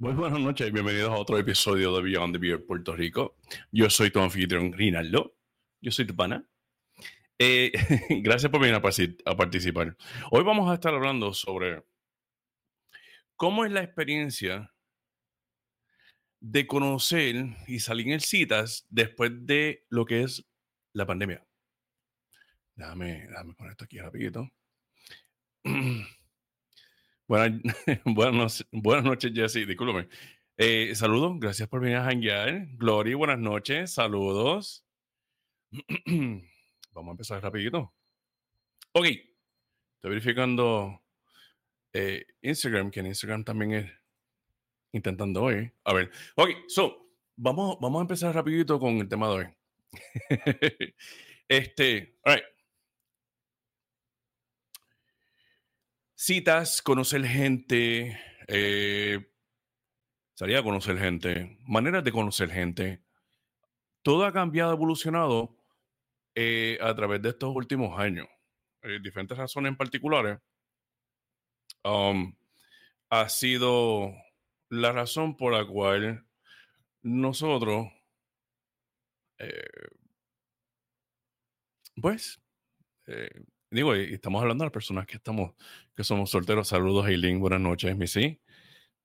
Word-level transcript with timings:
Muy 0.00 0.14
buenas 0.14 0.40
noches 0.40 0.66
y 0.66 0.70
bienvenidos 0.70 1.10
a 1.10 1.18
otro 1.18 1.36
episodio 1.36 1.94
de 1.94 2.00
Beyond 2.00 2.32
the 2.32 2.38
Beer 2.38 2.64
Puerto 2.64 2.96
Rico. 2.96 3.36
Yo 3.70 3.90
soy 3.90 4.10
tu 4.10 4.18
anfitrión 4.18 4.72
Rinaldo. 4.72 5.36
Yo 5.82 5.90
soy 5.90 6.06
tu 6.06 6.16
pana. 6.16 6.42
Eh, 7.38 7.70
gracias 8.22 8.50
por 8.50 8.62
venir 8.62 8.76
a, 8.76 9.36
participar. 9.36 9.94
Hoy 10.30 10.42
vamos 10.42 10.70
a 10.70 10.74
estar 10.76 10.94
hablando 10.94 11.34
sobre 11.34 11.84
cómo 13.36 13.66
es 13.66 13.72
la 13.72 13.82
experiencia 13.82 14.72
de 16.40 16.66
conocer 16.66 17.58
y 17.66 17.80
salir 17.80 18.10
en 18.10 18.20
citas 18.20 18.86
después 18.88 19.32
de 19.44 19.84
lo 19.90 20.06
que 20.06 20.22
es 20.22 20.48
la 20.94 21.04
pandemia. 21.04 21.46
Déjame, 22.74 23.26
déjame 23.28 23.52
poner 23.52 23.72
esto 23.72 23.84
aquí 23.84 23.98
rapidito. 23.98 24.48
Buenas, 27.30 27.62
buenas, 28.04 28.66
buenas 28.72 29.04
noches, 29.04 29.30
Jesse. 29.32 29.64
Discúlpame. 29.64 30.08
Eh, 30.56 30.92
saludos, 30.96 31.38
gracias 31.38 31.68
por 31.68 31.80
venir 31.80 31.98
a 31.98 32.04
hanguear. 32.08 32.66
Glory, 32.76 33.14
buenas 33.14 33.38
noches, 33.38 33.94
saludos. 33.94 34.84
Vamos 36.92 37.08
a 37.08 37.10
empezar 37.12 37.40
rapidito. 37.40 37.94
Ok, 38.90 39.06
estoy 39.06 40.10
verificando 40.10 41.00
eh, 41.92 42.26
Instagram, 42.42 42.90
que 42.90 42.98
en 42.98 43.06
Instagram 43.06 43.44
también 43.44 43.74
es 43.74 43.92
intentando 44.90 45.44
hoy. 45.44 45.70
A 45.84 45.92
ver, 45.92 46.10
ok, 46.34 46.50
so, 46.66 47.12
vamos, 47.36 47.78
vamos 47.80 48.00
a 48.00 48.02
empezar 48.02 48.34
rapidito 48.34 48.80
con 48.80 48.96
el 48.96 49.08
tema 49.08 49.28
de 49.28 49.34
hoy. 49.34 49.46
este, 51.48 52.18
all 52.24 52.34
right. 52.34 52.59
Citas, 56.20 56.82
conocer 56.82 57.24
gente, 57.24 58.20
eh, 58.46 59.32
salir 60.34 60.58
a 60.58 60.62
conocer 60.62 60.98
gente, 60.98 61.56
maneras 61.66 62.04
de 62.04 62.12
conocer 62.12 62.50
gente. 62.50 63.02
Todo 64.02 64.26
ha 64.26 64.32
cambiado, 64.32 64.74
evolucionado 64.74 65.56
eh, 66.34 66.78
a 66.82 66.94
través 66.94 67.22
de 67.22 67.30
estos 67.30 67.56
últimos 67.56 67.98
años. 67.98 68.28
Eh, 68.82 68.98
diferentes 69.02 69.38
razones 69.38 69.70
en 69.70 69.78
particulares. 69.78 70.38
Um, 71.84 72.36
ha 73.08 73.28
sido 73.30 74.12
la 74.68 74.92
razón 74.92 75.38
por 75.38 75.54
la 75.54 75.66
cual 75.66 76.26
nosotros, 77.00 77.86
pues, 81.96 82.38
digo, 83.70 83.96
y 83.96 84.14
estamos 84.14 84.42
hablando 84.42 84.64
de 84.64 84.66
las 84.66 84.72
personas 84.72 85.06
que 85.06 85.16
estamos, 85.16 85.54
que 85.94 86.04
somos 86.04 86.30
solteros. 86.30 86.68
Saludos, 86.68 87.08
Eileen. 87.08 87.40
Buenas 87.40 87.60
noches, 87.60 87.96
Missy. 87.96 88.40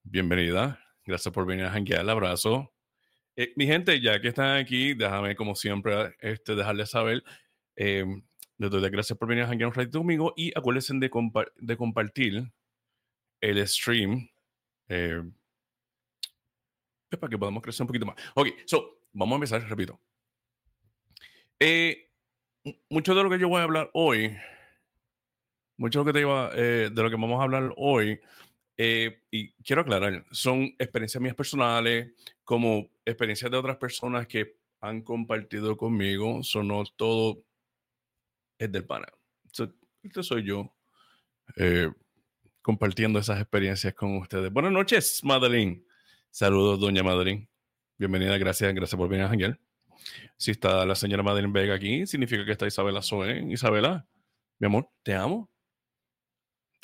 Bienvenida. 0.04 0.80
Gracias 1.06 1.34
por 1.34 1.46
venir 1.46 1.66
a 1.66 1.72
janguear. 1.72 2.02
El 2.02 2.10
abrazo. 2.10 2.74
Eh, 3.36 3.54
mi 3.56 3.68
gente, 3.68 4.00
ya 4.02 4.20
que 4.20 4.30
están 4.30 4.58
aquí, 4.58 4.94
déjame, 4.94 5.36
como 5.36 5.56
siempre, 5.56 6.16
este, 6.20 6.56
dejarles 6.56 6.90
saber. 6.90 7.24
Eh, 7.76 8.06
doy 8.58 8.82
las 8.82 8.92
gracias 8.92 9.20
por 9.20 9.28
venir 9.28 9.44
a 9.44 9.48
janguear 9.48 9.68
un 9.68 9.76
ratito 9.76 10.00
conmigo 10.00 10.34
y 10.36 10.58
acuérdense 10.58 10.94
de, 10.96 11.12
de 11.58 11.78
compartir 11.78 12.52
el 13.42 13.68
stream 13.68 14.30
eh, 14.88 15.22
para 17.20 17.30
que 17.30 17.38
podamos 17.38 17.62
crecer 17.62 17.84
un 17.84 17.88
poquito 17.88 18.06
más. 18.06 18.16
Ok, 18.34 18.48
so, 18.66 19.00
vamos 19.14 19.34
a 19.34 19.36
empezar, 19.36 19.70
repito. 19.70 20.00
Eh, 21.60 22.10
mucho 22.90 23.14
de 23.14 23.24
lo 23.24 23.30
que 23.30 23.40
yo 23.40 23.48
voy 23.48 23.62
a 23.62 23.64
hablar 23.64 23.90
hoy 23.94 24.36
mucho 25.78 26.00
de 26.00 26.06
lo 26.06 26.06
que 26.06 26.14
te 26.14 26.22
iba, 26.22 26.52
eh, 26.56 26.90
vamos 26.94 27.40
a 27.40 27.44
hablar 27.44 27.74
hoy, 27.78 28.20
eh, 28.78 29.22
y 29.32 29.54
quiero 29.64 29.82
aclarar, 29.82 30.26
son 30.32 30.64
experiencias 30.78 31.22
mías 31.22 31.36
personales, 31.36 32.14
como 32.44 32.90
experiencias 33.06 33.50
de 33.50 33.58
otras 33.58 33.78
personas 33.78 34.28
que 34.28 34.58
han 34.82 35.02
compartido 35.02 35.78
conmigo, 35.78 36.44
son 36.44 36.68
no 36.68 36.84
todo 36.96 37.44
es 38.58 38.72
del 38.72 38.86
pana. 38.86 39.08
este 40.04 40.24
soy 40.24 40.44
yo 40.44 40.74
eh, 41.58 41.90
compartiendo 42.62 43.20
esas 43.20 43.40
experiencias 43.40 43.94
con 43.94 44.18
ustedes. 44.18 44.52
Buenas 44.52 44.72
noches, 44.72 45.24
Madeline. 45.24 45.86
Saludos, 46.30 46.80
doña 46.80 47.04
Madeline. 47.04 47.50
Bienvenida, 47.98 48.38
gracias, 48.38 48.74
gracias 48.74 48.98
por 48.98 49.08
venir, 49.10 49.26
Ángel. 49.26 49.60
Si 50.38 50.52
está 50.52 50.86
la 50.86 50.96
señora 50.96 51.24
Madeline 51.24 51.54
Vega 51.54 51.76
aquí, 51.76 52.06
significa 52.06 52.46
que 52.46 52.52
está 52.52 52.68
Isabela 52.68 53.02
Soe. 53.02 53.46
Isabela, 53.52 54.06
mi 54.60 54.68
amor, 54.68 54.90
te 55.02 55.14
amo 55.14 55.50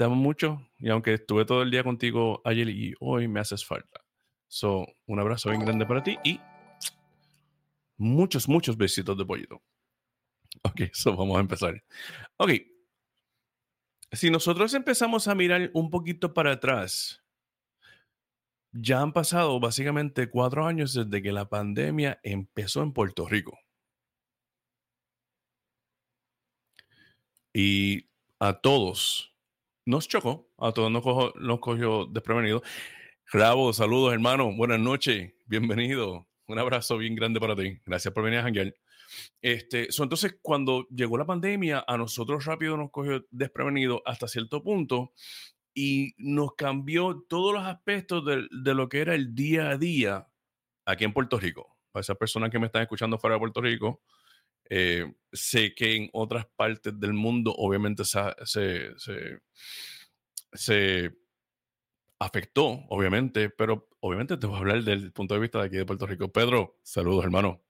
te 0.02 0.06
amo 0.06 0.16
mucho 0.16 0.68
y 0.80 0.90
aunque 0.90 1.14
estuve 1.14 1.46
todo 1.46 1.62
el 1.62 1.70
día 1.70 1.84
contigo 1.84 2.42
ayer 2.44 2.68
y 2.70 2.96
hoy 3.00 3.28
me 3.28 3.40
haces 3.40 3.64
falta. 3.64 4.02
So, 4.48 4.88
un 5.06 5.20
abrazo 5.20 5.52
bien 5.52 5.62
grande 5.62 5.86
para 5.86 6.02
ti 6.02 6.18
y 6.24 6.40
muchos, 7.98 8.50
muchos 8.50 8.76
besitos 8.76 9.16
de 9.16 9.26
pollito. 9.26 9.62
Ok, 10.64 10.82
so 10.94 11.16
vamos 11.16 11.38
a 11.38 11.42
empezar. 11.42 11.84
Ok. 12.38 12.50
Si 14.12 14.32
nosotros 14.32 14.74
empezamos 14.74 15.28
a 15.28 15.36
mirar 15.36 15.70
un 15.76 15.92
poquito 15.92 16.34
para 16.34 16.54
atrás, 16.54 17.24
ya 18.72 19.02
han 19.02 19.14
pasado 19.14 19.60
básicamente 19.60 20.32
cuatro 20.32 20.66
años 20.66 20.96
desde 20.96 21.22
que 21.22 21.32
la 21.32 21.48
pandemia 21.48 22.20
empezó 22.24 22.82
en 22.82 22.92
Puerto 22.92 23.28
Rico. 23.28 23.56
Y 27.54 28.10
a 28.40 28.54
todos 28.54 29.31
nos 29.86 30.08
chocó, 30.08 30.50
a 30.58 30.72
todos 30.72 30.92
nos, 30.92 31.04
nos 31.36 31.60
cogió 31.60 32.06
desprevenido. 32.06 32.62
Rabo, 33.32 33.74
saludos 33.74 34.14
hermano, 34.14 34.52
buenas 34.56 34.80
noches, 34.80 35.34
bienvenido, 35.46 36.28
un 36.48 36.60
abrazo 36.60 36.98
bien 36.98 37.16
grande 37.16 37.40
para 37.40 37.56
ti, 37.56 37.80
gracias 37.86 38.14
por 38.14 38.24
venir 38.24 38.40
a 38.40 38.44
janguear. 38.44 38.76
Este, 39.42 39.88
entonces, 39.98 40.38
cuando 40.42 40.88
llegó 40.90 41.18
la 41.18 41.26
pandemia, 41.26 41.84
a 41.88 41.98
nosotros 41.98 42.46
rápido 42.46 42.78
nos 42.78 42.92
cogió 42.92 43.26
desprevenido 43.32 44.02
hasta 44.06 44.28
cierto 44.28 44.62
punto 44.64 45.14
y 45.74 46.14
nos 46.18 46.56
cambió 46.56 47.26
todos 47.28 47.54
los 47.54 47.64
aspectos 47.64 48.26
de, 48.26 48.48
de 48.52 48.74
lo 48.74 48.90
que 48.90 49.00
era 49.00 49.16
el 49.16 49.34
día 49.34 49.70
a 49.70 49.78
día 49.78 50.28
aquí 50.86 51.06
en 51.06 51.14
Puerto 51.14 51.40
Rico. 51.40 51.78
Para 51.92 52.02
esas 52.02 52.18
personas 52.18 52.50
que 52.52 52.60
me 52.60 52.68
están 52.68 52.84
escuchando 52.84 53.18
fuera 53.18 53.36
de 53.36 53.40
Puerto 53.40 53.62
Rico, 53.62 54.02
eh, 54.74 55.14
sé 55.34 55.76
que 55.76 55.98
en 55.98 56.10
otras 56.14 56.46
partes 56.56 56.98
del 56.98 57.12
mundo 57.12 57.54
obviamente 57.58 58.06
se, 58.06 58.96
se, 60.54 61.12
afectó, 62.18 62.86
obviamente, 62.88 63.50
pero 63.50 63.90
obviamente 64.00 64.38
te 64.38 64.48
voy 64.48 64.56
a 64.56 64.60
hablar 64.60 64.84
del 64.84 65.12
punto 65.12 65.34
de 65.34 65.42
vista 65.42 65.60
de 65.60 65.66
aquí 65.66 65.76
de 65.76 65.86
Puerto 65.86 66.08
Rico. 66.08 66.32
Pedro, 66.32 66.80
saludos 66.84 67.26
hermano. 67.26 67.62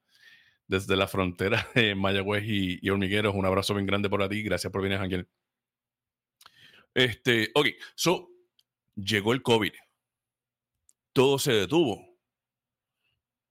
Desde 0.68 0.96
la 0.96 1.08
frontera 1.08 1.68
de 1.74 1.96
Mayagüez 1.96 2.44
y, 2.46 2.78
y 2.80 2.90
Hormigueros, 2.92 3.34
un 3.34 3.48
abrazo 3.48 3.74
bien 3.74 3.88
grande 3.88 4.08
por 4.08 4.30
ti. 4.30 4.44
Gracias 4.44 4.72
por 4.72 4.84
venir, 4.84 5.00
Ángel. 5.00 5.28
Este, 6.94 7.50
ok, 7.56 7.68
so, 7.96 8.30
llegó 8.96 9.34
el 9.34 9.42
COVID. 9.42 9.74
Todo 11.14 11.40
se 11.40 11.54
detuvo. 11.54 12.06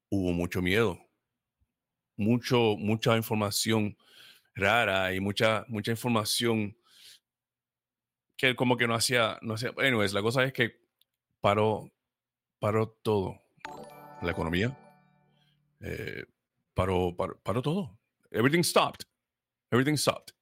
Hubo 0.08 0.32
mucho 0.32 0.62
miedo 0.62 1.09
mucho, 2.20 2.76
mucha 2.78 3.16
información 3.16 3.96
rara 4.54 5.14
y 5.14 5.20
mucha, 5.20 5.64
mucha 5.68 5.90
información 5.90 6.76
que 8.36 8.54
como 8.54 8.76
que 8.76 8.86
no 8.86 8.94
hacía, 8.94 9.38
no 9.42 9.54
hacía. 9.54 9.72
Anyways, 9.76 10.12
la 10.12 10.22
cosa 10.22 10.44
es 10.44 10.52
que 10.52 10.80
paró, 11.40 11.90
paró 12.58 12.88
todo. 13.02 13.40
La 14.22 14.32
economía, 14.32 14.76
eh, 15.80 16.24
paró, 16.74 17.16
paró, 17.16 17.62
todo. 17.62 17.98
Everything 18.30 18.62
stopped. 18.62 19.06
Everything 19.70 19.96
stopped. 19.96 20.34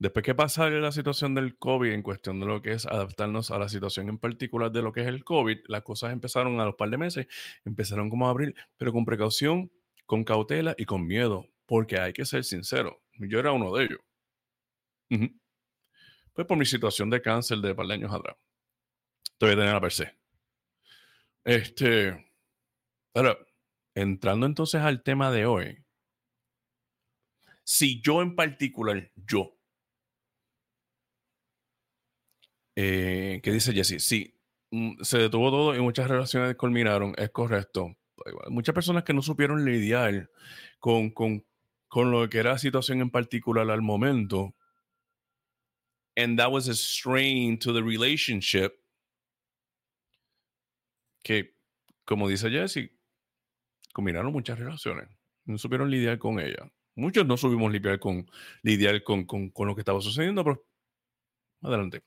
Después 0.00 0.24
que 0.24 0.34
pasa 0.34 0.70
la 0.70 0.92
situación 0.92 1.34
del 1.34 1.58
COVID 1.58 1.90
en 1.90 2.02
cuestión 2.02 2.38
de 2.38 2.46
lo 2.46 2.62
que 2.62 2.72
es 2.72 2.86
adaptarnos 2.86 3.50
a 3.50 3.58
la 3.58 3.68
situación 3.68 4.08
en 4.08 4.18
particular 4.18 4.70
de 4.70 4.80
lo 4.80 4.92
que 4.92 5.00
es 5.00 5.08
el 5.08 5.24
COVID, 5.24 5.58
las 5.66 5.82
cosas 5.82 6.12
empezaron 6.12 6.60
a 6.60 6.64
los 6.64 6.76
par 6.76 6.88
de 6.90 6.98
meses, 6.98 7.26
empezaron 7.64 8.08
como 8.08 8.28
a 8.28 8.30
abrir, 8.30 8.54
pero 8.76 8.92
con 8.92 9.04
precaución, 9.04 9.72
con 10.06 10.22
cautela 10.22 10.76
y 10.78 10.84
con 10.84 11.04
miedo, 11.04 11.48
porque 11.66 11.98
hay 11.98 12.12
que 12.12 12.24
ser 12.24 12.44
sincero, 12.44 13.02
yo 13.18 13.40
era 13.40 13.50
uno 13.50 13.74
de 13.74 13.84
ellos. 13.84 13.98
Pues 16.32 16.46
por 16.46 16.56
mi 16.56 16.64
situación 16.64 17.10
de 17.10 17.20
cáncer 17.20 17.58
de 17.58 17.74
par 17.74 17.86
de 17.88 17.94
años 17.94 18.12
atrás. 18.12 18.36
Todavía 19.36 19.60
tenía 19.60 19.74
la 19.74 19.80
per 19.80 19.92
se. 19.92 20.16
Este, 21.44 22.32
ahora, 23.14 23.36
entrando 23.94 24.46
entonces 24.46 24.80
al 24.80 25.02
tema 25.02 25.32
de 25.32 25.46
hoy, 25.46 25.84
si 27.64 28.00
yo 28.00 28.22
en 28.22 28.36
particular, 28.36 29.10
yo, 29.16 29.57
Eh, 32.80 33.40
¿Qué 33.42 33.50
dice 33.50 33.72
Jesse? 33.72 34.00
Sí, 34.00 34.32
mm, 34.70 35.02
se 35.02 35.18
detuvo 35.18 35.50
todo 35.50 35.74
y 35.74 35.80
muchas 35.80 36.06
relaciones 36.06 36.54
culminaron, 36.54 37.12
es 37.18 37.30
correcto. 37.30 37.96
Muchas 38.50 38.72
personas 38.72 39.02
que 39.02 39.12
no 39.12 39.20
supieron 39.20 39.64
lidiar 39.64 40.30
con, 40.78 41.10
con, 41.10 41.44
con 41.88 42.12
lo 42.12 42.28
que 42.28 42.38
era 42.38 42.52
la 42.52 42.58
situación 42.58 43.00
en 43.00 43.10
particular 43.10 43.68
al 43.68 43.82
momento. 43.82 44.54
And 46.16 46.38
that 46.38 46.52
was 46.52 46.68
a 46.68 46.74
strain 46.74 47.58
to 47.58 47.72
the 47.72 47.82
relationship. 47.82 48.70
que, 51.24 51.56
como 52.04 52.28
dice 52.28 52.48
Jesse, 52.48 52.92
combinaron 53.92 54.32
muchas 54.32 54.56
relaciones. 54.56 55.08
No 55.46 55.58
supieron 55.58 55.90
lidiar 55.90 56.18
con 56.18 56.38
ella. 56.38 56.70
Muchos 56.94 57.26
no 57.26 57.36
supimos 57.36 57.72
lidiar 57.72 57.98
con, 57.98 58.30
lidiar 58.62 59.02
con, 59.02 59.24
con, 59.24 59.50
con 59.50 59.66
lo 59.66 59.74
que 59.74 59.80
estaba 59.80 60.00
sucediendo, 60.00 60.44
pero 60.44 60.64
adelante. 61.62 62.04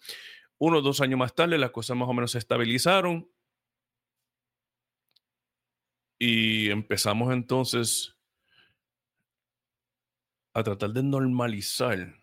Uno 0.64 0.78
o 0.78 0.82
dos 0.84 1.02
años 1.02 1.18
más 1.18 1.34
tarde, 1.34 1.58
las 1.58 1.72
cosas 1.72 1.98
más 1.98 2.08
o 2.08 2.14
menos 2.14 2.34
se 2.34 2.38
estabilizaron. 2.38 3.28
Y 6.20 6.70
empezamos 6.70 7.34
entonces 7.34 8.16
a 10.54 10.62
tratar 10.62 10.92
de 10.92 11.02
normalizar. 11.02 12.14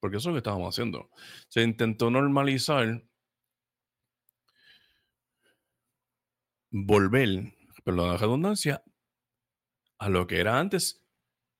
Porque 0.00 0.16
eso 0.16 0.30
es 0.30 0.32
lo 0.32 0.32
que 0.32 0.38
estábamos 0.38 0.74
haciendo. 0.74 1.10
Se 1.48 1.62
intentó 1.62 2.10
normalizar, 2.10 3.02
volver, 6.70 7.52
perdón 7.84 8.08
la 8.12 8.16
redundancia, 8.16 8.82
a 9.98 10.08
lo 10.08 10.26
que 10.26 10.40
era 10.40 10.58
antes, 10.58 11.04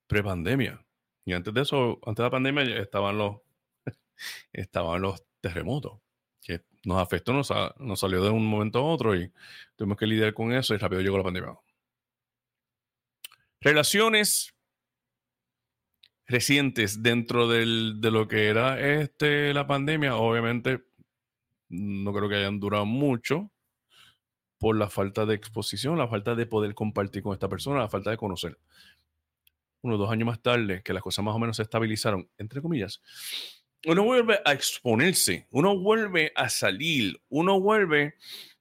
pre-pandemia. 0.06 0.82
Y 1.26 1.34
antes 1.34 1.52
de 1.52 1.60
eso, 1.60 2.00
antes 2.06 2.16
de 2.16 2.22
la 2.22 2.30
pandemia, 2.30 2.62
estaban 2.78 3.18
los, 3.18 3.42
estaban 4.52 5.02
los 5.02 5.24
terremotos, 5.40 6.00
que 6.40 6.62
nos 6.84 6.98
afectó, 6.98 7.32
nos, 7.32 7.52
nos 7.78 8.00
salió 8.00 8.22
de 8.22 8.30
un 8.30 8.46
momento 8.46 8.78
a 8.78 8.82
otro 8.82 9.16
y 9.16 9.32
tuvimos 9.76 9.96
que 9.96 10.06
lidiar 10.06 10.34
con 10.34 10.52
eso 10.52 10.74
y 10.74 10.78
rápido 10.78 11.00
llegó 11.00 11.18
la 11.18 11.24
pandemia. 11.24 11.54
Relaciones 13.60 14.54
recientes 16.26 17.02
dentro 17.02 17.48
del, 17.48 18.00
de 18.00 18.10
lo 18.10 18.26
que 18.26 18.48
era 18.48 18.80
este, 18.80 19.52
la 19.54 19.66
pandemia, 19.66 20.16
obviamente 20.16 20.84
no 21.68 22.12
creo 22.12 22.28
que 22.28 22.36
hayan 22.36 22.60
durado 22.60 22.86
mucho 22.86 23.50
por 24.58 24.76
la 24.76 24.88
falta 24.88 25.26
de 25.26 25.34
exposición, 25.34 25.98
la 25.98 26.08
falta 26.08 26.34
de 26.34 26.46
poder 26.46 26.74
compartir 26.74 27.22
con 27.22 27.32
esta 27.32 27.48
persona, 27.48 27.80
la 27.80 27.88
falta 27.88 28.10
de 28.10 28.16
conocer. 28.16 28.58
Unos 29.80 29.98
dos 29.98 30.10
años 30.10 30.26
más 30.26 30.40
tarde, 30.40 30.82
que 30.84 30.92
las 30.92 31.02
cosas 31.02 31.24
más 31.24 31.34
o 31.34 31.38
menos 31.38 31.56
se 31.56 31.62
estabilizaron, 31.62 32.28
entre 32.38 32.62
comillas, 32.62 33.00
uno 33.86 34.04
vuelve 34.04 34.40
a 34.44 34.52
exponerse, 34.52 35.46
uno 35.50 35.78
vuelve 35.78 36.32
a 36.34 36.48
salir, 36.48 37.20
uno 37.28 37.60
vuelve 37.60 38.14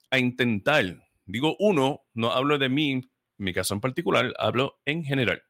a 0.10 0.20
intentar. 0.20 1.08
Digo 1.26 1.56
uno, 1.60 2.02
no 2.14 2.32
hablo 2.32 2.58
de 2.58 2.70
mí, 2.70 2.92
en 2.92 3.12
mi 3.38 3.54
caso 3.54 3.74
en 3.74 3.82
particular, 3.82 4.34
hablo 4.38 4.80
en 4.86 5.04
general. 5.04 5.42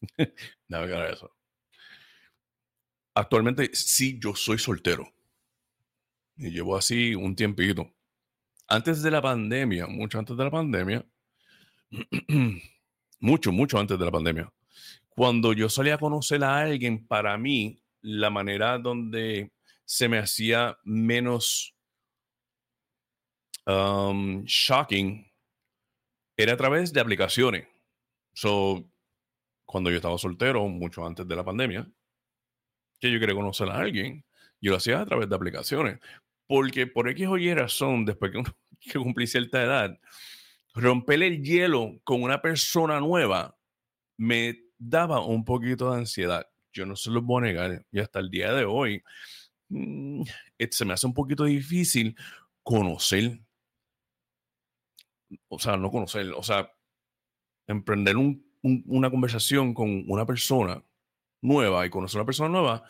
Nada 0.68 1.08
eso. 1.10 1.34
Actualmente 3.14 3.70
sí, 3.74 4.18
yo 4.20 4.34
soy 4.34 4.58
soltero. 4.58 5.12
Y 6.36 6.50
llevo 6.50 6.76
así 6.76 7.14
un 7.14 7.36
tiempito. 7.36 7.94
Antes 8.68 9.02
de 9.02 9.10
la 9.10 9.20
pandemia, 9.20 9.86
mucho 9.86 10.18
antes 10.18 10.36
de 10.36 10.44
la 10.44 10.50
pandemia, 10.50 11.06
mucho, 13.20 13.52
mucho 13.52 13.78
antes 13.78 13.98
de 13.98 14.04
la 14.04 14.10
pandemia, 14.10 14.52
cuando 15.10 15.52
yo 15.52 15.68
salía 15.68 15.96
a 15.96 15.98
conocer 15.98 16.42
a 16.42 16.58
alguien, 16.60 17.06
para 17.06 17.36
mí, 17.36 17.81
la 18.02 18.30
manera 18.30 18.78
donde 18.78 19.52
se 19.84 20.08
me 20.08 20.18
hacía 20.18 20.78
menos 20.84 21.74
um, 23.66 24.44
shocking 24.44 25.30
era 26.36 26.54
a 26.54 26.56
través 26.56 26.92
de 26.92 27.00
aplicaciones. 27.00 27.68
So, 28.34 28.88
cuando 29.64 29.90
yo 29.90 29.96
estaba 29.96 30.18
soltero, 30.18 30.66
mucho 30.68 31.06
antes 31.06 31.26
de 31.26 31.36
la 31.36 31.44
pandemia, 31.44 31.90
que 33.00 33.12
yo 33.12 33.18
quería 33.18 33.34
conocer 33.34 33.68
a 33.68 33.78
alguien, 33.78 34.24
yo 34.60 34.70
lo 34.70 34.76
hacía 34.76 35.00
a 35.00 35.06
través 35.06 35.28
de 35.28 35.36
aplicaciones. 35.36 35.98
Porque 36.46 36.86
por 36.86 37.08
X 37.08 37.26
o 37.28 37.38
Y 37.38 37.54
razón, 37.54 38.04
después 38.04 38.32
que, 38.32 38.42
que 38.80 38.98
cumplí 38.98 39.26
cierta 39.26 39.62
edad, 39.62 39.98
romper 40.74 41.22
el 41.22 41.42
hielo 41.42 42.00
con 42.04 42.22
una 42.22 42.40
persona 42.40 43.00
nueva 43.00 43.56
me 44.16 44.58
daba 44.78 45.24
un 45.24 45.44
poquito 45.44 45.90
de 45.90 45.98
ansiedad. 45.98 46.46
Yo 46.72 46.86
no 46.86 46.96
se 46.96 47.10
lo 47.10 47.22
voy 47.22 47.42
a 47.42 47.46
negar. 47.46 47.86
Y 47.90 48.00
hasta 48.00 48.20
el 48.20 48.30
día 48.30 48.52
de 48.52 48.64
hoy, 48.64 49.02
mm, 49.68 50.22
se 50.70 50.84
me 50.84 50.94
hace 50.94 51.06
un 51.06 51.14
poquito 51.14 51.44
difícil 51.44 52.16
conocer. 52.62 53.40
O 55.48 55.58
sea, 55.58 55.76
no 55.76 55.90
conocer, 55.90 56.30
o 56.32 56.42
sea, 56.42 56.72
emprender 57.66 58.16
un 58.16 58.52
una 58.62 59.10
conversación 59.10 59.74
con 59.74 60.04
una 60.08 60.26
persona 60.26 60.82
nueva 61.42 61.84
y 61.84 61.90
conocer 61.90 62.18
a 62.18 62.22
una 62.22 62.26
persona 62.26 62.48
nueva, 62.48 62.84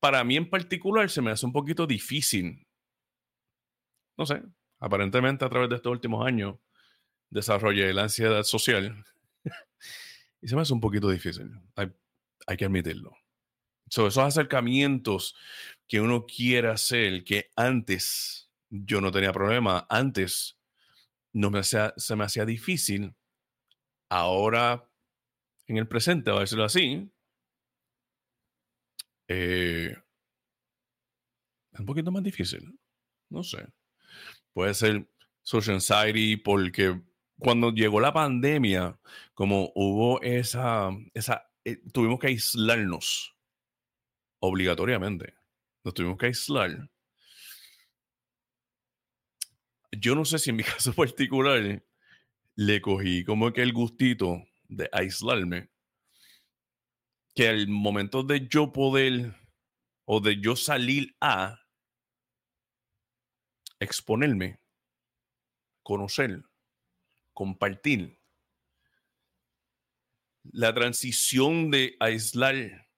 para 0.00 0.22
mí 0.24 0.36
en 0.36 0.48
particular 0.48 1.10
se 1.10 1.22
me 1.22 1.30
hace 1.30 1.46
un 1.46 1.52
poquito 1.52 1.86
difícil. 1.86 2.66
No 4.16 4.26
sé, 4.26 4.42
aparentemente 4.78 5.44
a 5.44 5.48
través 5.48 5.70
de 5.70 5.76
estos 5.76 5.92
últimos 5.92 6.26
años 6.26 6.56
desarrollé 7.30 7.92
la 7.92 8.04
ansiedad 8.04 8.42
social 8.42 9.04
y 10.40 10.48
se 10.48 10.54
me 10.54 10.62
hace 10.62 10.72
un 10.72 10.80
poquito 10.80 11.08
difícil. 11.08 11.50
Que 12.56 12.64
admitirlo. 12.64 13.16
esos 13.86 14.18
acercamientos 14.18 15.34
que 15.88 16.00
uno 16.00 16.26
quiere 16.26 16.68
hacer, 16.68 17.24
que 17.24 17.50
antes 17.56 18.50
yo 18.70 19.00
no 19.00 19.10
tenía 19.10 19.32
problema, 19.32 19.86
antes 19.90 20.58
no 21.32 21.50
me 21.50 21.62
se 21.62 22.16
me 22.16 22.24
hacía 22.24 22.44
difícil, 22.44 23.14
ahora 24.08 24.88
en 25.66 25.76
el 25.78 25.88
presente, 25.88 26.30
a 26.30 26.40
decirlo 26.40 26.64
así, 26.64 27.10
eh, 29.28 29.96
es 31.72 31.80
un 31.80 31.86
poquito 31.86 32.10
más 32.10 32.22
difícil. 32.22 32.78
No 33.30 33.42
sé. 33.42 33.66
Puede 34.52 34.74
ser 34.74 35.08
social 35.42 35.76
anxiety 35.76 36.36
porque 36.36 37.00
cuando 37.38 37.70
llegó 37.70 38.00
la 38.00 38.12
pandemia, 38.12 38.98
como 39.34 39.72
hubo 39.74 40.20
esa, 40.20 40.90
esa 41.14 41.50
eh, 41.64 41.76
tuvimos 41.92 42.18
que 42.18 42.28
aislarnos 42.28 43.34
obligatoriamente. 44.40 45.34
Nos 45.84 45.94
tuvimos 45.94 46.18
que 46.18 46.26
aislar. 46.26 46.90
Yo 49.92 50.14
no 50.14 50.24
sé 50.24 50.38
si 50.38 50.50
en 50.50 50.56
mi 50.56 50.64
caso 50.64 50.92
particular 50.92 51.82
le 52.54 52.80
cogí 52.80 53.24
como 53.24 53.52
que 53.52 53.62
el 53.62 53.72
gustito 53.72 54.42
de 54.68 54.88
aislarme, 54.92 55.70
que 57.34 57.48
al 57.48 57.68
momento 57.68 58.22
de 58.22 58.46
yo 58.48 58.72
poder 58.72 59.34
o 60.04 60.20
de 60.20 60.40
yo 60.40 60.56
salir 60.56 61.14
a 61.20 61.58
exponerme, 63.80 64.60
conocer, 65.82 66.42
compartir, 67.32 68.18
la 70.50 70.74
transición 70.74 71.70
de 71.70 71.96
aislar 72.00 72.88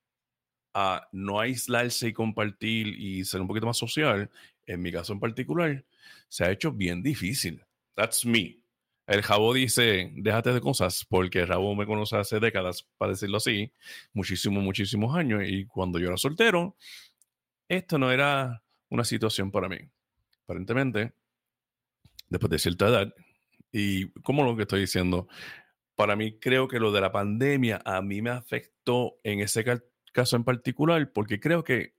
a 0.72 1.08
no 1.12 1.38
aislarse 1.38 2.08
y 2.08 2.12
compartir 2.12 2.88
y 2.88 3.24
ser 3.24 3.40
un 3.40 3.46
poquito 3.46 3.66
más 3.66 3.78
social, 3.78 4.30
en 4.66 4.82
mi 4.82 4.90
caso 4.90 5.12
en 5.12 5.20
particular, 5.20 5.84
se 6.28 6.44
ha 6.44 6.50
hecho 6.50 6.72
bien 6.72 7.02
difícil. 7.02 7.62
That's 7.94 8.24
me. 8.24 8.58
El 9.06 9.22
Jabo 9.22 9.52
dice, 9.52 10.10
déjate 10.14 10.52
de 10.52 10.60
cosas, 10.60 11.04
porque 11.04 11.46
Jabo 11.46 11.74
me 11.74 11.86
conoce 11.86 12.16
hace 12.16 12.40
décadas, 12.40 12.88
para 12.96 13.12
decirlo 13.12 13.36
así, 13.36 13.70
muchísimos, 14.14 14.64
muchísimos 14.64 15.14
años, 15.14 15.42
y 15.46 15.66
cuando 15.66 15.98
yo 15.98 16.08
era 16.08 16.16
soltero, 16.16 16.74
esto 17.68 17.98
no 17.98 18.10
era 18.10 18.62
una 18.88 19.04
situación 19.04 19.50
para 19.50 19.68
mí. 19.68 19.78
Aparentemente, 20.44 21.12
después 22.28 22.50
de 22.50 22.58
cierta 22.58 22.88
edad, 22.88 23.14
y 23.70 24.08
como 24.22 24.42
lo 24.44 24.56
que 24.56 24.62
estoy 24.62 24.80
diciendo, 24.80 25.28
para 25.96 26.16
mí 26.16 26.38
creo 26.38 26.68
que 26.68 26.80
lo 26.80 26.92
de 26.92 27.00
la 27.00 27.12
pandemia 27.12 27.80
a 27.84 28.02
mí 28.02 28.22
me 28.22 28.30
afectó 28.30 29.18
en 29.22 29.40
ese 29.40 29.64
caso 30.12 30.36
en 30.36 30.44
particular, 30.44 31.12
porque 31.12 31.40
creo 31.40 31.64
que, 31.64 31.94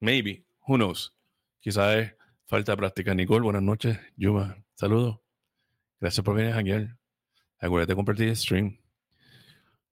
maybe, 0.00 0.44
who 0.66 0.76
knows, 0.76 1.14
quizás 1.60 2.14
falta 2.46 2.72
de 2.72 2.78
práctica. 2.78 3.14
Nicole, 3.14 3.42
buenas 3.42 3.62
noches. 3.62 3.98
Yuma, 4.16 4.56
Saludos. 4.74 5.18
Gracias 6.00 6.24
por 6.24 6.36
venir 6.36 6.52
a 6.52 6.54
janguear. 6.54 6.96
Acuérdate 7.58 7.92
de 7.92 7.96
compartir 7.96 8.28
el 8.28 8.36
stream. 8.36 8.78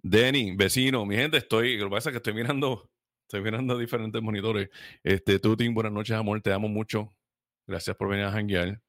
Denny, 0.00 0.54
vecino, 0.54 1.04
mi 1.04 1.16
gente, 1.16 1.38
estoy, 1.38 1.76
lo 1.76 1.86
que 1.86 1.96
pasa 1.96 2.10
es 2.10 2.12
que 2.12 2.18
estoy 2.18 2.32
mirando, 2.34 2.88
estoy 3.22 3.40
mirando 3.40 3.76
diferentes 3.76 4.22
monitores. 4.22 4.70
Este, 5.02 5.40
Tutin, 5.40 5.74
buenas 5.74 5.92
noches, 5.92 6.14
amor, 6.16 6.40
te 6.40 6.52
amo 6.52 6.68
mucho. 6.68 7.12
Gracias 7.66 7.96
por 7.96 8.08
venir 8.08 8.26
a 8.26 8.30
janguear. 8.30 8.80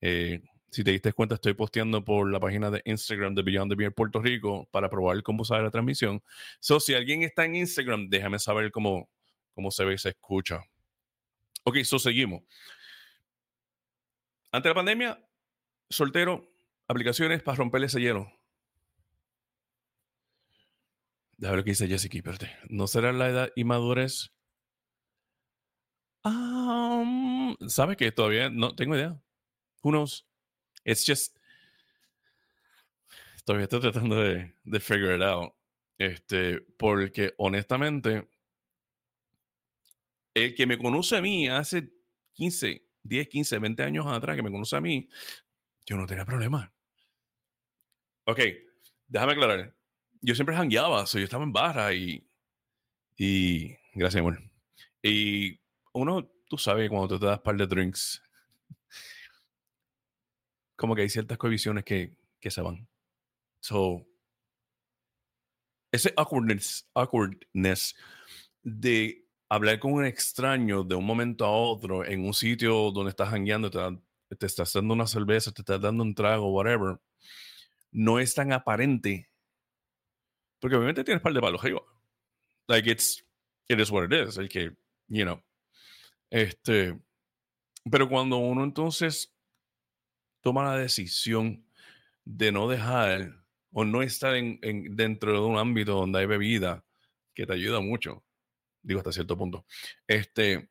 Eh, 0.00 0.40
si 0.70 0.84
te 0.84 0.92
diste 0.92 1.12
cuenta, 1.12 1.34
estoy 1.34 1.54
posteando 1.54 2.04
por 2.04 2.30
la 2.30 2.38
página 2.38 2.70
de 2.70 2.80
Instagram 2.84 3.34
de 3.34 3.42
Beyond 3.42 3.72
the 3.72 3.76
Beer 3.76 3.92
Puerto 3.92 4.20
Rico 4.20 4.68
para 4.70 4.88
probar 4.88 5.22
cómo 5.22 5.44
sale 5.44 5.64
la 5.64 5.70
transmisión. 5.70 6.22
So, 6.60 6.78
si 6.78 6.94
alguien 6.94 7.22
está 7.22 7.44
en 7.44 7.56
Instagram, 7.56 8.08
déjame 8.08 8.38
saber 8.38 8.70
cómo, 8.70 9.08
cómo 9.54 9.70
se 9.70 9.84
ve 9.84 9.94
y 9.94 9.98
se 9.98 10.10
escucha. 10.10 10.60
Ok, 11.64 11.78
so 11.84 11.98
seguimos. 11.98 12.42
Ante 14.52 14.68
la 14.68 14.74
pandemia, 14.74 15.28
soltero, 15.88 16.52
aplicaciones 16.86 17.42
para 17.42 17.56
romper 17.56 17.82
ese 17.84 18.00
hielo. 18.00 18.32
Déjame 21.36 21.56
ver 21.56 21.64
lo 21.64 21.70
dice 21.70 21.88
Jessica, 21.88 22.18
espérate. 22.18 22.56
¿No 22.68 22.86
será 22.86 23.12
la 23.12 23.28
edad 23.28 23.52
y 23.56 23.64
madurez? 23.64 24.30
¿Sabes 27.66 27.96
que 27.96 28.12
todavía 28.12 28.50
no 28.50 28.74
tengo 28.74 28.94
idea? 28.94 29.20
Who 29.82 29.90
knows? 29.90 30.29
It's 30.84 31.04
just. 31.06 31.36
Todavía 33.44 33.64
estoy 33.64 33.80
tratando 33.80 34.16
de, 34.16 34.54
de 34.62 34.80
figure 34.80 35.16
it 35.16 35.22
out. 35.22 35.52
Este, 35.98 36.60
porque 36.78 37.34
honestamente, 37.36 38.28
el 40.34 40.54
que 40.54 40.66
me 40.66 40.78
conoce 40.78 41.16
a 41.16 41.22
mí 41.22 41.48
hace 41.48 41.92
15, 42.32 42.86
10, 43.02 43.28
15, 43.28 43.58
20 43.58 43.82
años 43.82 44.06
atrás, 44.06 44.36
que 44.36 44.42
me 44.42 44.50
conoce 44.50 44.76
a 44.76 44.80
mí, 44.80 45.08
yo 45.86 45.96
no 45.96 46.06
tenía 46.06 46.24
problema. 46.24 46.72
Ok, 48.24 48.40
déjame 49.08 49.32
aclarar. 49.32 49.74
Yo 50.22 50.34
siempre 50.34 50.54
jangueaba, 50.54 51.04
yo 51.04 51.20
estaba 51.20 51.44
en 51.44 51.52
barra 51.52 51.92
y. 51.92 52.26
Y. 53.16 53.76
Gracias, 53.94 54.20
amor. 54.20 54.40
Y 55.02 55.60
uno, 55.92 56.30
tú 56.48 56.56
sabes, 56.56 56.88
cuando 56.88 57.08
tú 57.08 57.18
te 57.18 57.26
das 57.26 57.40
par 57.40 57.56
de 57.56 57.66
drinks, 57.66 58.22
como 60.80 60.96
que 60.96 61.02
hay 61.02 61.10
ciertas 61.10 61.36
cohibiciones 61.36 61.84
que, 61.84 62.16
que 62.40 62.50
se 62.50 62.62
van. 62.62 62.88
So, 63.60 64.06
ese 65.92 66.10
awkwardness, 66.16 66.88
awkwardness 66.94 67.94
de 68.62 69.26
hablar 69.50 69.78
con 69.78 69.92
un 69.92 70.06
extraño 70.06 70.82
de 70.82 70.94
un 70.94 71.04
momento 71.04 71.44
a 71.44 71.50
otro 71.50 72.02
en 72.02 72.24
un 72.24 72.32
sitio 72.32 72.90
donde 72.92 73.10
estás 73.10 73.28
jangueando, 73.28 73.70
te, 73.70 73.78
te 74.36 74.46
estás 74.46 74.72
dando 74.72 74.94
una 74.94 75.06
cerveza, 75.06 75.52
te 75.52 75.60
estás 75.60 75.82
dando 75.82 76.02
un 76.02 76.14
trago, 76.14 76.50
whatever, 76.50 76.98
no 77.90 78.18
es 78.18 78.34
tan 78.34 78.50
aparente. 78.54 79.28
Porque 80.60 80.76
obviamente 80.76 81.04
tienes 81.04 81.22
par 81.22 81.34
de 81.34 81.42
palos 81.42 81.60
arriba. 81.60 81.82
Like 82.68 82.90
it's, 82.90 83.22
it 83.68 83.78
is 83.78 83.90
what 83.90 84.04
it 84.04 84.12
is. 84.12 84.38
El 84.38 84.48
que, 84.48 84.74
you 85.08 85.24
know. 85.24 85.42
Este, 86.30 86.98
pero 87.90 88.08
cuando 88.08 88.38
uno 88.38 88.64
entonces 88.64 89.30
toma 90.40 90.64
la 90.64 90.76
decisión 90.76 91.64
de 92.24 92.52
no 92.52 92.68
dejar 92.68 93.44
o 93.72 93.84
no 93.84 94.02
estar 94.02 94.34
en, 94.34 94.58
dentro 94.96 95.32
de 95.32 95.40
un 95.40 95.58
ámbito 95.58 95.94
donde 95.94 96.20
hay 96.20 96.26
bebida, 96.26 96.84
que 97.34 97.46
te 97.46 97.52
ayuda 97.52 97.80
mucho, 97.80 98.24
digo 98.82 99.00
hasta 99.00 99.12
cierto 99.12 99.36
punto, 99.36 99.64
este, 100.06 100.70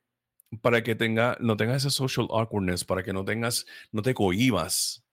para 0.62 0.84
que 0.84 0.96
tenga, 0.96 1.38
no 1.40 1.56
tengas 1.58 1.86
ese 1.86 1.96
social 1.96 2.28
awkwardness, 2.32 2.84
para 2.84 3.04
que 3.04 3.14
no 3.14 3.24
tengas, 3.24 3.66
no 3.92 4.02
te 4.02 4.14
cohibas, 4.14 5.04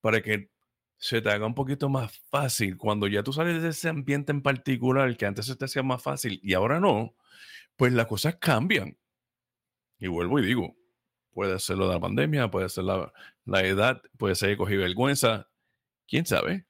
para 0.00 0.22
que 0.22 0.50
se 0.96 1.20
te 1.20 1.30
haga 1.30 1.46
un 1.46 1.54
poquito 1.54 1.88
más 1.88 2.18
fácil. 2.30 2.76
Cuando 2.76 3.06
ya 3.06 3.22
tú 3.22 3.32
sales 3.32 3.62
de 3.62 3.70
ese 3.70 3.88
ambiente 3.88 4.32
en 4.32 4.42
particular, 4.42 5.16
que 5.16 5.26
antes 5.26 5.46
se 5.46 5.56
te 5.56 5.64
hacía 5.64 5.82
más 5.82 6.02
fácil 6.02 6.40
y 6.42 6.54
ahora 6.54 6.80
no, 6.80 7.14
pues 7.76 7.92
las 7.92 8.06
cosas 8.06 8.36
cambian. 8.36 8.96
Y 9.98 10.06
vuelvo 10.08 10.38
y 10.38 10.46
digo, 10.46 10.76
puede 11.34 11.58
ser 11.58 11.76
lo 11.76 11.88
de 11.88 11.94
la 11.94 12.00
pandemia, 12.00 12.50
puede 12.50 12.68
ser 12.68 12.84
la, 12.84 13.12
la 13.44 13.62
edad, 13.64 14.00
puede 14.16 14.34
ser 14.34 14.50
que 14.50 14.56
cogí 14.56 14.76
vergüenza, 14.76 15.50
quién 16.06 16.24
sabe. 16.24 16.66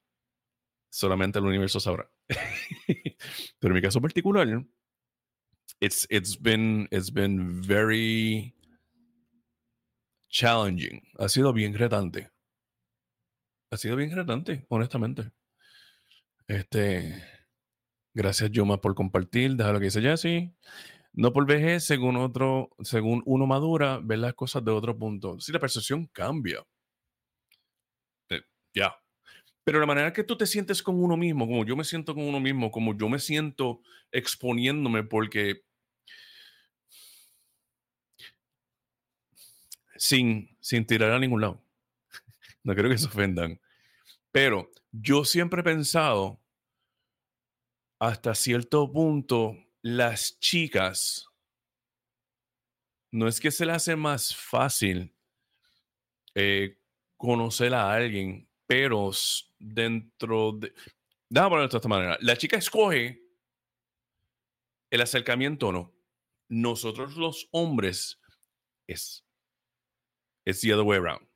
Solamente 0.91 1.39
el 1.39 1.45
universo 1.45 1.81
sabrá. 1.81 2.11
Pero 3.59 3.73
en 3.73 3.75
mi 3.75 3.83
caso 3.83 4.01
particular, 4.01 4.47
it's, 5.81 6.07
it's, 6.11 6.41
been, 6.41 6.89
it's 6.91 7.13
been 7.13 7.61
very 7.63 8.55
challenging. 10.29 11.03
Ha 11.19 11.29
sido 11.29 11.53
bien 11.53 11.75
retante. 11.75 12.31
Ha 13.71 13.77
sido 13.77 13.97
bien 13.97 14.15
retante, 14.15 14.65
honestamente. 14.69 15.33
Este, 16.47 17.23
gracias, 18.13 18.51
Yuma, 18.51 18.81
por 18.81 18.95
compartir. 18.95 19.57
Deja 19.57 19.73
lo 19.73 19.79
que 19.81 19.87
dice 19.87 20.01
Jesse. 20.01 20.55
No 21.17 21.33
por 21.33 21.47
vejez, 21.47 21.85
según 21.85 22.17
otro, 22.17 22.71
según 22.83 23.23
uno 23.25 23.47
madura, 23.47 24.01
ver 24.03 24.19
las 24.19 24.35
cosas 24.35 24.65
de 24.65 24.73
otro 24.73 24.99
punto. 24.99 25.39
Si 25.41 25.53
la 25.53 25.61
percepción 25.61 26.07
cambia. 26.07 26.65
Eh, 28.31 28.43
ya. 28.75 28.93
Pero 29.65 29.81
la 29.81 29.87
manera 29.87 30.13
que 30.13 30.25
tú 30.25 30.37
te 30.37 30.47
sientes 30.47 30.83
con 30.83 31.03
uno 31.03 31.17
mismo, 31.17 31.47
como 31.47 31.65
yo 31.65 31.77
me 31.77 31.85
siento 31.85 32.15
con 32.15 32.25
uno 32.25 32.41
mismo, 32.41 32.71
como 32.71 32.97
yo 32.97 33.09
me 33.09 33.21
siento 33.21 33.81
exponiéndome 34.11 35.05
porque 35.05 35.63
sin, 39.97 40.57
sin 40.61 40.87
tirar 40.87 41.13
a 41.13 41.19
ningún 41.19 41.41
lado. 41.41 41.63
No 42.65 42.75
quiero 42.75 42.89
que 42.89 42.99
se 42.99 43.07
ofendan. 43.07 43.61
Pero 44.33 44.71
yo 44.91 45.25
siempre 45.25 45.61
he 45.61 45.65
pensado, 45.65 46.41
hasta 47.99 48.35
cierto 48.35 48.91
punto, 48.91 49.57
las 49.85 50.39
chicas, 50.41 51.29
no 53.13 53.29
es 53.29 53.39
que 53.39 53.51
se 53.51 53.67
les 53.67 53.77
hace 53.77 53.97
más 53.97 54.35
fácil 54.35 55.15
eh, 56.35 56.81
conocer 57.19 57.75
a 57.75 57.93
alguien, 57.93 58.49
pero 58.67 59.11
dentro 59.59 60.53
de... 60.53 60.73
Déjame 61.29 61.51
ponerlo 61.51 61.69
de 61.69 61.77
esta 61.77 61.89
manera. 61.89 62.17
La 62.23 62.35
chica 62.35 62.57
escoge 62.57 63.23
el 64.89 65.03
acercamiento 65.03 65.69
o 65.69 65.73
no. 65.73 65.95
Nosotros 66.49 67.15
los 67.17 67.47
hombres 67.53 68.19
es... 68.87 69.23
Es 70.47 70.63
the 70.63 70.73
other 70.73 70.87
way 70.87 70.99
around. 70.99 71.29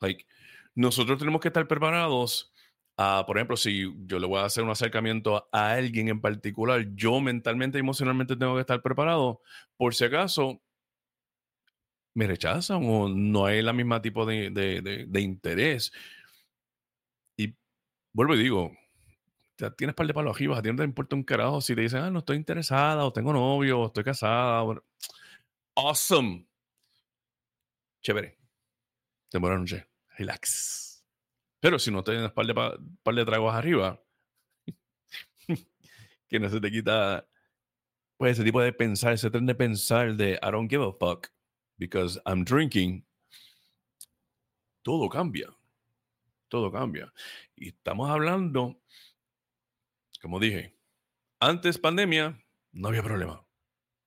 Like, 0.00 0.26
nosotros 0.74 1.18
tenemos 1.18 1.42
que 1.42 1.48
estar 1.48 1.68
preparados 1.68 2.51
por 2.96 3.36
ejemplo, 3.36 3.56
si 3.56 3.92
yo 4.06 4.18
le 4.18 4.26
voy 4.26 4.40
a 4.40 4.44
hacer 4.44 4.64
un 4.64 4.70
acercamiento 4.70 5.48
a, 5.52 5.72
alguien 5.72 6.08
en 6.08 6.20
particular, 6.20 6.86
yo 6.94 7.20
mentalmente 7.20 7.78
y 7.78 7.80
emocionalmente 7.80 8.36
tengo 8.36 8.54
que 8.54 8.60
estar 8.60 8.82
preparado 8.82 9.40
por 9.76 9.94
si 9.94 10.04
acaso 10.04 10.60
me 12.14 12.26
rechazan 12.26 12.82
o 12.84 13.08
no 13.08 13.46
hay 13.46 13.62
la 13.62 13.72
misma 13.72 14.02
tipo 14.02 14.26
de, 14.26 14.50
de, 14.50 15.20
interés. 15.20 15.92
Y 17.36 17.54
vuelvo 18.12 18.34
y 18.34 18.42
digo, 18.42 18.72
tienes 19.76 19.94
par 19.94 20.06
de 20.06 20.14
palos 20.14 20.34
arriba, 20.36 20.58
a 20.58 20.62
ti 20.62 20.70
no 20.70 20.76
te 20.76 20.84
importa 20.84 21.16
un 21.16 21.24
carajo 21.24 21.60
si 21.60 21.74
te 21.74 21.82
dicen, 21.82 22.00
ah, 22.00 22.10
no 22.10 22.20
estoy 22.20 22.36
interesada, 22.36 23.04
o 23.04 23.12
tengo 23.12 23.32
novio, 23.32 23.80
o 23.80 23.86
estoy 23.86 24.04
casada. 24.04 24.64
Awesome. 25.76 26.46
Chévere. 28.02 28.36
De 29.32 29.38
buena 29.38 29.58
noche. 29.58 29.86
Relax. 30.18 30.91
Pero 31.62 31.78
si 31.78 31.92
no 31.92 32.02
tienes 32.02 32.24
un 32.24 32.30
par 32.32 32.44
de, 32.44 32.54
par 32.54 33.14
de 33.14 33.48
arriba, 33.48 34.02
que 36.28 36.40
no 36.40 36.50
se 36.50 36.60
te 36.60 36.70
quita 36.72 37.24
pues 38.16 38.32
ese 38.32 38.42
tipo 38.42 38.60
de 38.60 38.72
pensar, 38.72 39.12
ese 39.12 39.30
tren 39.30 39.46
de 39.46 39.54
pensar 39.54 40.16
de 40.16 40.40
I 40.42 40.50
don't 40.50 40.68
give 40.68 40.82
a 40.82 40.92
fuck 40.92 41.28
because 41.78 42.20
I'm 42.26 42.44
drinking, 42.44 43.06
todo 44.82 45.08
cambia. 45.08 45.54
Todo 46.48 46.72
cambia. 46.72 47.12
Y 47.54 47.68
estamos 47.68 48.10
hablando, 48.10 48.82
como 50.20 50.40
dije, 50.40 50.76
antes 51.38 51.78
pandemia, 51.78 52.44
no 52.72 52.88
había 52.88 53.04
problema. 53.04 53.46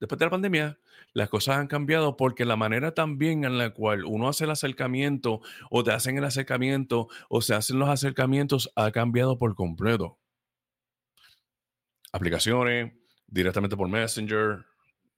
Después 0.01 0.19
de 0.19 0.25
la 0.25 0.31
pandemia, 0.31 0.79
las 1.15 1.29
cosas 1.29 1.57
han 1.57 1.67
cambiado 1.67 2.17
porque 2.17 2.43
la 2.43 2.57
manera 2.57 2.93
también 2.93 3.45
en 3.45 3.57
la 3.57 3.69
cual 3.69 4.03
uno 4.03 4.27
hace 4.27 4.43
el 4.43 4.51
acercamiento 4.51 5.39
o 5.72 5.81
te 5.81 5.93
hacen 5.93 6.17
el 6.17 6.25
acercamiento 6.25 7.07
o 7.29 7.41
se 7.41 7.55
hacen 7.55 7.79
los 7.79 7.88
acercamientos 7.88 8.69
ha 8.75 8.91
cambiado 8.91 9.39
por 9.39 9.55
completo. 9.55 10.19
Aplicaciones, 12.12 12.93
directamente 13.27 13.77
por 13.77 13.88
Messenger, 13.88 14.65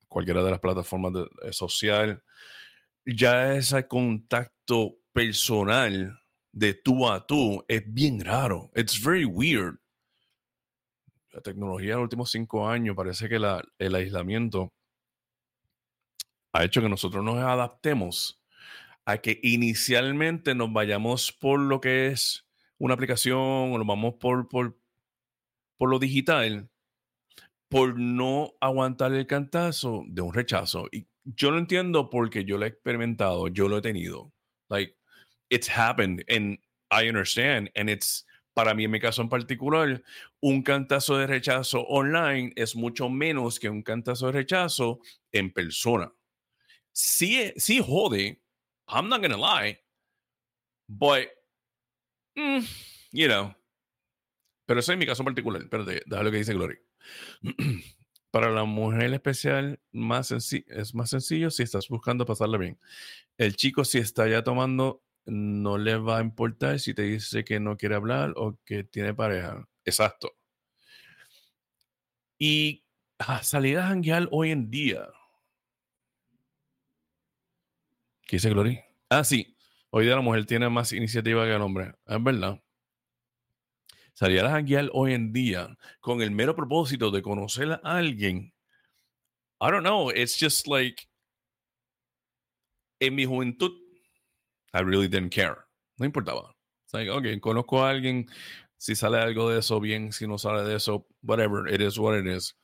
cualquiera 0.08 0.44
de 0.44 0.52
las 0.52 0.60
plataformas 0.60 1.14
de, 1.14 1.28
eh, 1.42 1.52
social, 1.52 2.24
ya 3.04 3.56
ese 3.56 3.88
contacto 3.88 5.00
personal 5.12 6.16
de 6.52 6.76
tú 6.76 7.10
a 7.10 7.26
tú 7.26 7.66
es 7.68 7.82
bien 7.92 8.24
raro. 8.24 8.70
It's 8.76 9.04
very 9.04 9.26
weird. 9.26 9.80
La 11.32 11.42
tecnología 11.42 11.94
en 11.94 11.98
los 11.98 12.04
últimos 12.04 12.30
cinco 12.30 12.70
años 12.70 12.96
parece 12.96 13.28
que 13.28 13.38
el 13.80 13.96
aislamiento 13.96 14.77
ha 16.58 16.64
hecho 16.64 16.82
que 16.82 16.90
nosotros 16.90 17.24
nos 17.24 17.38
adaptemos 17.38 18.42
a 19.06 19.20
que 19.20 19.40
inicialmente 19.44 20.56
nos 20.56 20.74
vayamos 20.74 21.32
por 21.32 21.60
lo 21.60 21.80
que 21.80 22.08
es 22.08 22.48
una 22.80 22.96
aplicación 22.96 23.38
o 23.40 23.78
nos 23.78 23.86
vamos 23.86 24.16
por, 24.16 24.50
por, 24.50 24.76
por 25.78 25.90
lo 25.90 26.00
digital 26.00 26.68
por 27.70 28.00
no 28.00 28.54
aguantar 28.60 29.14
el 29.14 29.28
cantazo 29.28 30.04
de 30.08 30.22
un 30.22 30.34
rechazo. 30.34 30.88
Y 30.92 31.08
yo 31.26 31.52
lo 31.52 31.60
entiendo 31.60 32.10
porque 32.10 32.44
yo 32.44 32.58
lo 32.58 32.66
he 32.66 32.70
experimentado, 32.70 33.50
yo 33.50 33.68
lo 33.68 33.78
he 33.78 33.82
tenido. 33.82 34.34
Like, 34.70 34.96
it's 35.50 35.70
happened 35.70 36.24
and 36.28 36.58
I 36.90 37.08
understand. 37.08 37.70
And 37.76 37.88
it's, 37.88 38.26
para 38.56 38.74
mí 38.74 38.86
en 38.86 38.92
mi 38.92 39.00
caso 39.00 39.22
en 39.22 39.30
particular, 39.30 40.02
un 40.42 40.64
cantazo 40.64 41.18
de 41.18 41.28
rechazo 41.28 41.82
online 41.82 42.52
es 42.56 42.76
mucho 42.76 43.10
menos 43.10 43.60
que 43.60 43.70
un 43.70 43.84
cantazo 43.84 44.28
de 44.28 44.32
rechazo 44.32 45.02
en 45.32 45.52
persona 45.52 46.12
sí, 46.98 47.54
sí 47.58 47.80
jode. 47.80 48.42
I'm 48.88 49.08
not 49.08 49.22
gonna 49.22 49.38
lie. 49.38 49.80
But, 50.90 51.28
mm, 52.36 52.66
you 53.12 53.28
know. 53.28 53.54
Pero 54.66 54.80
eso 54.80 54.92
es 54.92 54.98
mi 54.98 55.06
caso 55.06 55.24
particular. 55.24 55.62
Espérate, 55.62 56.02
déjame 56.06 56.26
lo 56.26 56.32
que 56.32 56.38
dice 56.38 56.54
Glory. 56.54 56.80
Para 58.32 58.52
la 58.52 58.66
mujer 58.66 59.14
especial 59.14 59.80
más 59.92 60.32
es 60.32 60.94
más 60.94 61.10
sencillo 61.10 61.50
si 61.50 61.64
estás 61.64 61.88
buscando 61.88 62.26
pasarla 62.26 62.58
bien. 62.58 62.78
El 63.38 63.56
chico 63.56 63.86
si 63.86 64.00
está 64.00 64.28
ya 64.28 64.44
tomando 64.44 65.04
no 65.26 65.78
le 65.78 65.98
va 65.98 66.18
a 66.18 66.22
importar 66.22 66.80
si 66.80 66.94
te 66.94 67.04
dice 67.04 67.44
que 67.44 67.60
no 67.60 67.78
quiere 67.78 67.96
hablar 67.96 68.34
o 68.36 68.58
que 68.66 68.84
tiene 68.84 69.14
pareja. 69.14 69.68
Exacto. 69.86 70.36
Y 72.38 72.86
ah, 73.20 73.42
salir 73.44 73.78
a 73.80 73.88
janguear 73.88 74.28
hoy 74.32 74.52
en 74.52 74.70
día. 74.70 75.08
¿Qué 78.28 78.36
dice 78.36 78.50
Glory? 78.50 78.78
Ah, 79.10 79.24
sí. 79.24 79.56
Hoy 79.90 80.04
día 80.04 80.16
la 80.16 80.22
mujer 80.22 80.46
tiene 80.46 80.68
más 80.68 80.92
iniciativa 80.92 81.46
que 81.46 81.56
el 81.56 81.62
hombre. 81.62 81.94
Es 82.06 82.22
verdad. 82.22 82.62
Salir 84.14 84.42
a 84.42 84.50
janguear 84.50 84.90
hoy 84.92 85.14
en 85.14 85.32
día 85.32 85.78
con 86.02 86.22
el 86.22 86.32
mero 86.32 86.54
propósito 86.54 87.10
de 87.10 87.22
conocer 87.22 87.72
a 87.72 87.80
alguien. 87.84 88.54
I 89.62 89.72
don't 89.72 89.84
know. 89.84 90.12
It's 90.12 90.38
just 90.38 90.68
like. 90.68 91.08
En 93.00 93.16
mi 93.16 93.26
juventud, 93.26 93.72
I 94.74 94.82
really 94.82 95.08
didn't 95.08 95.34
care. 95.34 95.56
No 95.98 96.06
importaba. 96.06 96.54
It's 96.84 96.94
like, 96.94 97.10
okay, 97.10 97.40
conozco 97.40 97.82
a 97.86 97.92
alguien. 97.92 98.28
Si 98.78 98.94
sale 98.94 99.20
algo 99.20 99.50
de 99.50 99.60
eso, 99.60 99.80
bien. 99.80 100.12
Si 100.12 100.28
no 100.28 100.38
sale 100.38 100.64
de 100.64 100.76
eso, 100.76 101.08
whatever. 101.22 101.74
It 101.74 101.80
is 101.80 101.98
what 101.98 102.18
it 102.18 102.26
is. 102.26 102.58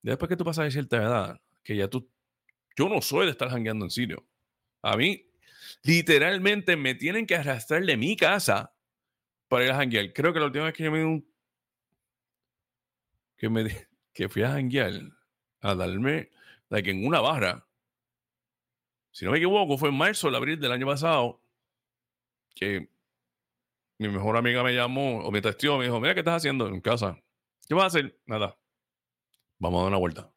Después 0.00 0.30
que 0.30 0.36
tú 0.36 0.44
pasas 0.44 0.68
a 0.68 0.70
cierta 0.70 0.96
edad, 0.96 1.40
que 1.62 1.76
ya 1.76 1.88
tú. 1.88 2.10
Yo 2.74 2.88
no 2.88 3.02
soy 3.02 3.26
de 3.26 3.32
estar 3.32 3.50
jangueando 3.50 3.84
en 3.84 3.90
sitio. 3.90 4.29
A 4.82 4.96
mí, 4.96 5.26
literalmente, 5.82 6.76
me 6.76 6.94
tienen 6.94 7.26
que 7.26 7.36
arrastrar 7.36 7.84
de 7.84 7.96
mi 7.96 8.16
casa 8.16 8.74
para 9.48 9.64
ir 9.64 9.70
a 9.72 9.76
janguear. 9.76 10.12
Creo 10.12 10.32
que 10.32 10.40
la 10.40 10.46
última 10.46 10.64
vez 10.64 10.74
que 10.74 10.84
yo 10.84 10.92
me 10.92 11.04
un. 11.04 11.28
Que, 13.36 13.48
me, 13.48 13.64
que 14.12 14.28
fui 14.28 14.42
a 14.42 14.50
janguear, 14.50 14.92
a 15.60 15.74
darme, 15.74 16.30
like, 16.68 16.90
en 16.90 17.06
una 17.06 17.20
barra. 17.20 17.66
Si 19.12 19.24
no 19.24 19.32
me 19.32 19.38
equivoco, 19.38 19.76
fue 19.76 19.88
en 19.88 19.96
marzo 19.96 20.28
o 20.28 20.36
abril 20.36 20.60
del 20.60 20.72
año 20.72 20.86
pasado 20.86 21.42
que 22.54 22.90
mi 23.98 24.08
mejor 24.08 24.36
amiga 24.36 24.62
me 24.62 24.74
llamó 24.74 25.18
o 25.18 25.30
me 25.30 25.42
testió, 25.42 25.76
me 25.78 25.84
dijo, 25.84 26.00
mira, 26.00 26.14
¿qué 26.14 26.20
estás 26.20 26.36
haciendo 26.36 26.68
en 26.68 26.80
casa? 26.80 27.18
¿Qué 27.68 27.74
vas 27.74 27.84
a 27.84 27.86
hacer? 27.88 28.18
Nada. 28.26 28.56
Vamos 29.58 29.80
a 29.80 29.82
dar 29.82 29.88
una 29.88 29.98
vuelta. 29.98 30.32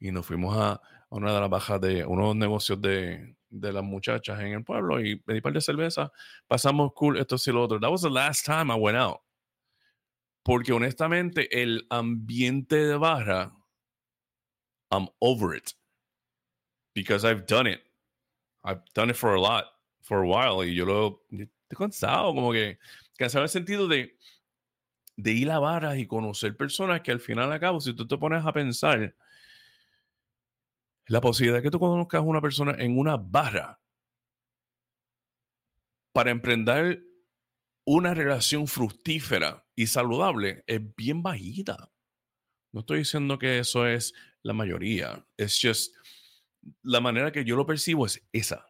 Y 0.00 0.10
nos 0.10 0.26
fuimos 0.26 0.56
a, 0.56 0.80
una 1.10 1.32
de 1.32 1.40
las 1.40 1.50
bajas 1.50 1.80
de 1.80 2.04
unos 2.04 2.34
negocios 2.34 2.80
de, 2.80 3.36
de, 3.60 3.72
las 3.72 3.84
muchachas 3.84 4.40
en 4.40 4.52
el 4.52 4.64
pueblo 4.64 5.00
y 5.00 5.16
pedí 5.16 5.36
un 5.36 5.42
par 5.42 5.52
de 5.52 5.60
cerveza. 5.60 6.12
Pasamos 6.46 6.92
cool, 6.94 7.18
esto 7.18 7.36
y 7.46 7.52
lo 7.52 7.62
otro. 7.62 7.80
That 7.80 7.90
was 7.90 8.02
the 8.02 8.10
last 8.10 8.44
time 8.44 8.70
I 8.70 8.76
went 8.76 8.96
out. 8.96 9.20
Porque 10.42 10.72
honestamente, 10.72 11.48
el 11.50 11.86
ambiente 11.90 12.76
de 12.76 12.96
barra, 12.96 13.52
I'm 14.90 15.08
over 15.20 15.56
it. 15.56 15.72
Because 16.94 17.24
I've 17.24 17.46
done 17.46 17.66
it. 17.66 17.80
I've 18.62 18.82
done 18.94 19.10
it 19.10 19.16
for 19.16 19.34
a 19.34 19.40
lot 19.40 19.64
for 20.02 20.22
a 20.22 20.26
while 20.26 20.62
y 20.64 20.74
yo 20.74 20.84
lo 20.84 21.22
estoy 21.30 21.76
cansado, 21.76 22.34
como 22.34 22.52
que 22.52 22.78
cansado 23.16 23.40
en 23.40 23.44
el 23.44 23.48
sentido 23.48 23.88
de, 23.88 24.16
de 25.16 25.32
ir 25.32 25.50
a 25.50 25.58
barras 25.58 25.98
y 25.98 26.06
conocer 26.06 26.56
personas 26.56 27.00
que 27.00 27.10
al 27.10 27.20
final 27.20 27.50
a 27.52 27.58
cabo, 27.58 27.80
si 27.80 27.94
tú 27.94 28.06
te 28.06 28.18
pones 28.18 28.44
a 28.44 28.52
pensar, 28.52 29.14
la 31.06 31.20
posibilidad 31.20 31.58
de 31.58 31.62
que 31.62 31.70
tú 31.70 31.78
conozcas 31.78 32.18
a 32.18 32.22
una 32.22 32.40
persona 32.40 32.74
en 32.78 32.98
una 32.98 33.16
barra 33.16 33.80
para 36.12 36.30
emprender 36.30 37.04
una 37.84 38.14
relación 38.14 38.66
fructífera 38.66 39.66
y 39.74 39.86
saludable 39.88 40.64
es 40.66 40.80
bien 40.96 41.22
bajita. 41.22 41.90
No 42.72 42.80
estoy 42.80 42.98
diciendo 42.98 43.38
que 43.38 43.58
eso 43.58 43.86
es 43.86 44.14
la 44.42 44.52
mayoría. 44.52 45.26
Es 45.36 45.58
just 45.60 45.94
la 46.82 47.00
manera 47.00 47.30
que 47.30 47.44
yo 47.44 47.56
lo 47.56 47.66
percibo 47.66 48.06
es 48.06 48.24
esa. 48.32 48.66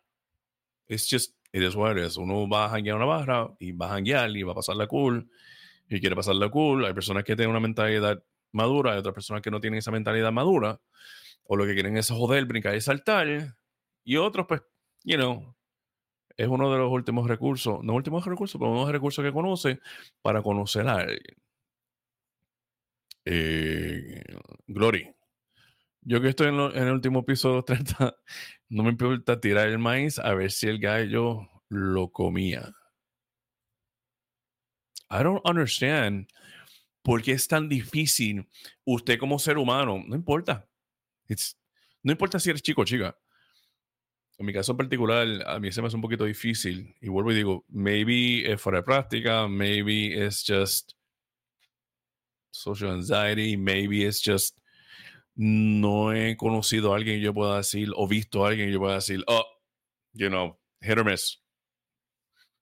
It's 0.89 1.09
just, 1.09 1.37
it 1.53 1.63
is 1.63 1.77
what 1.77 1.97
it 1.97 2.05
is. 2.05 2.17
Uno 2.17 2.49
va 2.49 2.67
a 2.67 2.71
janguear 2.71 2.97
una 2.97 3.07
barra 3.07 3.55
y 3.61 3.73
va 3.73 3.87
a 3.87 3.91
janguear 3.91 4.37
y 4.37 4.43
va 4.43 4.53
a 4.53 4.57
pasarla 4.57 4.87
cool 4.89 5.31
y 5.89 6.01
quiere 6.01 6.17
pasarla 6.17 6.51
cool. 6.51 6.85
Hay 6.85 6.93
personas 6.93 7.25
que 7.25 7.37
tienen 7.37 7.51
una 7.51 7.61
mentalidad 7.61 8.23
madura, 8.53 8.93
hay 8.93 8.99
otras 8.99 9.15
personas 9.15 9.43
que 9.43 9.51
no 9.51 9.61
tienen 9.61 9.79
esa 9.79 9.91
mentalidad 9.91 10.33
madura 10.33 10.81
o 11.45 11.57
lo 11.57 11.67
que 11.67 11.75
quieren 11.75 11.97
es 11.97 12.11
joder, 12.11 12.45
brincar 12.47 12.75
y 12.75 12.81
saltar. 12.81 13.57
Y 14.05 14.17
otros, 14.17 14.47
pues, 14.47 14.63
you 15.05 15.17
know, 15.17 15.55
es 16.37 16.49
uno 16.49 16.73
de 16.73 16.79
los 16.79 16.91
últimos 16.91 17.29
recursos, 17.29 17.83
no 17.85 17.95
últimos 17.95 18.25
recursos, 18.27 18.59
pero 18.59 18.71
uno 18.71 18.81
de 18.81 18.87
los 18.87 18.93
recursos 18.93 19.25
que 19.25 19.33
conoce 19.33 19.81
para 20.23 20.43
conocer 20.43 20.89
a 20.89 20.97
alguien. 20.97 21.37
Eh, 23.25 24.23
Glory. 24.67 25.15
Yo 26.03 26.21
que 26.21 26.29
estoy 26.29 26.49
en, 26.49 26.55
el 26.61 26.93
último 26.93 27.25
piso 27.25 27.49
de 27.49 27.55
los 27.57 27.65
30, 27.65 28.17
no 28.69 28.83
me 28.83 28.91
importa 28.91 29.41
tirar 29.41 29.69
el 29.69 29.79
maíz 29.79 30.19
a 30.19 30.35
ver 30.35 30.51
si 30.51 30.67
el 30.69 30.79
gallo 30.79 31.49
lo 31.69 32.11
comía. 32.13 32.73
I 35.11 35.23
don't 35.23 35.41
understand 35.45 36.29
por 37.03 37.23
qué 37.23 37.33
es 37.33 37.49
tan 37.49 37.69
difícil 37.69 38.49
usted 38.85 39.19
como 39.19 39.39
ser 39.39 39.59
humano. 39.59 40.03
No 40.07 40.17
importa. 40.17 40.69
No 42.03 42.13
importa 42.13 42.39
si 42.39 42.51
eres 42.51 42.63
chico 42.63 42.83
o 42.83 42.85
chica. 42.85 43.17
En 44.37 44.47
mi 44.47 44.53
caso 44.53 44.73
en 44.73 44.79
particular, 44.79 45.27
a 45.47 45.61
mí 45.61 45.71
se 45.71 45.81
me 45.81 45.87
hace 45.87 45.97
un 45.97 46.03
poquito 46.03 46.25
difícil. 46.25 46.95
Y 47.01 47.09
vuelvo 47.09 47.33
y 47.33 47.37
digo, 47.37 47.65
maybe 47.69 48.51
es 48.51 48.61
fuera 48.61 48.79
de 48.79 48.85
práctica, 48.85 49.47
maybe 49.47 50.27
it's 50.27 50.45
just 50.45 50.95
social 52.51 52.91
anxiety, 52.93 53.57
maybe 53.57 54.05
it's 54.05 54.21
just 54.21 54.59
no 55.37 56.13
he 56.13 56.37
conocido 56.37 56.93
a 56.93 56.97
alguien 56.97 57.17
que 57.17 57.25
yo 57.25 57.35
pueda 57.35 57.57
decir, 57.59 57.91
o 57.97 58.07
visto 58.07 58.45
a 58.45 58.49
alguien 58.49 58.69
que 58.69 58.73
yo 58.73 58.81
pueda 58.81 58.97
decir, 58.97 59.23
oh, 59.27 59.45
you 60.13 60.29
know, 60.29 60.59
hit 60.81 60.99
or 60.99 61.05
miss. 61.05 61.41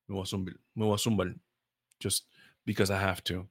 Me 0.07 0.15
voy 0.15 0.23
a 0.23 0.25
zumbar, 0.25 0.55
me 0.75 0.85
voy 0.85 0.95
a 0.95 0.97
zumbar. 0.97 1.35
Just 1.99 2.27
because 2.65 2.91
I 2.91 2.97
have 2.97 3.23
to. 3.25 3.47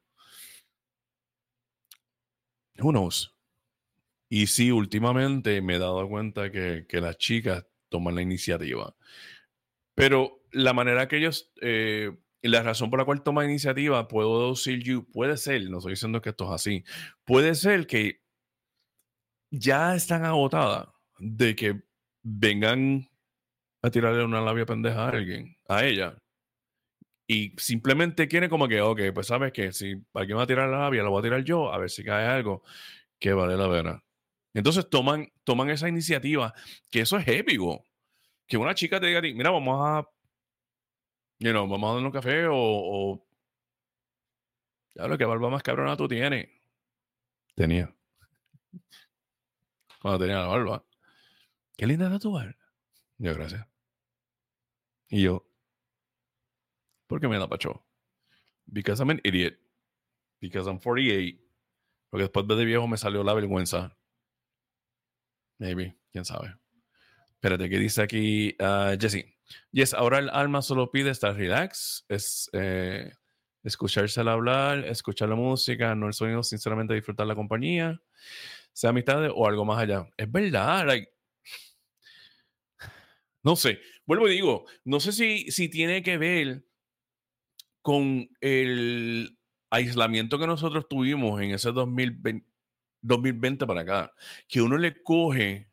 Who 2.79 2.93
knows? 2.93 3.31
Y 4.35 4.47
sí, 4.47 4.71
últimamente 4.71 5.61
me 5.61 5.75
he 5.75 5.79
dado 5.79 6.09
cuenta 6.09 6.51
que, 6.51 6.87
que 6.89 7.03
las 7.03 7.19
chicas 7.19 7.67
toman 7.91 8.15
la 8.15 8.23
iniciativa. 8.23 8.97
Pero 9.95 10.43
la 10.53 10.73
manera 10.73 11.07
que 11.07 11.19
ellos, 11.19 11.53
eh, 11.61 12.17
la 12.41 12.63
razón 12.63 12.89
por 12.89 12.99
la 12.99 13.05
cual 13.05 13.23
toman 13.23 13.51
iniciativa, 13.51 14.09
puedo 14.09 14.53
decir 14.53 14.83
yo, 14.83 15.05
puede 15.05 15.37
ser, 15.37 15.69
no 15.69 15.77
estoy 15.77 15.93
diciendo 15.93 16.23
que 16.23 16.31
esto 16.31 16.47
es 16.47 16.51
así, 16.53 16.83
puede 17.27 17.55
ser 17.55 17.87
que 17.87 18.23
ya 19.51 19.95
están 19.95 20.25
agotadas 20.25 20.89
de 21.19 21.55
que 21.55 21.83
vengan 22.23 23.07
a 23.83 23.91
tirarle 23.91 24.25
una 24.25 24.41
labia 24.41 24.65
pendeja 24.65 25.05
a 25.05 25.11
alguien, 25.11 25.59
a 25.69 25.85
ella. 25.85 26.17
Y 27.27 27.53
simplemente 27.59 28.29
quieren 28.29 28.49
como 28.49 28.67
que, 28.67 28.81
ok, 28.81 29.01
pues 29.13 29.27
sabes 29.27 29.53
que 29.53 29.73
si 29.75 30.03
alguien 30.15 30.39
va 30.39 30.45
a 30.45 30.47
tirar 30.47 30.71
la 30.71 30.79
labia, 30.79 31.03
la 31.03 31.11
voy 31.11 31.21
a 31.21 31.23
tirar 31.23 31.45
yo, 31.45 31.71
a 31.71 31.77
ver 31.77 31.91
si 31.91 32.03
cae 32.03 32.27
algo 32.27 32.63
que 33.19 33.35
vale 33.35 33.59
la 33.59 33.71
pena. 33.71 34.03
Entonces 34.55 34.89
toman, 34.89 35.33
toman 35.45 35.71
esa 35.71 35.89
iniciativa, 35.89 36.53
que 36.91 37.01
eso 37.01 37.17
es 37.17 37.27
épico. 37.29 37.85
Que 38.47 38.57
una 38.57 38.75
chica 38.75 39.01
te 39.01 39.07
diga 39.07 39.21
a 39.21 39.23
ti, 39.23 39.33
mira, 39.35 39.51
vamos 39.51 39.79
a, 39.81 40.09
you 41.39 41.51
know, 41.51 41.67
vamos 41.67 41.91
a 41.91 41.95
dar 41.95 42.05
un 42.05 42.11
café 42.11 42.47
o, 42.47 42.55
o 42.55 43.27
ya 44.95 45.17
que 45.17 45.25
barba 45.25 45.49
más 45.49 45.63
cabrona 45.63 45.97
tú 45.97 46.07
tienes. 46.07 46.49
Tenía 47.55 47.95
cuando 50.03 50.19
tenía 50.19 50.41
la 50.41 50.47
barba. 50.49 50.85
Qué 51.77 51.87
linda 51.87 52.07
era 52.07 52.19
tu 52.19 52.33
barba. 52.33 52.57
Yo, 53.19 53.35
gracias. 53.35 53.67
Y 55.09 55.23
yo, 55.23 55.47
¿por 57.07 57.21
qué 57.21 57.29
me 57.29 57.39
la 57.39 57.49
pachó? 57.49 57.87
Because 58.67 59.01
I'm 59.01 59.11
an 59.11 59.21
idiot. 59.23 59.55
Because 60.41 60.69
I'm 60.69 60.81
48. 60.81 61.39
Porque 62.11 62.25
después 62.25 62.47
de 62.49 62.65
viejo 62.65 62.89
me 62.89 62.97
salió 62.97 63.23
la 63.23 63.33
vergüenza. 63.33 63.97
Maybe, 65.59 65.97
quién 66.11 66.25
sabe. 66.25 66.55
Espérate, 67.31 67.69
¿qué 67.69 67.79
dice 67.79 68.03
aquí 68.03 68.57
uh, 68.61 68.97
Jesse? 68.99 69.27
Yes, 69.71 69.95
ahora 69.95 70.19
el 70.19 70.31
alma 70.31 70.63
solo 70.63 70.91
pide 70.91 71.11
estar 71.11 71.35
relax, 71.35 72.05
es 72.09 72.49
eh, 72.53 73.13
escuchársela 73.63 74.33
hablar, 74.33 74.87
escuchar 74.87 75.29
la 75.29 75.35
música, 75.35 75.95
no 75.95 76.07
el 76.07 76.15
sonido, 76.15 76.43
sinceramente 76.43 76.95
disfrutar 76.95 77.27
la 77.27 77.35
compañía 77.35 78.01
sea 78.73 78.91
amistad 78.91 79.29
o 79.35 79.47
algo 79.47 79.65
más 79.65 79.79
allá. 79.79 80.09
Es 80.17 80.31
verdad, 80.31 80.87
no 83.43 83.57
sé, 83.57 83.81
vuelvo 84.07 84.29
y 84.29 84.33
digo, 84.35 84.67
no 84.85 85.01
sé 85.01 85.13
si, 85.13 85.51
si 85.51 85.69
tiene 85.69 86.03
que 86.03 86.17
ver 86.17 86.65
con 87.83 88.29
el 88.41 89.37
aislamiento 89.71 90.39
que 90.39 90.47
nosotros 90.47 90.87
tuvimos 90.89 91.41
en 91.41 91.51
ese 91.51 91.73
2020, 91.73 92.47
2020 93.03 93.67
para 93.67 93.83
acá, 93.83 94.13
que 94.49 94.63
uno 94.63 94.79
le 94.79 95.03
coge 95.03 95.69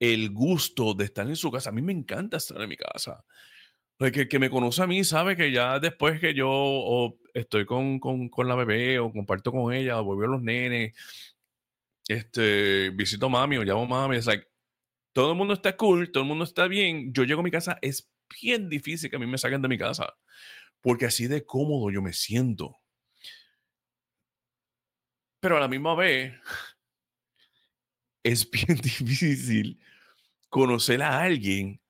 el 0.00 0.30
gusto 0.30 0.94
de 0.94 1.04
estar 1.04 1.26
en 1.26 1.36
su 1.36 1.50
casa. 1.50 1.70
A 1.70 1.72
mí 1.72 1.82
me 1.82 1.92
encanta 1.92 2.36
estar 2.36 2.60
en 2.60 2.68
mi 2.68 2.76
casa. 2.76 3.24
El 3.98 4.28
que, 4.28 4.38
me 4.38 4.50
conoce 4.50 4.82
a 4.82 4.86
mí 4.86 5.04
sabe 5.04 5.36
que 5.36 5.52
ya 5.52 5.78
después 5.78 6.20
que 6.20 6.34
yo 6.34 7.16
estoy 7.32 7.64
con, 7.64 8.00
con, 8.00 8.28
con, 8.28 8.48
la 8.48 8.56
bebé 8.56 8.98
o 8.98 9.12
comparto 9.12 9.52
con 9.52 9.72
ella 9.72 10.00
o 10.00 10.04
vuelvo 10.04 10.24
a 10.24 10.36
los 10.36 10.42
nenes, 10.42 10.94
este, 12.08 12.90
visito 12.90 13.26
a 13.26 13.28
mami 13.28 13.56
o 13.56 13.62
llamo 13.62 13.84
a 13.84 13.86
mami, 13.86 14.16
es 14.16 14.26
like, 14.26 14.46
todo 15.12 15.32
el 15.32 15.38
mundo 15.38 15.54
está 15.54 15.76
cool, 15.76 16.10
todo 16.10 16.24
el 16.24 16.28
mundo 16.28 16.44
está 16.44 16.66
bien, 16.66 17.12
yo 17.14 17.24
llego 17.24 17.40
a 17.40 17.44
mi 17.44 17.50
casa, 17.50 17.78
es 17.82 18.10
bien 18.42 18.68
difícil 18.68 19.10
que 19.10 19.16
a 19.16 19.18
mí 19.20 19.26
me 19.26 19.38
saquen 19.38 19.62
de 19.62 19.68
mi 19.68 19.78
casa, 19.78 20.12
porque 20.80 21.06
así 21.06 21.28
de 21.28 21.46
cómodo 21.46 21.90
yo 21.90 22.02
me 22.02 22.12
siento. 22.12 22.76
Pero 25.44 25.58
a 25.58 25.60
la 25.60 25.68
misma 25.68 25.94
vez, 25.94 26.32
es 28.24 28.50
bien 28.50 28.78
difícil 28.82 29.78
conocer 30.48 31.02
a 31.02 31.20
alguien 31.20 31.82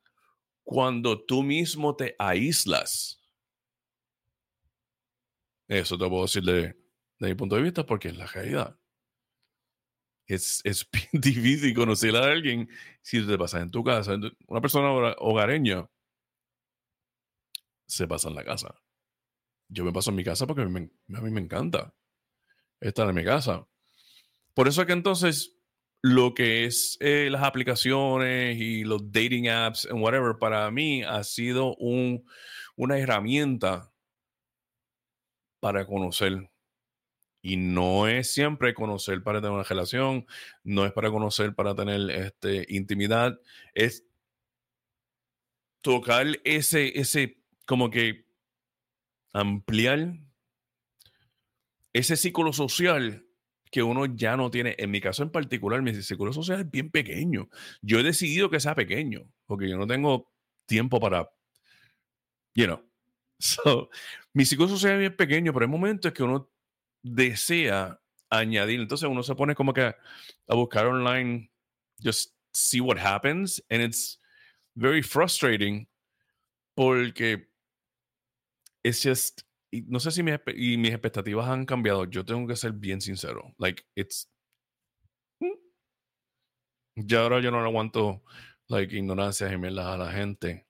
cuando 0.64 1.24
tú 1.24 1.44
mismo 1.44 1.94
te 1.94 2.16
aíslas. 2.18 3.22
Eso 5.68 5.96
te 5.96 6.08
puedo 6.08 6.22
decir 6.22 6.42
de, 6.42 6.76
mi 7.20 7.36
punto 7.36 7.54
de 7.54 7.62
vista 7.62 7.86
porque 7.86 8.08
es 8.08 8.16
la 8.16 8.26
realidad. 8.26 8.76
Es, 10.26 10.60
es 10.64 10.90
bien 10.90 11.22
difícil 11.22 11.72
conocer 11.76 12.16
a 12.16 12.24
alguien 12.24 12.68
si 13.02 13.24
te 13.24 13.38
pasa 13.38 13.60
en 13.60 13.70
tu 13.70 13.84
casa. 13.84 14.16
Una 14.48 14.60
persona 14.60 14.90
hogareña 15.18 15.88
se 17.86 18.08
pasa 18.08 18.30
en 18.30 18.34
la 18.34 18.44
casa. 18.44 18.74
Yo 19.68 19.84
me 19.84 19.92
paso 19.92 20.10
en 20.10 20.16
mi 20.16 20.24
casa 20.24 20.44
porque 20.44 20.62
a 20.62 20.64
mí 20.64 20.90
me, 21.06 21.40
encanta 21.40 21.94
estar 22.88 23.08
en 23.08 23.14
mi 23.14 23.24
casa. 23.24 23.66
Por 24.54 24.68
eso 24.68 24.82
es 24.82 24.86
que 24.86 24.92
entonces 24.92 25.56
lo 26.02 26.34
que 26.34 26.66
es 26.66 26.98
eh, 27.00 27.28
las 27.30 27.42
aplicaciones 27.42 28.58
y 28.58 28.84
los 28.84 29.10
dating 29.10 29.48
apps 29.48 29.88
and 29.90 30.02
whatever, 30.02 30.36
para 30.38 30.70
mí 30.70 31.02
ha 31.02 31.24
sido 31.24 31.74
un, 31.76 32.26
una 32.76 32.98
herramienta 32.98 33.90
para 35.60 35.86
conocer. 35.86 36.50
Y 37.40 37.56
no 37.56 38.06
es 38.06 38.30
siempre 38.30 38.74
conocer 38.74 39.22
para 39.22 39.40
tener 39.40 39.52
una 39.52 39.64
relación, 39.64 40.26
no 40.62 40.84
es 40.84 40.92
para 40.92 41.10
conocer 41.10 41.54
para 41.54 41.74
tener 41.74 42.10
este, 42.10 42.66
intimidad, 42.68 43.40
es 43.74 44.06
tocar 45.80 46.26
ese, 46.44 46.98
ese, 46.98 47.38
como 47.66 47.90
que 47.90 48.26
ampliar 49.32 50.18
ese 51.94 52.16
ciclo 52.16 52.52
social 52.52 53.24
que 53.70 53.82
uno 53.82 54.04
ya 54.06 54.36
no 54.36 54.50
tiene. 54.50 54.74
En 54.78 54.90
mi 54.90 55.00
caso 55.00 55.22
en 55.22 55.30
particular, 55.30 55.80
mi 55.80 55.94
ciclo 55.94 56.32
social 56.32 56.60
es 56.60 56.70
bien 56.70 56.90
pequeño. 56.90 57.48
Yo 57.80 57.98
he 57.98 58.02
decidido 58.02 58.50
que 58.50 58.60
sea 58.60 58.74
pequeño, 58.74 59.26
porque 59.46 59.68
yo 59.68 59.78
no 59.78 59.86
tengo 59.86 60.30
tiempo 60.66 61.00
para, 61.00 61.30
you 62.54 62.66
know. 62.66 62.82
So, 63.40 63.90
mi 64.32 64.44
ciclo 64.44 64.68
social 64.68 64.92
es 64.94 64.98
bien 65.00 65.16
pequeño, 65.16 65.52
pero 65.52 65.66
hay 65.66 65.70
momentos 65.70 66.12
que 66.12 66.22
uno 66.22 66.50
desea 67.02 68.00
añadir. 68.30 68.80
Entonces 68.80 69.08
uno 69.08 69.22
se 69.22 69.34
pone 69.34 69.54
como 69.54 69.74
que 69.74 69.82
a 69.82 70.54
buscar 70.54 70.86
online, 70.86 71.50
just 72.02 72.32
see 72.52 72.80
what 72.80 72.96
happens, 72.96 73.62
and 73.70 73.82
it's 73.82 74.20
very 74.76 75.02
frustrating 75.02 75.86
porque 76.76 77.48
it's 78.82 79.02
just 79.02 79.44
no 79.82 80.00
sé 80.00 80.10
si 80.10 80.22
mis, 80.22 80.34
y 80.54 80.76
mis 80.76 80.92
expectativas 80.92 81.48
han 81.48 81.66
cambiado. 81.66 82.04
Yo 82.04 82.24
tengo 82.24 82.46
que 82.46 82.56
ser 82.56 82.72
bien 82.72 83.00
sincero. 83.00 83.54
Like, 83.58 83.82
it's. 83.94 84.30
Mm. 85.40 85.54
Ya 86.96 87.22
ahora 87.22 87.40
yo 87.40 87.50
no 87.50 87.60
aguanto, 87.60 88.22
like, 88.68 88.96
ignorancias 88.96 89.50
y 89.50 89.54
a 89.54 89.96
la 89.96 90.12
gente. 90.12 90.66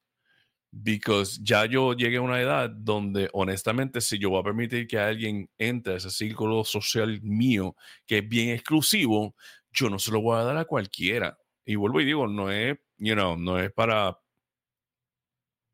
Because 0.72 1.40
ya 1.42 1.66
yo 1.66 1.92
llegué 1.94 2.16
a 2.16 2.22
una 2.22 2.40
edad 2.40 2.68
donde, 2.68 3.30
honestamente, 3.32 4.00
si 4.00 4.18
yo 4.18 4.30
voy 4.30 4.40
a 4.40 4.44
permitir 4.44 4.88
que 4.88 4.98
alguien 4.98 5.48
entre 5.56 5.94
a 5.94 5.96
ese 5.98 6.10
círculo 6.10 6.64
social 6.64 7.20
mío, 7.22 7.76
que 8.06 8.18
es 8.18 8.28
bien 8.28 8.50
exclusivo, 8.50 9.36
yo 9.72 9.88
no 9.88 9.98
se 9.98 10.10
lo 10.10 10.20
voy 10.20 10.38
a 10.38 10.44
dar 10.44 10.56
a 10.56 10.64
cualquiera. 10.64 11.38
Y 11.64 11.76
vuelvo 11.76 12.00
y 12.00 12.04
digo, 12.04 12.26
no 12.26 12.50
es, 12.50 12.76
you 12.98 13.14
know, 13.14 13.36
no 13.36 13.58
es 13.58 13.72
para 13.72 14.18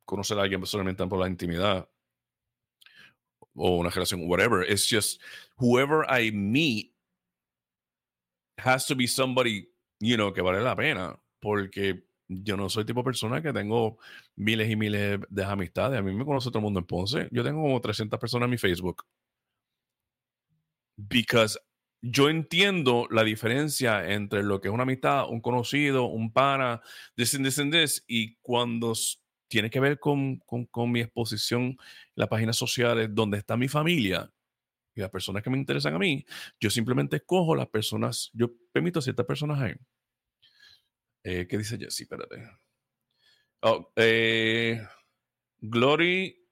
conocer 0.04 0.38
a 0.38 0.42
alguien 0.42 0.64
solamente 0.66 1.06
por 1.06 1.20
la 1.20 1.28
intimidad 1.28 1.89
o 3.54 3.76
una 3.76 3.90
relación, 3.90 4.28
whatever. 4.28 4.62
It's 4.62 4.86
just 4.88 5.20
whoever 5.56 6.04
I 6.08 6.30
meet 6.30 6.92
has 8.58 8.86
to 8.86 8.94
be 8.94 9.06
somebody, 9.06 9.68
you 10.00 10.16
know, 10.16 10.32
que 10.32 10.42
vale 10.42 10.60
la 10.60 10.74
pena. 10.74 11.18
Porque 11.40 12.04
yo 12.28 12.56
no 12.56 12.68
soy 12.68 12.84
tipo 12.84 13.00
de 13.00 13.04
persona 13.04 13.42
que 13.42 13.52
tengo 13.52 13.98
miles 14.36 14.70
y 14.70 14.76
miles 14.76 15.20
de 15.28 15.44
amistades. 15.44 15.98
A 15.98 16.02
mí 16.02 16.14
me 16.14 16.24
conoce 16.24 16.50
todo 16.50 16.58
el 16.58 16.64
mundo 16.64 16.80
en 16.80 16.86
Ponce. 16.86 17.28
Yo 17.32 17.42
tengo 17.42 17.62
como 17.62 17.80
300 17.80 18.18
personas 18.20 18.46
en 18.46 18.50
mi 18.50 18.58
Facebook. 18.58 19.04
Because 20.96 21.58
yo 22.02 22.28
entiendo 22.28 23.06
la 23.10 23.24
diferencia 23.24 24.12
entre 24.12 24.42
lo 24.42 24.60
que 24.60 24.68
es 24.68 24.74
una 24.74 24.84
amistad, 24.84 25.28
un 25.28 25.40
conocido, 25.40 26.04
un 26.04 26.32
pana, 26.32 26.80
this 27.16 27.34
and 27.34 27.44
this 27.44 27.58
and 27.58 27.72
this, 27.72 28.04
y 28.06 28.36
cuando 28.36 28.94
tiene 29.50 29.68
que 29.68 29.80
ver 29.80 29.98
con, 29.98 30.38
con, 30.38 30.92
mi 30.92 31.00
exposición 31.00 31.62
en 31.62 31.78
las 32.14 32.28
páginas 32.28 32.56
sociales 32.56 33.08
donde 33.10 33.36
está 33.38 33.56
mi 33.56 33.66
familia 33.66 34.32
y 34.94 35.00
las 35.00 35.10
personas 35.10 35.42
que 35.42 35.50
me 35.50 35.58
interesan 35.58 35.94
a 35.94 35.98
mí, 35.98 36.24
yo 36.60 36.70
simplemente 36.70 37.16
escojo 37.16 37.56
las 37.56 37.68
personas, 37.68 38.30
yo 38.32 38.50
permito 38.72 39.02
ciertas 39.02 39.26
personas 39.26 39.60
ahí. 39.60 39.74
Eh, 41.24 41.46
¿Qué 41.48 41.58
dice 41.58 41.76
Jesse? 41.76 42.02
Espérate. 42.02 42.48
Oh, 43.62 43.92
eh, 43.96 44.80
Glory, 45.58 46.48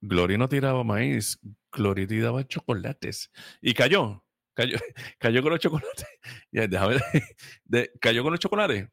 Glory 0.00 0.38
no 0.38 0.48
tiraba 0.48 0.82
maíz, 0.84 1.38
Glory 1.70 2.06
tiraba 2.06 2.46
chocolates. 2.46 3.30
Y 3.60 3.74
cayó, 3.74 4.24
cayó, 4.54 4.78
cayó 5.18 5.42
con 5.42 5.52
los 5.52 5.60
chocolates. 5.60 6.06
Ya, 6.52 6.66
déjame, 6.66 6.96
de, 7.64 7.92
cayó 8.00 8.22
con 8.22 8.32
los 8.32 8.40
chocolates. 8.40 8.88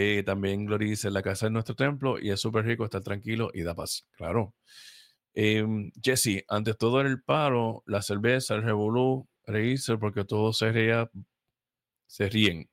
Eh, 0.00 0.22
también 0.22 0.64
Glory 0.64 0.94
la 1.10 1.22
casa 1.22 1.46
es 1.46 1.52
nuestro 1.52 1.74
templo 1.74 2.20
y 2.20 2.30
es 2.30 2.40
súper 2.40 2.64
rico 2.64 2.84
estar 2.84 3.02
tranquilo 3.02 3.50
y 3.52 3.62
da 3.62 3.74
paz. 3.74 4.06
Claro. 4.12 4.54
Em, 5.34 5.90
Jesse, 6.00 6.44
ante 6.46 6.74
todo 6.74 7.00
el 7.00 7.20
paro, 7.20 7.82
la 7.84 8.00
cerveza, 8.00 8.54
el 8.54 8.62
revolú, 8.62 9.28
reírse 9.44 9.98
porque 9.98 10.24
todos 10.24 10.58
se, 10.58 10.70
ría, 10.70 11.10
se 12.06 12.28
ríen. 12.28 12.70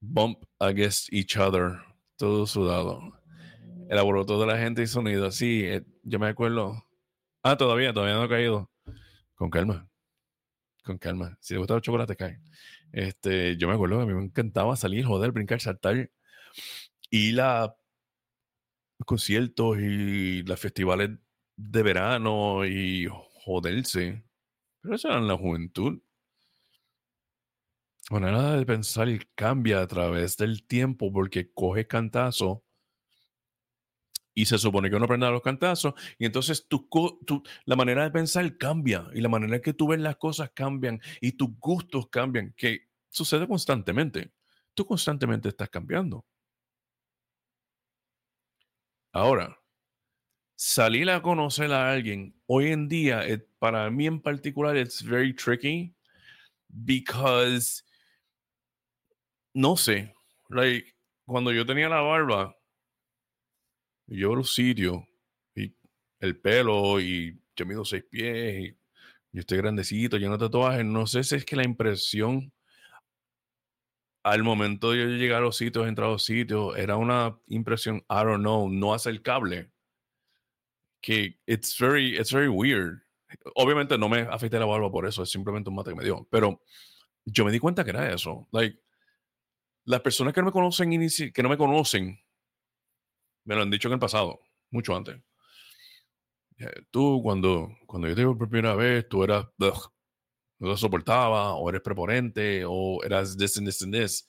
Bump 0.00 0.44
against 0.58 1.10
each 1.10 1.38
other, 1.38 1.78
todo 2.18 2.46
sudado. 2.46 3.00
El 3.88 3.96
alboroto 3.96 4.38
de 4.38 4.46
la 4.46 4.58
gente 4.58 4.82
y 4.82 4.86
sonido. 4.86 5.30
Sí, 5.30 5.62
eh, 5.64 5.86
yo 6.02 6.18
me 6.18 6.28
acuerdo. 6.28 6.84
Ah, 7.42 7.56
todavía, 7.56 7.94
todavía 7.94 8.16
no 8.16 8.24
ha 8.24 8.28
caído. 8.28 8.70
Con 9.34 9.48
calma. 9.48 9.88
Con 10.84 10.98
calma. 10.98 11.38
Si 11.40 11.54
te 11.54 11.58
gusta 11.58 11.76
el 11.76 11.80
chocolate, 11.80 12.14
cae. 12.14 12.42
Este, 12.92 13.56
yo 13.56 13.68
me 13.68 13.74
acuerdo 13.74 13.96
que 13.96 14.02
a 14.02 14.06
mí 14.06 14.14
me 14.14 14.24
encantaba 14.24 14.76
salir, 14.76 15.04
joder, 15.04 15.32
brincar, 15.32 15.60
saltar. 15.60 16.10
Y 17.10 17.32
la 17.32 17.76
conciertos 19.06 19.78
y 19.78 20.42
los 20.42 20.58
festivales 20.60 21.10
de 21.56 21.82
verano 21.82 22.66
y 22.66 23.08
joderse. 23.44 24.24
Pero 24.82 24.94
eso 24.94 25.08
era 25.08 25.18
en 25.18 25.28
la 25.28 25.36
juventud. 25.36 26.00
La 28.10 28.20
manera 28.20 28.56
de 28.56 28.64
pensar 28.66 29.08
cambia 29.34 29.80
a 29.80 29.86
través 29.86 30.36
del 30.36 30.66
tiempo 30.66 31.12
porque 31.12 31.52
coge 31.52 31.86
cantazo 31.86 32.64
y 34.38 34.46
se 34.46 34.56
supone 34.56 34.88
que 34.88 34.94
uno 34.94 35.06
aprende 35.06 35.26
a 35.26 35.30
los 35.30 35.42
cantazos 35.42 35.94
y 36.16 36.24
entonces 36.24 36.68
tu, 36.68 36.88
tu, 37.26 37.42
la 37.64 37.74
manera 37.74 38.04
de 38.04 38.12
pensar 38.12 38.56
cambia 38.56 39.08
y 39.12 39.20
la 39.20 39.28
manera 39.28 39.56
en 39.56 39.62
que 39.62 39.72
tú 39.72 39.88
ves 39.88 39.98
las 39.98 40.14
cosas 40.16 40.52
cambian 40.54 41.00
y 41.20 41.32
tus 41.32 41.58
gustos 41.58 42.08
cambian, 42.08 42.54
que 42.56 42.88
sucede 43.08 43.48
constantemente. 43.48 44.30
Tú 44.74 44.86
constantemente 44.86 45.48
estás 45.48 45.70
cambiando. 45.70 46.24
Ahora, 49.12 49.58
salir 50.54 51.10
a 51.10 51.20
conocer 51.20 51.72
a 51.72 51.90
alguien 51.90 52.40
hoy 52.46 52.68
en 52.68 52.86
día, 52.86 53.24
para 53.58 53.90
mí 53.90 54.06
en 54.06 54.20
particular, 54.20 54.76
it's 54.76 55.02
very 55.02 55.34
tricky 55.34 55.92
because 56.68 57.82
no 59.52 59.76
sé, 59.76 60.14
like, 60.48 60.94
cuando 61.26 61.50
yo 61.50 61.66
tenía 61.66 61.88
la 61.88 62.02
barba, 62.02 62.57
yo 64.08 64.28
era 64.28 64.38
un 64.38 64.44
sitio 64.44 65.06
y 65.54 65.74
el 66.20 66.38
pelo 66.40 67.00
y 67.00 67.40
yo 67.54 67.66
mido 67.66 67.84
seis 67.84 68.04
pies 68.10 68.70
y 68.70 68.76
yo 69.32 69.40
estoy 69.40 69.58
grandecito, 69.58 70.16
lleno 70.16 70.38
de 70.38 70.46
tatuajes. 70.46 70.84
No 70.84 71.06
sé 71.06 71.22
si 71.24 71.36
es 71.36 71.44
que 71.44 71.56
la 71.56 71.64
impresión 71.64 72.52
al 74.22 74.42
momento 74.42 74.92
de 74.92 74.98
yo 74.98 75.06
llegar 75.06 75.38
a 75.38 75.44
los 75.44 75.56
sitios, 75.56 75.86
entrar 75.86 76.08
a 76.08 76.12
los 76.12 76.24
sitios, 76.24 76.76
era 76.76 76.96
una 76.96 77.38
impresión, 77.46 77.98
I 78.10 78.24
don't 78.24 78.40
know, 78.40 78.68
no 78.68 78.92
acercable. 78.92 79.70
Que 81.00 81.38
it's 81.46 81.78
very, 81.78 82.18
it's 82.18 82.32
very 82.32 82.48
weird. 82.48 83.02
Obviamente 83.54 83.96
no 83.98 84.08
me 84.08 84.20
afecté 84.20 84.58
la 84.58 84.66
barba 84.66 84.90
por 84.90 85.06
eso, 85.06 85.22
es 85.22 85.30
simplemente 85.30 85.70
un 85.70 85.76
mate 85.76 85.90
que 85.90 85.96
me 85.96 86.04
dio. 86.04 86.26
Pero 86.30 86.62
yo 87.24 87.44
me 87.44 87.52
di 87.52 87.58
cuenta 87.58 87.84
que 87.84 87.90
era 87.90 88.12
eso. 88.12 88.48
Like, 88.52 88.78
las 89.84 90.00
personas 90.00 90.34
que 90.34 90.40
no 90.40 90.46
me 90.46 90.52
conocen, 90.52 90.90
que 91.32 91.42
no 91.42 91.48
me 91.48 91.56
conocen, 91.56 92.20
me 93.48 93.54
lo 93.54 93.62
han 93.62 93.70
dicho 93.70 93.88
en 93.88 93.94
el 93.94 93.98
pasado, 93.98 94.40
mucho 94.70 94.94
antes. 94.94 95.18
Tú, 96.90 97.22
cuando, 97.22 97.70
cuando 97.86 98.06
yo 98.06 98.14
te 98.14 98.20
digo 98.20 98.36
por 98.36 98.50
primera 98.50 98.74
vez, 98.74 99.08
tú 99.08 99.24
eras. 99.24 99.46
no 99.58 99.72
lo 100.58 100.76
soportaba, 100.76 101.54
o 101.54 101.66
eres 101.70 101.80
preponente, 101.80 102.64
o 102.66 103.02
eras 103.02 103.38
this 103.38 103.56
and 103.56 103.66
this 103.66 103.82
and 103.82 103.94
this. 103.94 104.28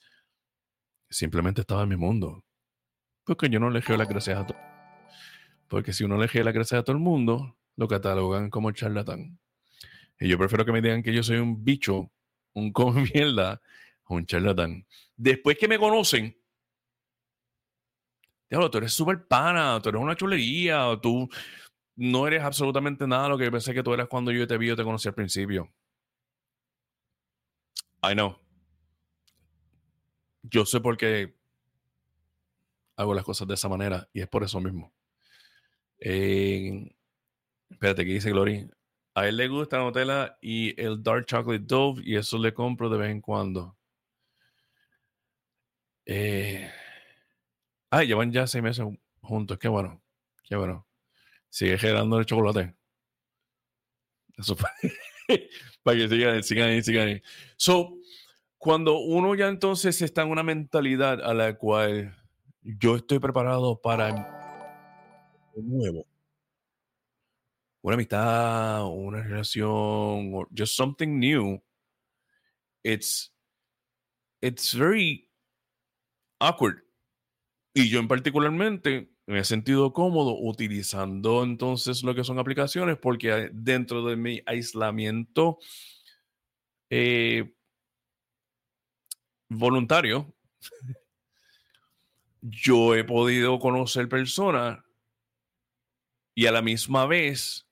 Simplemente 1.10 1.60
estaba 1.60 1.82
en 1.82 1.90
mi 1.90 1.96
mundo. 1.96 2.46
Porque 3.24 3.50
yo 3.50 3.60
no 3.60 3.68
elegí 3.68 3.94
las 3.94 4.08
gracias 4.08 4.38
a 4.38 4.46
todos. 4.46 4.62
Porque 5.68 5.92
si 5.92 6.04
uno 6.04 6.16
elegí 6.16 6.42
las 6.42 6.54
gracias 6.54 6.80
a 6.80 6.82
todo 6.82 6.96
el 6.96 7.02
mundo, 7.02 7.58
lo 7.76 7.88
catalogan 7.88 8.48
como 8.48 8.72
charlatán. 8.72 9.38
Y 10.18 10.28
yo 10.28 10.38
prefiero 10.38 10.64
que 10.64 10.72
me 10.72 10.80
digan 10.80 11.02
que 11.02 11.12
yo 11.12 11.22
soy 11.22 11.36
un 11.36 11.62
bicho, 11.62 12.10
un 12.54 12.72
come 12.72 13.10
mierda, 13.12 13.60
un 14.08 14.24
charlatán. 14.24 14.86
Después 15.14 15.58
que 15.58 15.68
me 15.68 15.78
conocen, 15.78 16.39
diablo, 18.50 18.70
tú 18.70 18.78
eres 18.78 18.92
súper 18.92 19.26
pana, 19.26 19.80
tú 19.80 19.88
eres 19.88 20.02
una 20.02 20.16
chulería, 20.16 20.98
tú 21.00 21.28
no 21.96 22.26
eres 22.26 22.42
absolutamente 22.42 23.06
nada 23.06 23.28
lo 23.28 23.38
que 23.38 23.50
pensé 23.50 23.72
que 23.72 23.82
tú 23.82 23.94
eras 23.94 24.08
cuando 24.08 24.32
yo 24.32 24.46
te 24.46 24.58
vi 24.58 24.70
o 24.70 24.76
te 24.76 24.84
conocí 24.84 25.08
al 25.08 25.14
principio. 25.14 25.72
I 28.02 28.14
know. 28.14 28.36
Yo 30.42 30.64
sé 30.64 30.80
por 30.80 30.96
qué 30.96 31.34
hago 32.96 33.14
las 33.14 33.24
cosas 33.24 33.46
de 33.46 33.54
esa 33.54 33.68
manera 33.68 34.08
y 34.12 34.20
es 34.20 34.28
por 34.28 34.42
eso 34.42 34.60
mismo. 34.60 34.92
espérate, 35.98 38.04
¿qué 38.04 38.12
dice 38.12 38.30
Glory? 38.30 38.68
A 39.14 39.28
él 39.28 39.36
le 39.36 39.48
gusta 39.48 39.78
la 39.78 39.84
Nutella 39.84 40.38
y 40.40 40.80
el 40.80 41.02
Dark 41.02 41.26
Chocolate 41.26 41.64
Dove 41.66 42.02
y 42.04 42.16
eso 42.16 42.38
le 42.38 42.54
compro 42.54 42.88
de 42.88 42.98
vez 42.98 43.10
en 43.10 43.20
cuando. 43.20 43.76
Eh, 46.06 46.70
ah, 47.90 48.04
llevan 48.04 48.32
ya 48.32 48.46
seis 48.46 48.62
meses 48.62 48.86
juntos. 49.20 49.58
Qué 49.58 49.68
bueno. 49.68 50.02
Qué 50.44 50.56
bueno. 50.56 50.86
Sigue 51.48 51.78
generando 51.78 52.18
el 52.18 52.26
chocolate. 52.26 52.74
Eso 54.36 54.56
para 54.56 54.74
que 55.98 56.08
sigan, 56.08 56.42
sigan 56.42 56.82
sigan. 56.82 57.22
So, 57.56 57.98
cuando 58.58 58.98
uno 58.98 59.34
ya 59.34 59.48
entonces 59.48 60.00
está 60.02 60.22
en 60.22 60.30
una 60.30 60.42
mentalidad 60.42 61.22
a 61.22 61.34
la 61.34 61.56
cual 61.56 62.16
yo 62.62 62.96
estoy 62.96 63.18
preparado 63.18 63.80
para 63.80 64.12
nuevo, 65.56 66.06
una 67.82 67.94
amistad, 67.94 68.84
una 68.86 69.22
relación, 69.22 70.34
or 70.34 70.48
just 70.56 70.76
something 70.76 71.18
new, 71.18 71.60
it's 72.84 73.32
it's 74.42 74.72
very 74.74 75.28
awkward. 76.40 76.82
Y 77.72 77.88
yo 77.88 78.00
en 78.00 78.08
particularmente 78.08 79.12
me 79.26 79.40
he 79.40 79.44
sentido 79.44 79.92
cómodo 79.92 80.36
utilizando 80.36 81.44
entonces 81.44 82.02
lo 82.02 82.14
que 82.14 82.24
son 82.24 82.38
aplicaciones 82.38 82.98
porque 82.98 83.50
dentro 83.52 84.04
de 84.04 84.16
mi 84.16 84.42
aislamiento 84.44 85.58
eh, 86.90 87.54
voluntario, 89.48 90.34
yo 92.42 92.94
he 92.94 93.04
podido 93.04 93.58
conocer 93.58 94.08
personas 94.08 94.80
y 96.34 96.46
a 96.46 96.52
la 96.52 96.62
misma 96.62 97.06
vez 97.06 97.66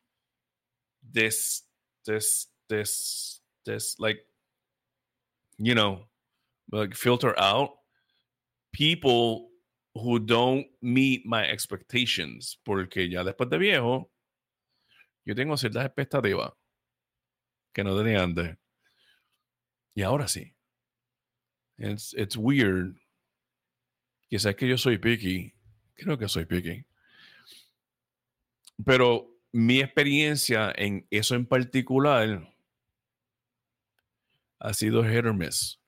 this 1.13 1.67
this 2.05 2.53
this 2.69 3.43
this 3.65 3.97
like 3.99 4.21
you 5.57 5.75
know 5.75 6.07
like 6.71 6.95
filter 6.95 7.35
out 7.39 7.71
people 8.73 9.48
who 10.03 10.19
don't 10.19 10.67
meet 10.81 11.25
my 11.25 11.43
expectations 11.43 12.59
porque 12.65 13.09
ya 13.09 13.25
después 13.25 13.51
de 13.51 13.59
viejo 13.59 14.11
yo 15.25 15.35
tengo 15.35 15.57
ciertas 15.57 15.85
expectativas 15.85 16.53
que 17.75 17.85
no 17.85 17.97
tenía 17.97 18.23
antes. 18.23 18.57
Y 19.95 20.03
ahora 20.03 20.27
sí. 20.27 20.55
It's, 21.77 22.15
it's 22.15 22.37
weird. 22.37 22.97
Quizás 24.31 24.57
que 24.57 24.67
yo 24.67 24.79
soy 24.79 24.99
picky. 24.99 25.55
Creo 25.95 26.17
que 26.19 26.29
soy 26.29 26.45
picky. 26.45 26.85
Pero 28.85 29.29
mi 29.53 29.81
experiencia 29.81 30.73
en 30.77 31.07
eso 31.11 31.35
en 31.35 31.47
particular 31.47 32.53
ha 34.61 34.73
sido 34.73 35.03
hit 35.05 35.25
or 35.25 35.35
miss, 35.35 35.79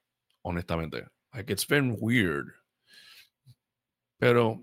honestamente. 0.42 1.06
Like 1.32 1.50
it's 1.50 1.66
been 1.66 1.96
weird. 2.00 2.52
Pero 4.20 4.62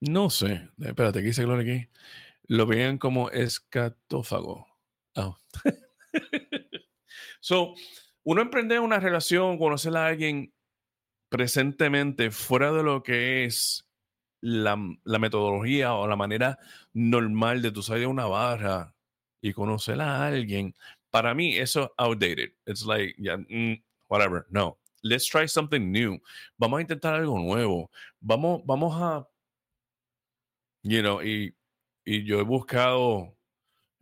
no 0.00 0.30
sé. 0.30 0.68
Espérate, 0.80 1.20
¿qué 1.20 1.28
dice 1.28 1.44
Gloria 1.44 1.62
aquí? 1.62 1.88
Lo 2.48 2.66
veían 2.66 2.98
como 2.98 3.30
escatófago. 3.30 4.66
Oh. 5.14 5.38
so, 7.40 7.74
uno 8.24 8.42
emprende 8.42 8.80
una 8.80 8.98
relación, 8.98 9.58
conocer 9.58 9.96
a 9.96 10.08
alguien 10.08 10.52
presentemente 11.28 12.32
fuera 12.32 12.72
de 12.72 12.82
lo 12.82 13.04
que 13.04 13.44
es 13.44 13.86
la, 14.40 14.76
metodología 15.04 15.94
o 15.94 16.08
la 16.08 16.16
manera 16.16 16.58
normal 16.92 17.62
de 17.62 17.70
tu 17.70 17.82
salir 17.82 18.06
a 18.06 18.08
una 18.08 18.26
barra 18.26 18.96
y 19.40 19.52
conocer 19.52 20.00
a 20.00 20.26
alguien, 20.26 20.74
para 21.10 21.32
mí 21.34 21.56
eso 21.56 21.84
es 21.84 21.90
outdated. 21.98 22.52
It's 22.66 22.84
like, 22.84 23.14
yeah, 23.18 23.36
mm, 23.36 23.80
whatever. 24.08 24.46
No. 24.50 24.80
Let's 25.02 25.26
try 25.26 25.46
something 25.46 25.90
new. 25.90 26.18
Vamos 26.58 26.78
a 26.78 26.82
intentar 26.82 27.14
algo 27.14 27.38
nuevo. 27.38 27.90
Vamos, 28.20 28.62
vamos 28.64 28.94
a, 29.00 29.26
you 30.82 31.00
know, 31.00 31.22
y, 31.22 31.54
y 32.04 32.24
yo 32.24 32.40
he 32.40 32.42
buscado 32.42 33.36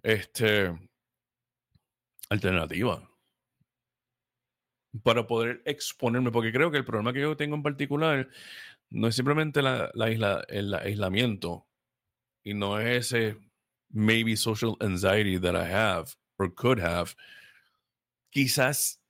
este 0.02 0.76
alternativa 2.30 3.08
para 5.02 5.26
poder 5.26 5.62
exponerme, 5.64 6.30
porque 6.30 6.52
creo 6.52 6.70
que 6.70 6.78
el 6.78 6.84
problema 6.84 7.12
que 7.12 7.20
yo 7.20 7.36
tengo 7.36 7.56
en 7.56 7.62
particular 7.62 8.28
no 8.90 9.08
es 9.08 9.14
simplemente 9.14 9.62
la, 9.62 9.90
isla, 10.10 10.44
el 10.48 10.74
aislamiento 10.74 11.66
y 12.44 12.54
no 12.54 12.80
es 12.80 13.12
ese 13.12 13.36
maybe 13.90 14.36
social 14.36 14.76
anxiety 14.80 15.38
that 15.38 15.54
I 15.54 15.70
have 15.70 16.14
or 16.38 16.54
could 16.54 16.80
have. 16.80 17.14
Quizás 18.30 19.00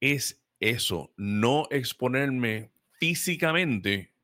es 0.00 0.42
eso, 0.60 1.12
no 1.16 1.66
exponerme 1.70 2.72
físicamente 2.98 4.14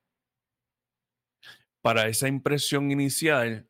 para 1.83 2.09
esa 2.09 2.29
impresión 2.29 2.91
inicial 2.91 3.69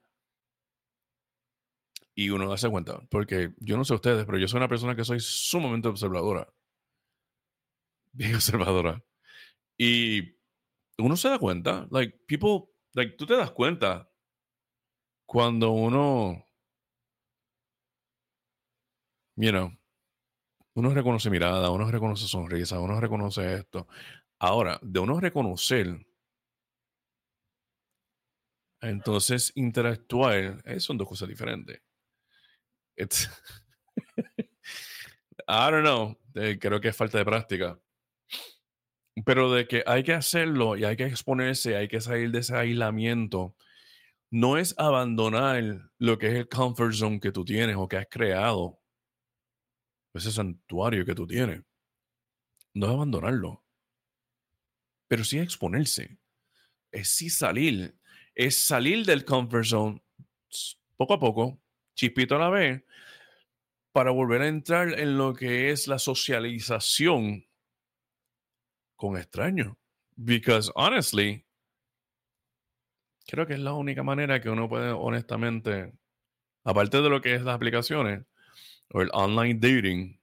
y 2.14 2.28
uno 2.30 2.44
no 2.44 2.52
hace 2.52 2.68
cuenta, 2.68 3.00
porque 3.10 3.54
yo 3.58 3.76
no 3.76 3.84
sé 3.84 3.94
ustedes, 3.94 4.26
pero 4.26 4.38
yo 4.38 4.46
soy 4.46 4.58
una 4.58 4.68
persona 4.68 4.94
que 4.94 5.04
soy 5.04 5.18
sumamente 5.20 5.88
observadora, 5.88 6.52
bien 8.12 8.34
observadora. 8.34 9.02
Y 9.78 10.36
uno 10.98 11.16
se 11.16 11.28
da 11.28 11.38
cuenta, 11.38 11.88
like 11.90 12.18
people, 12.26 12.70
like 12.94 13.16
tú 13.16 13.26
te 13.26 13.36
das 13.36 13.50
cuenta 13.50 14.10
cuando 15.26 15.70
uno, 15.72 16.46
you 19.36 19.50
know, 19.50 19.72
uno 20.74 20.90
reconoce 20.90 21.30
mirada, 21.30 21.70
uno 21.70 21.90
reconoce 21.90 22.26
sonrisa, 22.26 22.80
uno 22.80 23.00
reconoce 23.00 23.54
esto. 23.54 23.86
Ahora, 24.38 24.78
de 24.82 25.00
uno 25.00 25.20
reconocer, 25.20 26.06
entonces 28.80 29.52
interactuar, 29.54 30.62
eh, 30.64 30.80
son 30.80 30.98
dos 30.98 31.08
cosas 31.08 31.28
diferentes. 31.28 31.80
It's, 32.96 33.28
I 35.48 35.70
don't 35.70 35.82
know, 35.82 36.18
eh, 36.34 36.58
creo 36.60 36.80
que 36.80 36.88
es 36.88 36.96
falta 36.96 37.18
de 37.18 37.24
práctica. 37.24 37.78
Pero 39.26 39.52
de 39.52 39.66
que 39.68 39.84
hay 39.86 40.02
que 40.02 40.14
hacerlo 40.14 40.76
y 40.76 40.84
hay 40.84 40.96
que 40.96 41.04
exponerse, 41.04 41.76
hay 41.76 41.86
que 41.88 42.00
salir 42.00 42.30
de 42.30 42.38
ese 42.38 42.56
aislamiento, 42.56 43.54
no 44.30 44.56
es 44.56 44.74
abandonar 44.78 45.90
lo 45.98 46.18
que 46.18 46.28
es 46.28 46.34
el 46.34 46.48
comfort 46.48 46.94
zone 46.94 47.20
que 47.20 47.32
tú 47.32 47.44
tienes 47.44 47.76
o 47.76 47.86
que 47.88 47.98
has 47.98 48.06
creado, 48.10 48.81
ese 50.14 50.32
santuario 50.32 51.04
que 51.04 51.14
tú 51.14 51.26
tienes. 51.26 51.62
No 52.74 52.86
es 52.86 52.92
abandonarlo, 52.92 53.64
pero 55.08 55.24
sí 55.24 55.38
exponerse. 55.38 56.18
Es 56.90 57.08
sí 57.08 57.30
salir, 57.30 57.98
es 58.34 58.56
salir 58.56 59.04
del 59.04 59.24
comfort 59.24 59.64
zone 59.64 60.02
poco 60.96 61.14
a 61.14 61.20
poco, 61.20 61.60
chispito 61.94 62.36
a 62.36 62.38
la 62.38 62.50
vez, 62.50 62.84
para 63.92 64.10
volver 64.10 64.42
a 64.42 64.48
entrar 64.48 64.98
en 64.98 65.18
lo 65.18 65.34
que 65.34 65.70
es 65.70 65.88
la 65.88 65.98
socialización 65.98 67.46
con 68.96 69.16
extraños. 69.16 69.76
Because 70.14 70.70
honestly, 70.74 71.44
creo 73.26 73.46
que 73.46 73.54
es 73.54 73.60
la 73.60 73.72
única 73.72 74.02
manera 74.02 74.40
que 74.40 74.50
uno 74.50 74.68
puede 74.68 74.90
honestamente, 74.92 75.92
aparte 76.64 77.00
de 77.00 77.08
lo 77.08 77.20
que 77.20 77.34
es 77.34 77.42
las 77.42 77.54
aplicaciones 77.54 78.24
o 78.92 79.02
el 79.02 79.10
online 79.12 79.54
dating, 79.54 80.20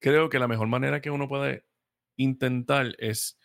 creo 0.00 0.28
que 0.28 0.38
la 0.38 0.48
mejor 0.48 0.68
manera 0.68 1.00
que 1.00 1.10
uno 1.10 1.28
puede 1.28 1.64
intentar 2.16 2.94
es, 2.98 3.38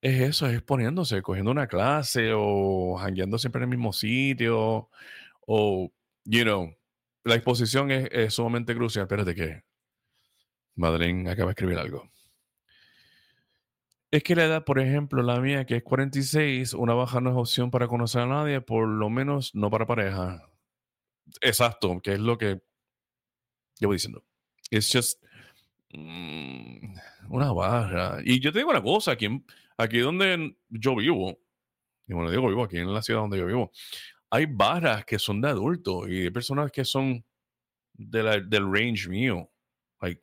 es 0.00 0.20
eso, 0.20 0.48
es 0.48 0.62
poniéndose, 0.62 1.22
cogiendo 1.22 1.50
una 1.50 1.68
clase 1.68 2.32
o 2.34 2.98
hangueando 2.98 3.38
siempre 3.38 3.60
en 3.60 3.64
el 3.64 3.76
mismo 3.76 3.92
sitio 3.92 4.90
o, 5.46 5.92
you 6.24 6.42
know, 6.42 6.74
la 7.24 7.34
exposición 7.34 7.90
es, 7.90 8.34
sumamente 8.34 8.74
crucial. 8.74 9.04
Espérate 9.04 9.34
que 9.34 9.64
Madeleine 10.76 11.30
acaba 11.30 11.48
de 11.48 11.52
escribir 11.52 11.78
algo. 11.78 12.08
Es 14.10 14.22
que 14.22 14.36
la 14.36 14.44
edad, 14.44 14.64
por 14.64 14.78
ejemplo, 14.78 15.22
la 15.22 15.40
mía, 15.40 15.66
que 15.66 15.76
es 15.76 15.82
46, 15.82 16.74
una 16.74 16.94
baja 16.94 17.20
no 17.20 17.30
es 17.30 17.36
opción 17.36 17.70
para 17.70 17.88
conocer 17.88 18.22
a 18.22 18.26
nadie, 18.26 18.60
por 18.60 18.86
lo 18.86 19.10
menos 19.10 19.54
no 19.54 19.68
para 19.70 19.86
pareja. 19.86 20.48
Exacto, 21.40 22.00
que 22.00 22.12
es 22.12 22.20
lo 22.20 22.38
que 22.38 22.62
llevo 23.78 23.92
diciendo. 23.92 24.24
Es 24.70 24.90
just 24.92 25.22
mm, 25.92 26.96
una 27.28 27.52
barra. 27.52 28.20
Y 28.24 28.40
yo 28.40 28.52
te 28.52 28.58
digo 28.60 28.70
una 28.70 28.82
cosa, 28.82 29.12
aquí, 29.12 29.28
aquí 29.76 29.98
donde 29.98 30.56
yo 30.68 30.96
vivo, 30.96 31.38
y 32.06 32.14
bueno, 32.14 32.30
digo 32.30 32.48
vivo 32.48 32.64
aquí 32.64 32.78
en 32.78 32.92
la 32.92 33.02
ciudad 33.02 33.20
donde 33.20 33.38
yo 33.38 33.46
vivo, 33.46 33.72
hay 34.30 34.46
barras 34.46 35.04
que 35.04 35.18
son 35.18 35.40
de 35.40 35.48
adultos 35.48 36.08
y 36.08 36.22
hay 36.22 36.30
personas 36.30 36.70
que 36.70 36.84
son 36.84 37.24
de 37.94 38.42
del 38.42 38.70
range 38.70 39.08
mío, 39.08 39.50
like 40.00 40.22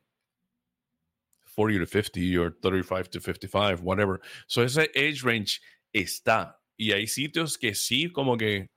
40 1.56 1.78
to 1.80 1.86
50 1.86 2.38
or 2.38 2.50
35 2.60 3.10
to 3.10 3.20
55, 3.20 3.82
whatever. 3.82 4.20
So 4.46 4.62
ese 4.62 4.88
age 4.94 5.22
range 5.24 5.60
está. 5.92 6.60
Y 6.76 6.92
hay 6.92 7.06
sitios 7.06 7.56
que 7.56 7.74
sí, 7.74 8.10
como 8.10 8.36
que 8.36 8.70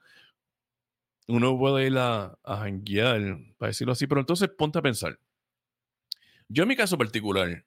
uno 1.27 1.57
puede 1.57 1.87
ir 1.87 1.97
a, 1.97 2.37
a 2.43 2.65
para 3.57 3.67
decirlo 3.67 3.93
así, 3.93 4.07
pero 4.07 4.21
entonces 4.21 4.49
ponte 4.49 4.79
a 4.79 4.81
pensar. 4.81 5.19
Yo 6.47 6.63
en 6.63 6.69
mi 6.69 6.75
caso 6.75 6.97
particular, 6.97 7.65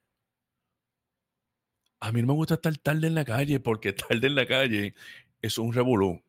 a 1.99 2.11
mí 2.11 2.21
no 2.21 2.27
me 2.27 2.33
gusta 2.33 2.55
estar 2.55 2.75
tarde 2.77 3.07
en 3.07 3.15
la 3.15 3.25
calle 3.25 3.59
porque 3.59 3.93
tarde 3.93 4.27
en 4.27 4.35
la 4.35 4.47
calle 4.47 4.95
es 5.41 5.57
un 5.57 5.73
revolú. 5.73 6.23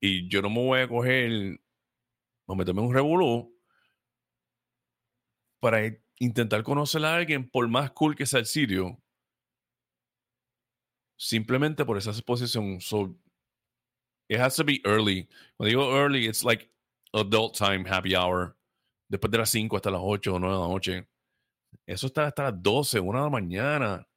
Y 0.00 0.28
yo 0.28 0.42
no 0.42 0.50
me 0.50 0.62
voy 0.62 0.80
a 0.80 0.88
coger, 0.88 1.60
no 2.46 2.54
meterme 2.54 2.82
en 2.82 2.88
un 2.88 2.94
revolú 2.94 3.56
para 5.58 5.80
intentar 6.18 6.62
conocer 6.62 7.04
a 7.04 7.16
alguien 7.16 7.48
por 7.48 7.66
más 7.68 7.90
cool 7.92 8.14
que 8.14 8.26
sea 8.26 8.40
el 8.40 8.46
sitio. 8.46 9.02
Simplemente 11.18 11.86
por 11.86 11.96
esa 11.96 12.10
exposición. 12.10 12.78
It 14.28 14.38
has 14.40 14.56
to 14.56 14.64
be 14.64 14.80
early. 14.84 15.28
Cuando 15.56 15.70
digo 15.70 15.94
early, 15.94 16.26
it's 16.26 16.44
like 16.44 16.68
adult 17.14 17.56
time, 17.56 17.84
happy 17.84 18.14
hour. 18.14 18.56
Después 19.10 19.30
de 19.30 19.38
las 19.38 19.50
5 19.50 19.76
hasta 19.76 19.90
las 19.90 20.00
8 20.02 20.34
o 20.34 20.38
9 20.38 20.54
de 20.54 20.60
la 20.60 20.68
noche. 20.68 21.06
Eso 21.86 22.08
está 22.08 22.26
hasta 22.26 22.44
las 22.44 22.62
12, 22.62 23.00
1 23.00 23.18
de 23.18 23.24
la 23.24 23.30
mañana, 23.30 24.08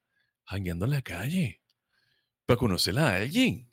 jangueando 0.45 0.85
en 0.85 0.91
la 0.91 1.01
calle. 1.01 1.61
Para 2.45 2.57
conocer 2.57 2.97
a 2.97 3.15
alguien. 3.15 3.69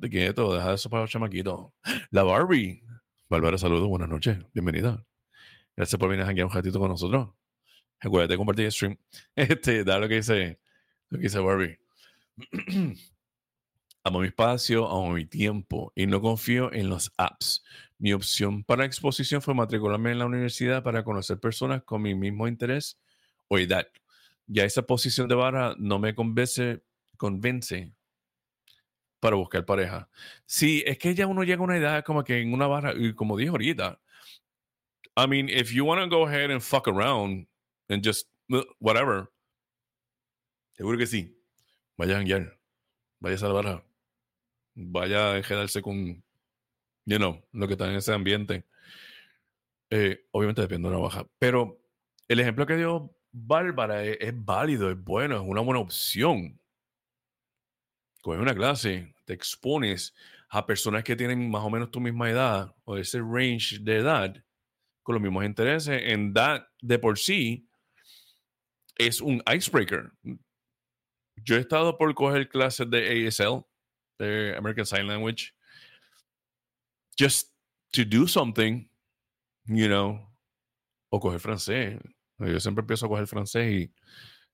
Te 0.00 0.08
quieto, 0.08 0.54
deja 0.54 0.74
eso 0.74 0.90
para 0.90 1.02
los 1.02 1.10
chamaquitos. 1.10 1.72
La 2.10 2.22
Barbie. 2.22 2.82
Bárbara, 3.28 3.58
saludos, 3.58 3.88
buenas 3.88 4.08
noches, 4.08 4.38
bienvenida. 4.52 5.04
Gracias 5.76 5.98
por 5.98 6.08
venir 6.08 6.22
a 6.22 6.26
janguear 6.26 6.46
un 6.46 6.52
ratito 6.52 6.78
con 6.78 6.88
nosotros. 6.88 7.28
Acuérdate 8.00 8.34
de 8.34 8.36
compartir 8.38 8.64
el 8.66 8.72
stream. 8.72 8.98
Este, 9.36 9.84
da 9.84 9.98
lo 9.98 10.08
que 10.08 10.16
dice, 10.16 10.58
lo 11.08 11.18
que 11.18 11.24
dice 11.24 11.38
Barbie. 11.38 11.78
amo 14.08 14.20
mi 14.20 14.28
espacio, 14.28 14.88
amo 14.88 15.12
mi 15.12 15.26
tiempo 15.26 15.92
y 15.94 16.06
no 16.06 16.20
confío 16.20 16.72
en 16.72 16.88
los 16.88 17.12
apps. 17.16 17.62
Mi 17.98 18.12
opción 18.12 18.64
para 18.64 18.84
exposición 18.84 19.42
fue 19.42 19.54
matricularme 19.54 20.12
en 20.12 20.18
la 20.18 20.26
universidad 20.26 20.82
para 20.82 21.04
conocer 21.04 21.38
personas 21.38 21.82
con 21.84 22.02
mi 22.02 22.14
mismo 22.14 22.48
interés 22.48 22.98
o 23.48 23.58
edad. 23.58 23.86
Ya 24.46 24.64
esa 24.64 24.82
posición 24.82 25.28
de 25.28 25.34
vara 25.34 25.74
no 25.78 25.98
me 25.98 26.14
convence, 26.14 26.82
convence 27.16 27.92
para 29.20 29.36
buscar 29.36 29.64
pareja. 29.66 30.08
Sí, 30.46 30.82
es 30.86 30.98
que 30.98 31.14
ya 31.14 31.26
uno 31.26 31.42
llega 31.42 31.60
a 31.60 31.64
una 31.64 31.76
edad 31.76 32.04
como 32.04 32.24
que 32.24 32.40
en 32.40 32.52
una 32.52 32.66
barra, 32.66 32.94
y 32.96 33.14
como 33.14 33.36
dijo 33.36 33.52
ahorita, 33.52 34.00
I 35.16 35.26
mean, 35.26 35.48
if 35.48 35.72
you 35.72 35.84
want 35.84 36.00
to 36.00 36.08
go 36.08 36.26
ahead 36.26 36.50
and 36.50 36.62
fuck 36.62 36.86
around 36.88 37.46
and 37.88 38.02
just 38.04 38.28
uh, 38.52 38.62
whatever, 38.78 39.28
seguro 40.72 40.96
que 40.96 41.06
sí. 41.06 41.34
Vaya 41.96 42.14
a 42.14 42.18
janguear, 42.18 42.60
vaya 43.18 43.34
a 43.34 43.38
salvar 43.38 43.87
vaya 44.78 45.34
a 45.34 45.42
quedarse 45.42 45.82
con, 45.82 46.22
you 47.04 47.16
know, 47.16 47.42
lo 47.52 47.66
que 47.66 47.74
está 47.74 47.90
en 47.90 47.96
ese 47.96 48.12
ambiente. 48.12 48.64
Eh, 49.90 50.26
obviamente 50.30 50.62
depende 50.62 50.88
de 50.88 50.94
una 50.94 51.04
baja. 51.04 51.26
Pero 51.38 51.80
el 52.28 52.40
ejemplo 52.40 52.66
que 52.66 52.76
dio 52.76 53.14
Bárbara 53.32 54.04
es, 54.04 54.32
válido, 54.44 54.90
es 54.90 55.02
bueno, 55.02 55.36
es 55.36 55.42
una 55.42 55.60
buena 55.60 55.80
opción. 55.80 56.60
Coges 58.22 58.40
una 58.40 58.54
clase, 58.54 59.14
te 59.24 59.32
expones 59.32 60.14
a 60.48 60.64
personas 60.64 61.04
que 61.04 61.16
tienen 61.16 61.50
más 61.50 61.62
o 61.62 61.70
menos 61.70 61.90
tu 61.90 62.00
misma 62.00 62.30
edad 62.30 62.74
o 62.84 62.96
ese 62.96 63.20
range 63.20 63.78
de 63.80 63.96
edad 63.96 64.44
con 65.02 65.14
los 65.14 65.22
mismos 65.22 65.44
intereses. 65.44 66.00
En 66.04 66.32
that 66.34 66.62
de 66.80 66.98
por 66.98 67.18
sí 67.18 67.68
es 68.96 69.20
un 69.20 69.42
icebreaker. 69.52 70.12
Yo 71.36 71.56
he 71.56 71.60
estado 71.60 71.96
por 71.96 72.14
coger 72.14 72.48
clases 72.48 72.88
de 72.90 73.26
ASL 73.26 73.64
the 74.18 74.56
American 74.56 74.84
Sign 74.84 75.06
Language, 75.06 75.54
just 77.16 77.52
to 77.92 78.04
do 78.04 78.26
something, 78.26 78.88
you 79.66 79.88
know, 79.88 80.20
o 81.10 81.20
coger 81.20 81.40
francés. 81.40 81.98
Yo 82.38 82.60
siempre 82.60 82.82
empiezo 82.82 83.06
a 83.06 83.08
coger 83.08 83.26
francés 83.26 83.72
y 83.72 83.92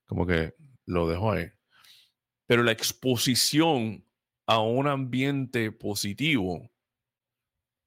como 0.07 0.27
que 0.27 0.53
lo 0.87 1.09
dejo 1.09 1.33
ahí. 1.33 1.50
Pero 2.46 2.62
la 2.62 2.72
exposición 2.72 4.05
a 4.46 4.61
un 4.61 4.87
ambiente 4.87 5.72
positivo 5.72 6.70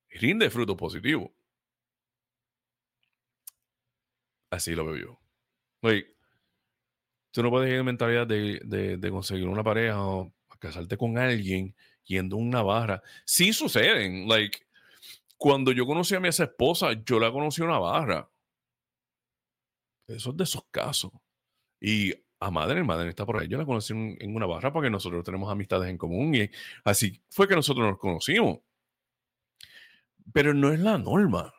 rinde 0.09 0.49
fruto 0.49 0.75
positivo. 0.75 1.33
Así 4.49 4.73
lo 4.75 4.85
veo 4.85 4.95
yo. 4.97 5.19
Tú 7.31 7.43
no 7.43 7.51
puedes 7.51 7.69
ir 7.69 7.77
en 7.77 7.85
mentalidad 7.85 8.25
de, 8.25 8.59
de, 8.63 8.97
de 8.97 9.11
conseguir 9.11 9.47
una 9.47 9.63
pareja 9.63 10.01
o 10.01 10.33
casarte 10.57 10.97
con 10.97 11.17
alguien 11.17 11.75
yendo 12.05 12.35
a 12.37 12.39
una 12.39 12.61
barra. 12.63 13.01
Sí 13.25 13.53
suceden. 13.53 14.27
Like, 14.27 14.59
cuando 15.37 15.71
yo 15.71 15.85
conocí 15.85 16.15
a 16.15 16.19
mi 16.19 16.27
ex 16.27 16.39
esposa, 16.39 16.93
yo 17.05 17.19
la 17.19 17.31
conocí 17.31 17.61
en 17.61 17.67
una 17.67 17.79
barra. 17.79 18.29
Eso 20.07 20.31
es 20.31 20.37
de 20.37 20.43
esos 20.43 20.63
casos. 20.71 21.11
Y 21.79 22.13
a 22.39 22.51
Madre, 22.51 22.83
Madre 22.83 23.09
está 23.09 23.25
por 23.25 23.39
ahí. 23.39 23.47
Yo 23.47 23.57
la 23.57 23.65
conocí 23.65 23.93
en, 23.93 24.35
una 24.35 24.45
barra 24.45 24.71
porque 24.71 24.89
nosotros 24.89 25.23
tenemos 25.23 25.51
amistades 25.51 25.89
en 25.89 25.97
común 25.97 26.33
y 26.35 26.49
así 26.83 27.21
fue 27.29 27.47
que 27.47 27.55
nosotros 27.55 27.87
nos 27.87 27.99
conocimos. 27.99 28.59
Pero 30.33 30.53
no 30.53 30.71
es 30.71 30.79
la 30.79 30.97
norma. 30.97 31.53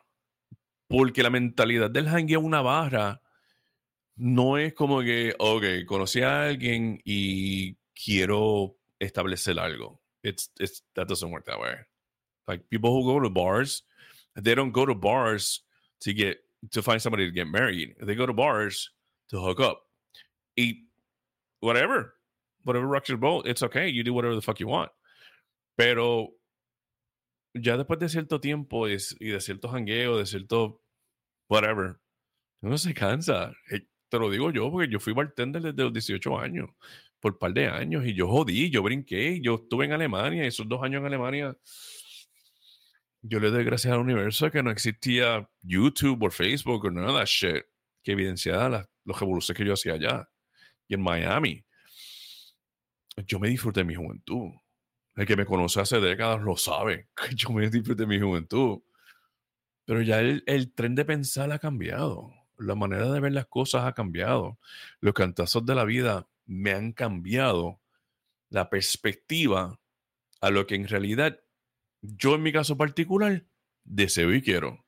Porque 0.87 1.21
la 1.23 1.29
mentalidad 1.29 1.91
del 1.91 2.07
hangue 2.07 2.35
a 2.35 2.39
una 2.39 2.61
barra 2.61 3.21
no 4.15 4.57
es 4.57 4.73
como 4.73 5.01
que, 5.01 5.35
ok, 5.37 5.85
conocí 5.85 6.21
a 6.21 6.43
alguien 6.43 6.99
y 7.05 7.75
quiero 7.93 8.78
establecer 9.01 9.57
algo. 9.57 9.97
It's, 10.23 10.49
it's, 10.59 10.81
that 10.95 11.07
doesn't 11.07 11.31
work 11.31 11.45
that 11.45 11.59
way. 11.59 11.75
Like 12.47 12.69
people 12.69 12.91
who 12.93 13.13
go 13.13 13.19
to 13.19 13.29
bars, 13.29 13.83
they 14.35 14.55
don't 14.55 14.71
go 14.71 14.85
to 14.85 14.95
bars 14.95 15.61
to 16.01 16.13
get 16.13 16.37
to 16.71 16.81
find 16.81 17.01
somebody 17.01 17.25
to 17.25 17.31
get 17.31 17.47
married. 17.47 17.95
They 18.01 18.15
go 18.15 18.25
to 18.25 18.33
bars 18.33 18.89
to 19.29 19.39
hook 19.39 19.59
up, 19.59 19.83
eat, 20.57 20.77
whatever, 21.59 22.15
whatever 22.63 22.87
rocks 22.87 23.09
your 23.09 23.17
boat. 23.17 23.47
It's 23.47 23.63
okay. 23.63 23.87
You 23.87 24.03
do 24.03 24.13
whatever 24.13 24.35
the 24.35 24.41
fuck 24.41 24.59
you 24.59 24.67
want. 24.67 24.91
Pero 25.77 26.33
ya 27.53 27.77
después 27.77 27.99
de 27.99 28.09
cierto 28.09 28.39
tiempo 28.39 28.87
y 28.87 28.97
de 29.31 29.39
cierto 29.39 29.69
jangueo, 29.69 30.17
de 30.17 30.25
cierto 30.25 30.81
whatever, 31.47 31.99
uno 32.61 32.77
se 32.77 32.93
cansa. 32.93 33.53
Te 34.09 34.17
lo 34.17 34.29
digo 34.29 34.51
yo 34.51 34.71
porque 34.71 34.91
yo 34.91 34.99
fui 34.99 35.13
bartender 35.13 35.61
desde 35.61 35.83
los 35.83 35.93
18 35.93 36.39
años 36.39 36.69
por 37.19 37.33
un 37.33 37.39
par 37.39 37.53
de 37.53 37.67
años 37.67 38.05
y 38.05 38.13
yo 38.13 38.27
jodí, 38.27 38.69
yo 38.69 38.83
brinqué, 38.83 39.39
yo 39.41 39.55
estuve 39.55 39.85
en 39.85 39.93
Alemania, 39.93 40.43
y 40.43 40.47
esos 40.47 40.67
dos 40.67 40.81
años 40.83 41.01
en 41.01 41.07
Alemania, 41.07 41.57
yo 43.21 43.39
le 43.39 43.51
doy 43.51 43.63
gracias 43.63 43.93
al 43.93 43.99
universo 43.99 44.49
que 44.49 44.63
no 44.63 44.71
existía 44.71 45.49
YouTube 45.61 46.23
o 46.23 46.31
Facebook 46.31 46.85
o 46.85 46.91
nada 46.91 47.19
de 47.19 47.25
shit 47.25 47.63
que 48.01 48.13
evidenciaba 48.13 48.69
las, 48.69 48.89
los 49.03 49.19
revoluciones 49.19 49.57
que 49.57 49.65
yo 49.65 49.73
hacía 49.73 49.93
allá. 49.93 50.29
Y 50.87 50.93
en 50.93 51.01
Miami, 51.01 51.65
yo 53.27 53.39
me 53.39 53.49
disfruté 53.49 53.81
de 53.81 53.85
mi 53.85 53.95
juventud. 53.95 54.51
El 55.15 55.25
que 55.25 55.35
me 55.35 55.45
conoce 55.45 55.81
hace 55.81 55.99
décadas 55.99 56.41
lo 56.41 56.55
sabe. 56.55 57.09
Yo 57.35 57.49
me 57.49 57.69
disfruté 57.69 58.03
de 58.03 58.07
mi 58.07 58.19
juventud. 58.21 58.79
Pero 59.83 60.01
ya 60.01 60.21
el, 60.21 60.43
el 60.45 60.73
tren 60.73 60.95
de 60.95 61.03
pensar 61.03 61.51
ha 61.51 61.59
cambiado. 61.59 62.31
La 62.57 62.75
manera 62.75 63.11
de 63.11 63.19
ver 63.19 63.33
las 63.33 63.47
cosas 63.47 63.83
ha 63.83 63.93
cambiado. 63.93 64.59
Los 65.01 65.13
cantazos 65.13 65.65
de 65.65 65.75
la 65.75 65.83
vida 65.83 66.29
me 66.49 66.71
han 66.71 66.93
cambiado 66.93 67.79
la 68.49 68.71
perspectiva 68.71 69.79
a 70.41 70.49
lo 70.49 70.65
que 70.65 70.75
en 70.75 70.87
realidad 70.87 71.39
yo 72.01 72.35
en 72.35 72.41
mi 72.41 72.51
caso 72.51 72.75
particular 72.75 73.45
deseo 73.83 74.33
y 74.33 74.41
quiero. 74.41 74.83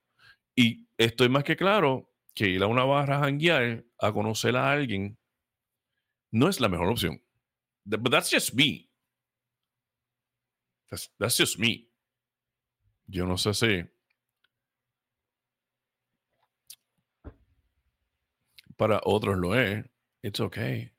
Y 0.56 0.88
estoy 0.98 1.30
más 1.30 1.44
que 1.44 1.56
claro 1.56 2.12
que 2.34 2.50
ir 2.50 2.64
a 2.64 2.68
una 2.68 2.84
barra 2.84 3.18
a 3.18 3.24
janguear, 3.26 3.86
a 4.00 4.12
conocer 4.12 4.56
a 4.56 4.72
alguien, 4.72 5.20
no 6.32 6.50
es 6.50 6.60
la 6.60 6.68
mejor 6.68 6.88
opción. 6.88 7.22
But 7.86 8.10
that's 8.10 8.32
just 8.32 8.56
me. 8.56 8.90
That's, 10.90 11.12
that's 11.20 11.38
just 11.38 11.60
me. 11.60 11.90
Yo 13.08 13.28
no 13.28 13.38
sé 13.38 13.54
si. 13.54 13.86
Para 18.78 19.00
otros 19.04 19.38
lo 19.38 19.54
es. 19.54 19.86
It's 20.24 20.40
okay. 20.40 20.92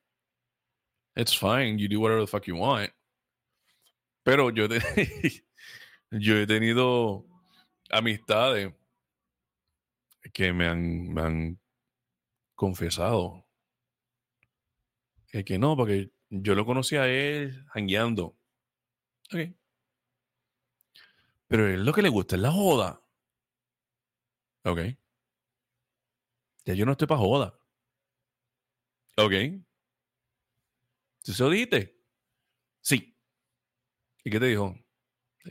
It's 1.15 1.33
fine. 1.33 1.77
You 1.79 1.87
do 1.87 1.99
whatever 1.99 2.21
the 2.21 2.27
fuck 2.27 2.47
you 2.47 2.55
want. 2.55 2.91
Pero 4.23 4.49
yo, 4.49 4.67
yo 6.11 6.37
he 6.37 6.47
tenido 6.47 7.25
amistades 7.89 8.73
que 10.33 10.53
me 10.53 10.67
han, 10.67 11.59
confesado 12.55 13.45
que, 15.43 15.57
no, 15.57 15.75
porque 15.75 16.11
yo 16.29 16.53
lo 16.53 16.65
conocí 16.65 16.95
a 16.95 17.07
él 17.07 17.65
hangueando. 17.73 18.37
Ok. 19.33 19.51
Pero 21.47 21.67
él 21.67 21.83
lo 21.83 21.91
que 21.91 22.03
le 22.03 22.09
gusta 22.09 22.35
es 22.35 22.41
la 22.41 22.51
joda. 22.51 23.01
Ok. 24.63 24.79
Ya 26.65 26.73
yo 26.75 26.85
no 26.85 26.93
estoy 26.93 27.07
para 27.07 27.19
joda. 27.19 27.59
Ok. 29.17 29.33
¿Se 31.23 31.33
lo? 31.33 32.01
Sí. 32.81 33.17
¿Y 34.23 34.29
qué 34.29 34.39
te 34.39 34.47
dijo? 34.47 34.77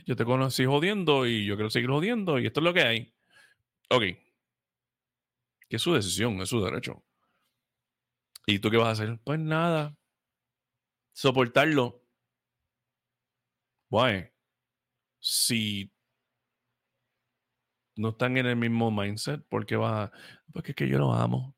Yo 0.05 0.15
te 0.15 0.25
conocí 0.25 0.65
jodiendo 0.65 1.25
y 1.25 1.45
yo 1.45 1.55
quiero 1.55 1.69
seguir 1.69 1.89
jodiendo 1.89 2.39
y 2.39 2.47
esto 2.47 2.59
es 2.59 2.63
lo 2.63 2.73
que 2.73 2.81
hay. 2.81 3.15
Ok. 3.89 4.01
Que 5.67 5.75
es 5.77 5.81
su 5.81 5.93
decisión, 5.93 6.39
es 6.41 6.49
su 6.49 6.63
derecho. 6.63 7.03
¿Y 8.45 8.59
tú 8.59 8.69
qué 8.69 8.77
vas 8.77 8.87
a 8.99 9.03
hacer? 9.03 9.19
Pues 9.23 9.39
nada. 9.39 9.97
Soportarlo. 11.13 12.03
Why? 13.89 14.31
Si 15.19 15.91
no 17.95 18.09
están 18.09 18.37
en 18.37 18.47
el 18.47 18.55
mismo 18.55 18.91
mindset, 18.91 19.43
¿por 19.47 19.65
qué 19.65 19.75
vas 19.75 20.09
a...? 20.09 20.11
Porque 20.51 20.71
es 20.71 20.75
que 20.75 20.87
yo 20.87 20.97
lo 20.97 21.13
amo. 21.13 21.55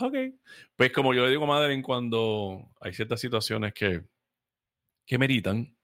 Ok. 0.00 0.14
Pues 0.76 0.92
como 0.92 1.12
yo 1.12 1.24
le 1.24 1.30
digo 1.30 1.44
a 1.44 1.48
Madeline 1.48 1.82
cuando 1.82 2.70
hay 2.80 2.92
ciertas 2.92 3.20
situaciones 3.20 3.72
que, 3.74 4.04
que 5.06 5.18
meritan, 5.18 5.76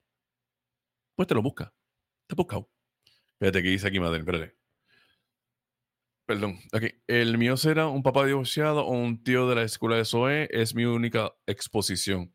pues 1.16 1.26
te 1.26 1.34
lo 1.34 1.42
busca. 1.42 1.74
Te 2.26 2.34
busca. 2.34 2.64
Espérate, 3.32 3.62
¿qué 3.62 3.70
dice 3.70 3.88
aquí 3.88 3.98
Madeline? 3.98 4.54
Perdón. 6.26 6.58
Ok. 6.72 6.84
El 7.06 7.36
mío 7.38 7.56
será 7.56 7.88
un 7.88 8.02
papá 8.02 8.24
divorciado 8.24 8.86
o 8.86 8.92
un 8.92 9.22
tío 9.22 9.48
de 9.48 9.56
la 9.56 9.62
escuela 9.62 9.96
de 9.96 10.04
SOE. 10.04 10.48
Es 10.50 10.74
mi 10.74 10.84
única 10.84 11.32
exposición. 11.46 12.32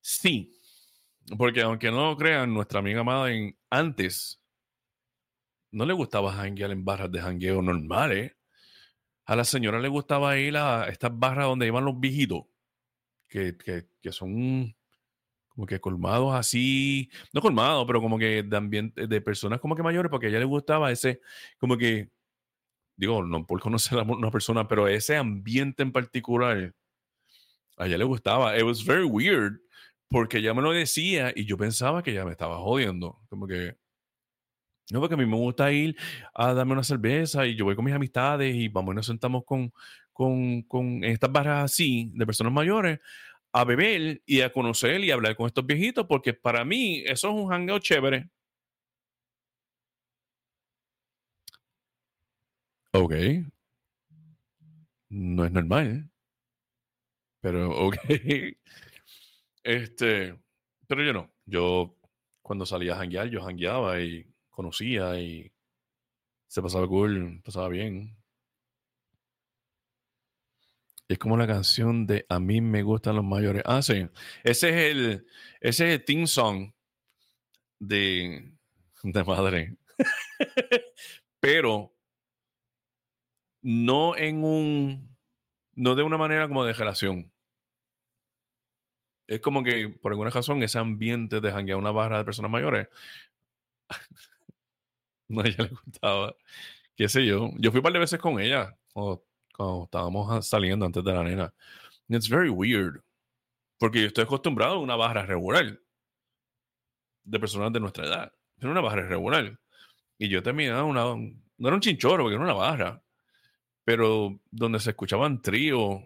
Sí. 0.00 0.52
Porque 1.38 1.62
aunque 1.62 1.90
no 1.90 2.10
lo 2.10 2.16
crean, 2.16 2.52
nuestra 2.52 2.80
amiga 2.80 3.04
Madeline 3.04 3.56
antes 3.70 4.42
no 5.72 5.86
le 5.86 5.92
gustaba 5.92 6.32
janguear 6.32 6.72
en 6.72 6.84
barras 6.84 7.12
de 7.12 7.20
jangueo 7.20 7.62
normales. 7.62 8.32
A 9.30 9.36
la 9.36 9.44
señora 9.44 9.78
le 9.78 9.86
gustaba 9.86 10.36
ir 10.38 10.56
a 10.56 10.88
estas 10.88 11.16
barras 11.16 11.46
donde 11.46 11.64
iban 11.64 11.84
los 11.84 12.00
viejitos, 12.00 12.46
que, 13.28 13.56
que, 13.56 14.10
son 14.10 14.74
como 15.46 15.66
que 15.68 15.80
colmados 15.80 16.34
así, 16.34 17.08
no 17.32 17.40
colmados, 17.40 17.86
pero 17.86 18.00
como 18.00 18.18
que 18.18 18.42
de 18.42 18.56
ambiente, 18.56 19.06
de 19.06 19.20
personas 19.20 19.60
como 19.60 19.76
que 19.76 19.84
mayores, 19.84 20.10
porque 20.10 20.26
a 20.26 20.30
ella 20.30 20.40
le 20.40 20.46
gustaba 20.46 20.90
ese, 20.90 21.20
como 21.58 21.78
que, 21.78 22.10
digo, 22.96 23.22
no 23.24 23.46
por 23.46 23.60
conocer 23.60 24.00
a 24.00 24.02
una 24.02 24.32
persona, 24.32 24.66
pero 24.66 24.88
ese 24.88 25.16
ambiente 25.16 25.84
en 25.84 25.92
particular, 25.92 26.74
a 27.76 27.86
ella 27.86 27.98
le 27.98 28.04
gustaba. 28.04 28.58
It 28.58 28.64
was 28.64 28.84
very 28.84 29.04
weird, 29.04 29.60
porque 30.08 30.38
ella 30.38 30.54
me 30.54 30.62
lo 30.62 30.72
decía 30.72 31.32
y 31.36 31.44
yo 31.44 31.56
pensaba 31.56 32.02
que 32.02 32.10
ella 32.10 32.24
me 32.24 32.32
estaba 32.32 32.58
jodiendo, 32.58 33.20
como 33.28 33.46
que 33.46 33.76
no, 34.90 35.00
porque 35.00 35.14
a 35.14 35.18
mí 35.18 35.26
me 35.26 35.36
gusta 35.36 35.72
ir 35.72 35.96
a 36.34 36.52
darme 36.54 36.72
una 36.72 36.82
cerveza 36.82 37.46
y 37.46 37.56
yo 37.56 37.64
voy 37.64 37.76
con 37.76 37.84
mis 37.84 37.94
amistades 37.94 38.54
y 38.54 38.68
vamos 38.68 38.92
y 38.92 38.96
nos 38.96 39.06
sentamos 39.06 39.44
con, 39.44 39.72
con, 40.12 40.62
con 40.62 41.04
estas 41.04 41.30
barras 41.32 41.64
así 41.64 42.10
de 42.14 42.26
personas 42.26 42.52
mayores 42.52 43.00
a 43.52 43.64
beber 43.64 44.22
y 44.26 44.40
a 44.42 44.52
conocer 44.52 45.00
y 45.04 45.10
hablar 45.10 45.36
con 45.36 45.46
estos 45.46 45.66
viejitos, 45.66 46.06
porque 46.06 46.34
para 46.34 46.64
mí 46.64 47.02
eso 47.06 47.28
es 47.28 47.34
un 47.34 47.48
hangout 47.48 47.82
chévere. 47.82 48.28
Ok. 52.92 53.12
No 55.10 55.44
es 55.44 55.52
normal. 55.52 56.10
Pero, 57.40 57.70
ok. 57.86 57.96
Este, 59.62 60.34
pero 60.88 61.02
yo 61.04 61.12
no. 61.12 61.30
Yo, 61.44 61.94
cuando 62.42 62.64
salía 62.64 62.94
a 62.94 63.00
hanguear, 63.02 63.28
yo 63.28 63.46
hangueaba 63.46 64.00
y 64.00 64.26
conocía 64.50 65.18
y 65.20 65.52
se 66.48 66.62
pasaba 66.62 66.86
cool, 66.88 67.40
pasaba 67.44 67.68
bien. 67.68 68.16
Es 71.08 71.18
como 71.18 71.36
la 71.36 71.46
canción 71.46 72.06
de 72.06 72.24
A 72.28 72.38
mí 72.38 72.60
me 72.60 72.82
gustan 72.82 73.16
los 73.16 73.24
mayores. 73.24 73.62
Ah, 73.66 73.82
sí. 73.82 74.08
Ese 74.44 74.68
es 74.68 74.90
el, 74.92 75.26
ese 75.60 75.88
es 75.88 75.94
el 75.98 76.04
team 76.04 76.26
song 76.26 76.72
de, 77.80 78.52
de 79.02 79.24
madre. 79.24 79.76
Pero 81.40 81.92
no 83.62 84.16
en 84.16 84.44
un, 84.44 85.16
no 85.74 85.94
de 85.94 86.02
una 86.02 86.18
manera 86.18 86.48
como 86.48 86.64
de 86.64 86.72
relación. 86.72 87.32
Es 89.26 89.40
como 89.40 89.62
que 89.62 89.88
por 89.88 90.12
alguna 90.12 90.30
razón 90.30 90.62
ese 90.62 90.78
ambiente 90.78 91.40
de 91.40 91.52
janguear 91.52 91.78
una 91.78 91.92
barra 91.92 92.18
de 92.18 92.24
personas 92.24 92.50
mayores 92.50 92.88
No, 95.30 95.42
ella 95.44 95.64
le 95.64 95.70
gustaba. 95.70 96.36
Qué 96.96 97.08
sé 97.08 97.24
yo. 97.24 97.50
Yo 97.58 97.70
fui 97.70 97.78
un 97.78 97.82
par 97.84 97.92
de 97.92 98.00
veces 98.00 98.18
con 98.18 98.40
ella 98.40 98.76
cuando, 98.92 99.84
estábamos 99.84 100.46
saliendo 100.46 100.86
antes 100.86 101.04
de 101.04 101.12
la 101.12 101.22
nena. 101.22 101.54
it's 102.08 102.28
very 102.28 102.50
weird. 102.50 103.02
Porque 103.78 104.02
yo 104.02 104.06
estoy 104.08 104.24
acostumbrado 104.24 104.74
a 104.74 104.80
una 104.80 104.96
barra 104.96 105.24
regular 105.24 105.80
de 107.24 107.40
personas 107.40 107.72
de 107.72 107.80
nuestra 107.80 108.04
edad. 108.06 108.32
Era 108.58 108.70
una 108.70 108.80
barra 108.80 109.06
regular. 109.06 109.58
Y 110.18 110.28
yo 110.28 110.42
terminaba 110.42 110.84
una. 110.84 111.04
No 111.58 111.68
era 111.68 111.76
un 111.76 111.80
chinchorro, 111.80 112.24
porque 112.24 112.34
era 112.34 112.44
una 112.44 112.54
barra. 112.54 113.02
Pero 113.84 114.40
donde 114.50 114.80
se 114.80 114.90
escuchaban 114.90 115.40
tríos. 115.40 116.02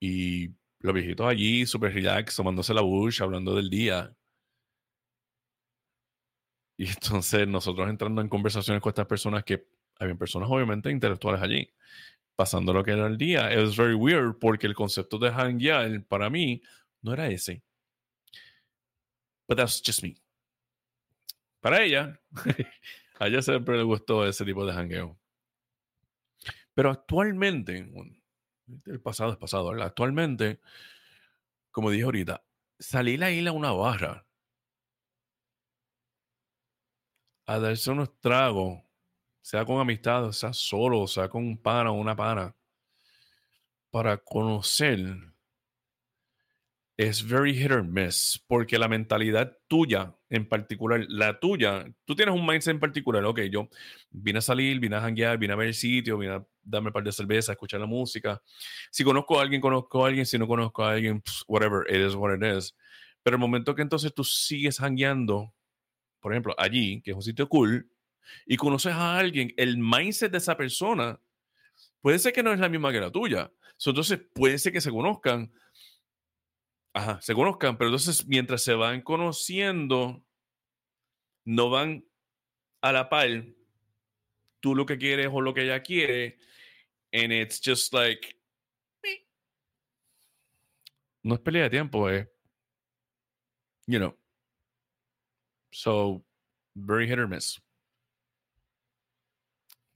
Y 0.00 0.50
los 0.80 0.94
viejitos 0.94 1.26
allí, 1.26 1.66
super 1.66 1.92
relax, 1.92 2.36
tomándose 2.36 2.74
la 2.74 2.80
bush, 2.82 3.22
hablando 3.22 3.54
del 3.54 3.70
día. 3.70 4.14
Y 6.82 6.88
entonces 6.88 7.46
nosotros 7.46 7.88
entrando 7.88 8.20
en 8.20 8.28
conversaciones 8.28 8.82
con 8.82 8.90
estas 8.90 9.06
personas 9.06 9.44
que 9.44 9.68
habían 10.00 10.18
personas 10.18 10.48
obviamente 10.50 10.90
intelectuales 10.90 11.40
allí, 11.40 11.72
pasando 12.34 12.72
lo 12.72 12.82
que 12.82 12.90
era 12.90 13.06
el 13.06 13.16
día. 13.16 13.50
Was 13.56 13.76
very 13.76 13.94
weird 13.94 14.40
porque 14.40 14.66
el 14.66 14.74
concepto 14.74 15.16
de 15.16 15.30
hanguear 15.30 16.04
para 16.06 16.28
mí 16.28 16.60
no 17.00 17.12
era 17.12 17.28
ese. 17.28 17.62
But 19.46 19.58
that's 19.58 19.80
just 19.80 20.02
me. 20.02 20.16
Para 21.60 21.84
ella, 21.84 22.20
a 23.20 23.28
ella 23.28 23.42
siempre 23.42 23.76
le 23.76 23.84
gustó 23.84 24.26
ese 24.26 24.44
tipo 24.44 24.66
de 24.66 24.72
hangueo. 24.72 25.16
Pero 26.74 26.90
actualmente, 26.90 27.92
el 28.86 29.00
pasado 29.00 29.30
es 29.30 29.38
pasado, 29.38 29.68
¿verdad? 29.70 29.86
Actualmente, 29.86 30.58
como 31.70 31.92
dije 31.92 32.02
ahorita, 32.02 32.42
salir 32.80 33.22
a 33.22 33.30
ir 33.30 33.46
a 33.46 33.52
una 33.52 33.70
barra 33.70 34.26
a 37.46 37.58
darse 37.58 37.90
unos 37.90 38.20
tragos, 38.20 38.80
sea 39.40 39.64
con 39.64 39.80
amistad, 39.80 40.30
sea 40.32 40.52
solo, 40.52 41.06
sea 41.06 41.28
con 41.28 41.44
un 41.44 41.58
pana 41.60 41.90
o 41.90 41.94
una 41.94 42.16
pana, 42.16 42.54
para 43.90 44.16
conocer, 44.16 45.16
es 46.96 47.26
very 47.26 47.54
hit 47.54 47.70
or 47.70 47.82
miss, 47.82 48.42
porque 48.46 48.78
la 48.78 48.88
mentalidad 48.88 49.56
tuya 49.66 50.14
en 50.30 50.48
particular, 50.48 51.04
la 51.08 51.38
tuya, 51.38 51.84
tú 52.04 52.14
tienes 52.14 52.34
un 52.34 52.46
mindset 52.46 52.72
en 52.72 52.80
particular, 52.80 53.24
ok, 53.24 53.40
yo 53.50 53.68
vine 54.10 54.38
a 54.38 54.42
salir, 54.42 54.78
vine 54.78 54.96
a 54.96 55.00
janguear, 55.00 55.36
vine 55.36 55.52
a 55.52 55.56
ver 55.56 55.68
el 55.68 55.74
sitio, 55.74 56.16
vine 56.16 56.34
a 56.34 56.46
darme 56.62 56.88
un 56.88 56.92
par 56.92 57.02
de 57.02 57.12
cervezas, 57.12 57.50
a 57.50 57.52
escuchar 57.52 57.80
la 57.80 57.86
música. 57.86 58.40
Si 58.90 59.04
conozco 59.04 59.38
a 59.38 59.42
alguien, 59.42 59.60
conozco 59.60 60.04
a 60.04 60.08
alguien, 60.08 60.24
si 60.24 60.38
no 60.38 60.46
conozco 60.46 60.84
a 60.84 60.92
alguien, 60.92 61.22
whatever, 61.48 61.84
it 61.88 62.06
is 62.06 62.14
what 62.14 62.34
it 62.34 62.42
is. 62.42 62.74
Pero 63.22 63.36
el 63.36 63.40
momento 63.40 63.74
que 63.74 63.82
entonces 63.82 64.14
tú 64.14 64.24
sigues 64.24 64.78
jangueando, 64.78 65.52
por 66.22 66.32
ejemplo, 66.32 66.54
allí, 66.56 67.02
que 67.02 67.10
es 67.10 67.16
un 67.16 67.22
sitio 67.22 67.48
cool, 67.48 67.90
y 68.46 68.56
conoces 68.56 68.92
a 68.92 69.18
alguien, 69.18 69.52
el 69.56 69.76
mindset 69.76 70.30
de 70.30 70.38
esa 70.38 70.56
persona 70.56 71.20
puede 72.00 72.18
ser 72.20 72.32
que 72.32 72.42
no 72.42 72.52
es 72.52 72.60
la 72.60 72.68
misma 72.68 72.92
que 72.92 73.00
la 73.00 73.10
tuya. 73.10 73.52
entonces 73.84 74.20
puede 74.32 74.58
ser 74.58 74.72
que 74.72 74.80
se 74.80 74.90
conozcan. 74.90 75.52
Ajá, 76.94 77.20
se 77.20 77.34
conozcan, 77.34 77.76
pero 77.76 77.88
entonces 77.88 78.26
mientras 78.26 78.62
se 78.62 78.74
van 78.74 79.02
conociendo, 79.02 80.24
no 81.44 81.70
van 81.70 82.04
a 82.80 82.92
la 82.92 83.08
par 83.08 83.44
tú 84.60 84.76
lo 84.76 84.86
que 84.86 84.98
quieres 84.98 85.28
o 85.32 85.40
lo 85.40 85.52
que 85.52 85.64
ella 85.64 85.82
quiere, 85.82 86.38
and 87.12 87.32
it's 87.32 87.60
just 87.64 87.92
like, 87.92 88.36
no 91.24 91.34
es 91.34 91.40
pelea 91.40 91.64
de 91.64 91.70
tiempo, 91.70 92.08
es, 92.08 92.28
you 93.86 93.98
know, 93.98 94.16
So, 95.72 96.24
very 96.74 97.08
hit 97.08 97.18
or 97.18 97.26
miss. 97.26 97.60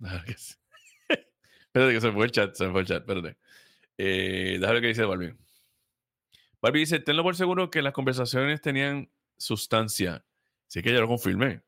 Espérate 1.77 1.93
que 1.93 2.01
se 2.01 2.13
fue 2.13 2.25
el 2.25 2.33
chat, 2.33 2.55
se 2.55 2.71
fue 2.71 2.81
el 2.81 2.87
chat, 2.87 3.03
espérate. 3.03 3.37
Eh, 3.99 4.57
déjame 4.59 4.75
ver 4.75 4.83
qué 4.83 4.89
dice 4.89 5.05
Barbie. 5.05 5.35
Barbie 6.63 6.81
dice, 6.81 7.01
tenlo 7.01 7.23
por 7.23 7.37
seguro 7.37 7.71
que 7.71 7.83
las 7.83 7.93
conversaciones 7.93 8.63
tenían 8.63 9.11
sustancia. 9.37 10.25
Sí 10.67 10.83
que 10.83 10.93
ya 10.93 11.01
lo 11.01 11.09
confirmé. 11.09 11.63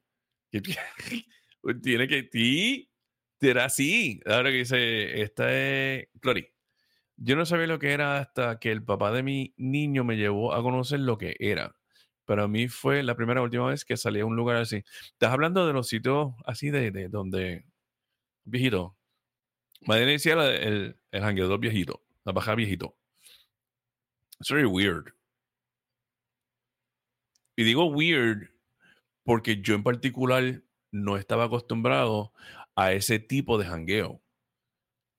Tiene 1.82 2.08
que... 2.08 2.28
Sí, 2.32 2.90
era 3.40 3.66
así. 3.66 4.20
Ahora 4.24 4.50
que 4.50 4.56
dice, 4.56 5.20
esta 5.20 5.52
es... 5.52 6.08
Clori. 6.20 6.48
Yo 7.16 7.36
no 7.36 7.44
sabía 7.44 7.66
lo 7.66 7.78
que 7.78 7.92
era 7.92 8.18
hasta 8.18 8.58
que 8.58 8.72
el 8.72 8.82
papá 8.84 9.12
de 9.12 9.22
mi 9.22 9.52
niño 9.56 10.04
me 10.04 10.16
llevó 10.16 10.54
a 10.54 10.62
conocer 10.62 11.00
lo 11.00 11.18
que 11.18 11.36
era. 11.38 11.77
Pero 12.28 12.44
a 12.44 12.48
mí 12.48 12.68
fue 12.68 13.02
la 13.02 13.14
primera 13.14 13.40
última 13.40 13.68
vez 13.68 13.86
que 13.86 13.96
salí 13.96 14.20
a 14.20 14.26
un 14.26 14.36
lugar 14.36 14.58
así. 14.58 14.84
Estás 15.12 15.32
hablando 15.32 15.66
de 15.66 15.72
los 15.72 15.88
sitios 15.88 16.34
así 16.44 16.68
de, 16.68 16.90
de 16.90 17.08
donde... 17.08 17.64
Viejito. 18.44 18.98
Madre 19.86 20.04
decía 20.04 20.34
el, 20.34 21.00
el 21.10 21.22
jangueador 21.22 21.58
viejito. 21.58 22.02
La 22.24 22.32
bajada 22.32 22.56
viejito. 22.56 22.98
It's 24.38 24.50
very 24.50 24.66
weird. 24.66 25.14
Y 27.56 27.64
digo 27.64 27.86
weird 27.86 28.50
porque 29.24 29.62
yo 29.62 29.74
en 29.74 29.82
particular 29.82 30.62
no 30.92 31.16
estaba 31.16 31.44
acostumbrado 31.44 32.34
a 32.76 32.92
ese 32.92 33.20
tipo 33.20 33.56
de 33.56 33.64
jangueo. 33.64 34.20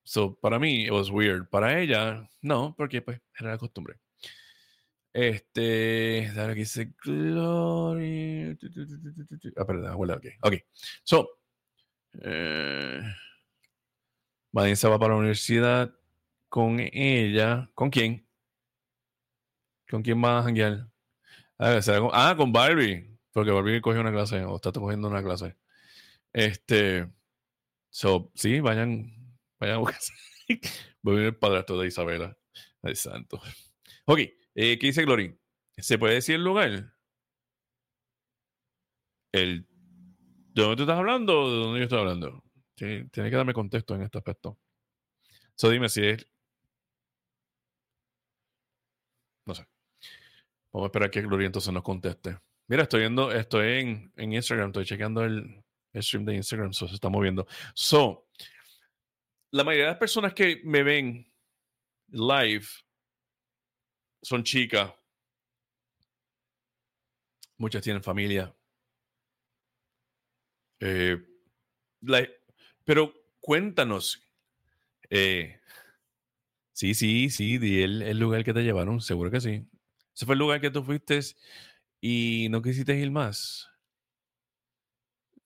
So, 0.03 0.35
para 0.39 0.59
mí, 0.59 0.85
it 0.85 0.91
was 0.91 1.09
weird. 1.09 1.49
Para 1.49 1.79
ella, 1.79 2.29
no, 2.43 2.75
porque 2.77 3.01
pues 3.01 3.19
era 3.39 3.49
la 3.49 3.57
costumbre. 3.57 3.99
Este, 5.13 6.31
dale 6.35 6.53
que 6.53 6.59
dice 6.59 6.93
Glory. 7.03 8.57
Ah, 9.57 9.65
perdón, 9.65 9.93
ok. 9.95 10.25
Ok. 10.43 10.53
So, 11.03 11.29
eh, 12.21 13.01
se 14.75 14.87
va 14.87 14.99
para 14.99 15.13
la 15.13 15.19
universidad 15.19 15.93
con 16.47 16.79
ella. 16.79 17.69
¿Con 17.73 17.89
quién? 17.89 18.27
¿Con 19.89 20.03
quién 20.03 20.23
va 20.23 20.39
a 20.39 20.43
janguear? 20.43 20.87
Ah, 21.57 22.35
con 22.37 22.51
Barbie. 22.53 23.17
Porque 23.31 23.51
Barbie 23.51 23.81
cogió 23.81 24.01
una 24.01 24.11
clase 24.11 24.43
o 24.43 24.55
está 24.55 24.71
cogiendo 24.71 25.07
una 25.07 25.23
clase. 25.23 25.55
Este. 26.33 27.09
So, 27.89 28.31
sí, 28.35 28.59
vayan, 28.59 29.11
vayan 29.59 29.77
a 29.77 29.79
buscarse. 29.79 30.13
Voy 31.01 31.15
a 31.15 31.17
ver 31.17 31.25
el 31.27 31.37
padrastro 31.37 31.79
de 31.79 31.87
Isabela. 31.87 32.37
Ay, 32.83 32.95
santo. 32.95 33.41
Ok, 34.05 34.19
eh, 34.61 34.77
¿qué 34.77 34.87
dice 34.87 35.05
Glory? 35.05 35.39
¿Se 35.77 35.97
puede 35.97 36.15
decir 36.15 36.35
el 36.35 36.43
lugar? 36.43 36.93
El, 39.31 39.65
¿De 40.53 40.61
dónde 40.61 40.75
tú 40.75 40.83
estás 40.83 40.97
hablando 40.97 41.43
o 41.43 41.49
de 41.49 41.57
dónde 41.57 41.79
yo 41.79 41.83
estoy 41.83 41.99
hablando? 41.99 42.43
Tiene, 42.75 43.09
que 43.09 43.29
darme 43.29 43.53
contexto 43.53 43.95
en 43.95 44.01
este 44.01 44.17
aspecto. 44.17 44.59
So, 45.55 45.69
dime 45.69 45.87
si 45.87 46.05
es. 46.05 46.27
No 49.45 49.55
sé. 49.55 49.65
Vamos 50.73 50.87
a 50.87 50.89
esperar 50.89 51.09
que 51.09 51.21
Gloria 51.21 51.45
entonces 51.45 51.73
nos 51.73 51.83
conteste. 51.83 52.37
Mira, 52.67 52.83
estoy 52.83 52.99
viendo, 52.99 53.31
estoy 53.31 53.79
en, 53.79 54.13
en 54.17 54.33
Instagram, 54.33 54.71
estoy 54.71 54.85
chequeando 54.85 55.23
el, 55.23 55.63
stream 55.95 56.25
de 56.25 56.35
Instagram, 56.35 56.73
so, 56.73 56.85
se 56.85 56.95
está 56.95 57.07
moviendo. 57.07 57.47
So, 57.73 58.27
la 59.51 59.63
mayoría 59.63 59.85
de 59.85 59.91
las 59.91 59.99
personas 59.99 60.33
que 60.33 60.59
me 60.65 60.83
ven 60.83 61.31
live 62.09 62.65
son 64.21 64.43
chicas. 64.43 64.93
Muchas 67.57 67.83
tienen 67.83 68.01
familia. 68.01 68.55
Eh, 70.79 71.17
pero 72.83 73.13
cuéntanos. 73.39 74.21
Eh, 75.09 75.59
sí, 76.73 76.93
sí, 76.93 77.29
sí, 77.29 77.57
di 77.57 77.81
el, 77.81 78.01
el 78.01 78.19
lugar 78.19 78.43
que 78.43 78.53
te 78.53 78.63
llevaron, 78.63 79.01
seguro 79.01 79.31
que 79.31 79.41
sí. 79.41 79.65
Ese 80.15 80.25
fue 80.25 80.35
el 80.35 80.39
lugar 80.39 80.61
que 80.61 80.71
tú 80.71 80.83
fuiste 80.83 81.19
y 82.01 82.47
no 82.49 82.61
quisiste 82.61 82.95
ir 82.97 83.11
más. 83.11 83.69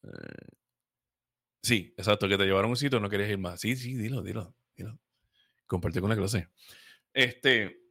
Eh, 0.04 0.54
sí, 1.62 1.94
exacto, 1.98 2.28
que 2.28 2.38
te 2.38 2.46
llevaron 2.46 2.72
un 2.72 2.78
sitio 2.78 2.98
y 3.00 3.02
no 3.02 3.10
querías 3.10 3.30
ir 3.30 3.38
más. 3.38 3.60
Sí, 3.60 3.76
sí, 3.76 3.96
dilo, 3.96 4.22
dilo, 4.22 4.56
dilo. 4.76 5.00
Compartir 5.68 6.02
con 6.02 6.10
la 6.10 6.18
clase. 6.18 6.50
Este. 7.14 7.83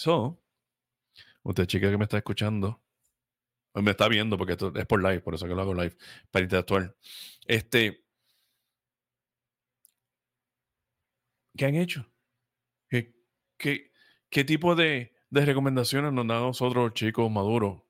So, 0.00 0.40
usted 1.42 1.66
chica 1.66 1.90
que 1.90 1.98
me 1.98 2.04
está 2.04 2.16
escuchando, 2.16 2.80
me 3.74 3.90
está 3.90 4.08
viendo 4.08 4.38
porque 4.38 4.52
esto 4.52 4.72
es 4.74 4.86
por 4.86 5.02
live, 5.02 5.20
por 5.20 5.34
eso 5.34 5.46
que 5.46 5.54
lo 5.54 5.60
hago 5.60 5.74
live, 5.74 5.94
para 6.30 6.42
interactuar. 6.42 6.96
Este. 7.46 8.02
¿Qué 11.54 11.66
han 11.66 11.74
hecho? 11.74 12.10
¿Qué, 12.88 13.14
qué, 13.58 13.92
¿Qué 14.30 14.44
tipo 14.44 14.74
de, 14.74 15.12
recomendaciones 15.30 16.14
nos 16.14 16.26
dan 16.26 16.38
a 16.38 16.46
nosotros, 16.46 16.94
chicos 16.94 17.30
maduros, 17.30 17.82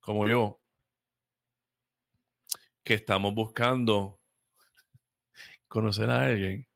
como 0.00 0.26
yo, 0.26 0.60
que 2.82 2.94
estamos 2.94 3.32
buscando 3.32 4.20
conocer 5.68 6.10
a 6.10 6.24
alguien? 6.24 6.66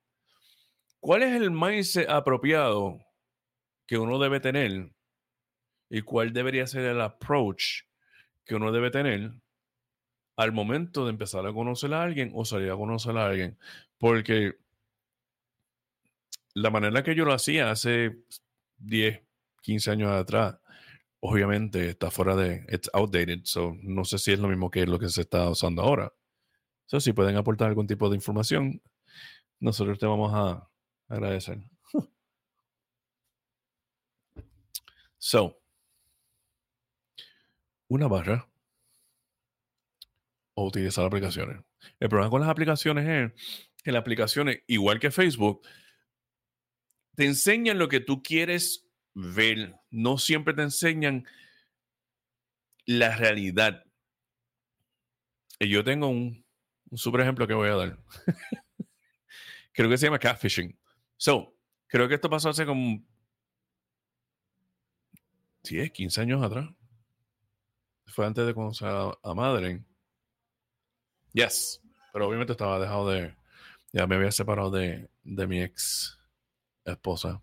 ¿Cuál 1.01 1.25
es 1.25 1.35
el 1.35 1.51
mindset 1.51 2.09
apropiado 2.09 3.10
que 3.91 3.99
uno 3.99 4.21
debe 4.21 4.39
tener 4.39 4.93
y 5.91 6.03
cuál 6.03 6.33
debería 6.33 6.65
ser 6.69 6.85
el 6.85 7.01
approach 7.01 7.83
que 8.45 8.55
uno 8.55 8.71
debe 8.71 8.93
tener 8.93 9.33
al 10.37 10.53
momento 10.53 11.05
de 11.05 11.11
empezar 11.11 11.45
a 11.45 11.53
conocer 11.53 11.93
a 11.93 12.05
alguien 12.05 12.31
o 12.33 12.45
salir 12.45 12.71
a 12.71 12.77
conocer 12.77 13.19
a 13.19 13.27
alguien? 13.27 13.59
Porque 13.99 14.59
la 16.55 16.71
manera 16.71 17.03
que 17.03 17.17
yo 17.17 17.25
lo 17.25 17.33
hacía 17.33 17.73
hace 17.73 18.23
10, 18.79 19.23
15 19.61 19.91
años 19.91 20.13
atrás, 20.13 20.61
obviamente 21.19 21.89
está 21.89 22.13
fuera 22.13 22.37
de, 22.37 22.65
it's 22.69 22.89
outdated, 22.93 23.41
so 23.43 23.77
no 23.83 24.05
sé 24.05 24.19
si 24.19 24.31
es 24.31 24.39
lo 24.39 24.47
mismo 24.47 24.71
que 24.71 24.87
lo 24.87 25.01
que 25.01 25.09
se 25.09 25.23
está 25.23 25.51
usando 25.51 25.83
ahora. 25.83 26.13
So, 26.87 27.01
si 27.01 27.13
pueden 27.13 27.37
aportar 27.37 27.67
algún 27.67 27.89
tipo 27.89 28.09
de 28.09 28.15
información, 28.15 28.81
nosotros 29.59 29.99
te 29.99 30.07
vamos 30.07 30.31
a 30.33 30.71
agradecer. 31.09 31.59
So, 35.21 35.63
una 37.89 38.09
barra 38.09 38.49
o 40.55 40.67
utilizar 40.67 41.05
aplicaciones. 41.05 41.63
El 41.99 42.09
problema 42.09 42.31
con 42.31 42.41
las 42.41 42.51
aplicaciones 42.51 43.07
es 43.07 43.73
que 43.83 43.93
las 43.93 44.01
aplicaciones, 44.01 44.63
igual 44.67 44.99
que 44.99 45.11
Facebook, 45.11 45.61
te 47.15 47.27
enseñan 47.27 47.79
lo 47.79 47.89
que 47.89 48.01
tú 48.01 48.23
quieres 48.23 48.89
ver, 49.15 49.77
no 49.91 50.19
siempre 50.19 50.55
te 50.55 50.63
enseñan 50.63 51.27
la 52.87 53.17
realidad. 53.17 53.85
Y 55.59 55.69
yo 55.69 55.85
tengo 55.85 56.09
un, 56.09 56.45
un 56.91 56.99
super 56.99 57.21
ejemplo 57.21 57.47
que 57.47 57.55
voy 57.55 57.69
a 57.69 57.77
dar. 57.77 57.99
creo 59.73 59.91
que 59.91 59.99
se 59.99 60.07
llama 60.07 60.19
catfishing. 60.19 60.79
So, 61.17 61.55
creo 61.87 62.09
que 62.09 62.15
esto 62.15 62.31
pasó 62.31 62.49
hace 62.49 62.65
como 62.65 63.05
10, 65.63 65.91
15 65.91 66.21
años 66.21 66.43
atrás. 66.43 66.69
Fue 68.07 68.27
antes 68.27 68.47
de 68.47 68.55
conocer 68.55 68.89
a, 68.89 69.13
a 69.23 69.35
Madeleine. 69.35 69.85
Yes. 71.33 71.81
Pero 72.13 72.29
obviamente 72.29 72.53
estaba 72.53 72.79
dejado 72.79 73.09
de. 73.11 73.35
Ya 73.93 74.07
me 74.07 74.17
había 74.17 74.31
separado 74.33 74.71
de, 74.71 75.09
de 75.23 75.47
mi 75.47 75.63
ex 75.63 76.19
esposa. 76.85 77.43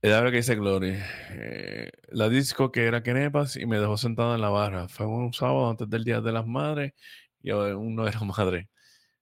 Era 0.00 0.20
lo 0.22 0.30
que 0.30 0.38
dice 0.38 0.56
Glory. 0.56 0.98
Eh, 1.30 1.92
la 2.08 2.28
disco 2.28 2.72
que 2.72 2.86
era 2.86 3.04
Kenepas 3.04 3.56
y 3.56 3.66
me 3.66 3.78
dejó 3.78 3.96
sentado 3.96 4.34
en 4.34 4.40
la 4.40 4.48
barra. 4.50 4.88
Fue 4.88 5.06
un 5.06 5.32
sábado 5.32 5.70
antes 5.70 5.88
del 5.88 6.02
Día 6.04 6.20
de 6.20 6.32
las 6.32 6.46
Madres 6.46 6.92
y 7.40 7.50
aún 7.50 7.94
no 7.94 8.08
era 8.08 8.20
madre. 8.24 8.68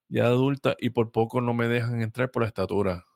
Ya 0.08 0.26
adulta 0.26 0.76
y 0.80 0.90
por 0.90 1.12
poco 1.12 1.40
no 1.40 1.54
me 1.54 1.68
dejan 1.68 2.02
entrar 2.02 2.30
por 2.30 2.42
la 2.42 2.48
estatura. 2.48 3.06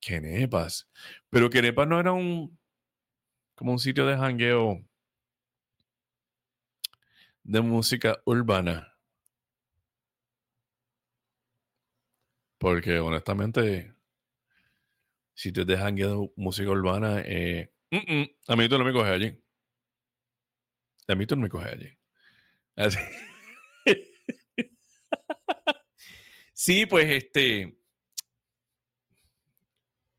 Kenepas. 0.00 0.88
Pero 1.30 1.50
Kenepas 1.50 1.88
no 1.88 2.00
era 2.00 2.12
un. 2.12 2.57
Como 3.58 3.72
un 3.72 3.78
sitio 3.80 4.06
de 4.06 4.16
jangueo 4.16 4.80
de 7.42 7.60
música 7.60 8.22
urbana. 8.24 8.94
Porque 12.58 13.00
honestamente 13.00 13.98
si 15.34 15.52
te 15.52 15.64
dejan 15.64 15.94
guiar 15.94 16.16
música 16.34 16.70
urbana, 16.70 17.20
eh, 17.24 17.72
a 18.48 18.56
mí 18.56 18.68
tú 18.68 18.76
no 18.76 18.84
me 18.84 18.92
coges 18.92 19.12
allí. 19.12 19.40
A 21.06 21.14
mí 21.14 21.26
tú 21.26 21.36
no 21.36 21.42
me 21.42 21.48
coges 21.48 21.72
allí. 21.72 21.98
Así. 22.74 22.98
sí, 26.52 26.86
pues 26.86 27.08
este. 27.08 27.78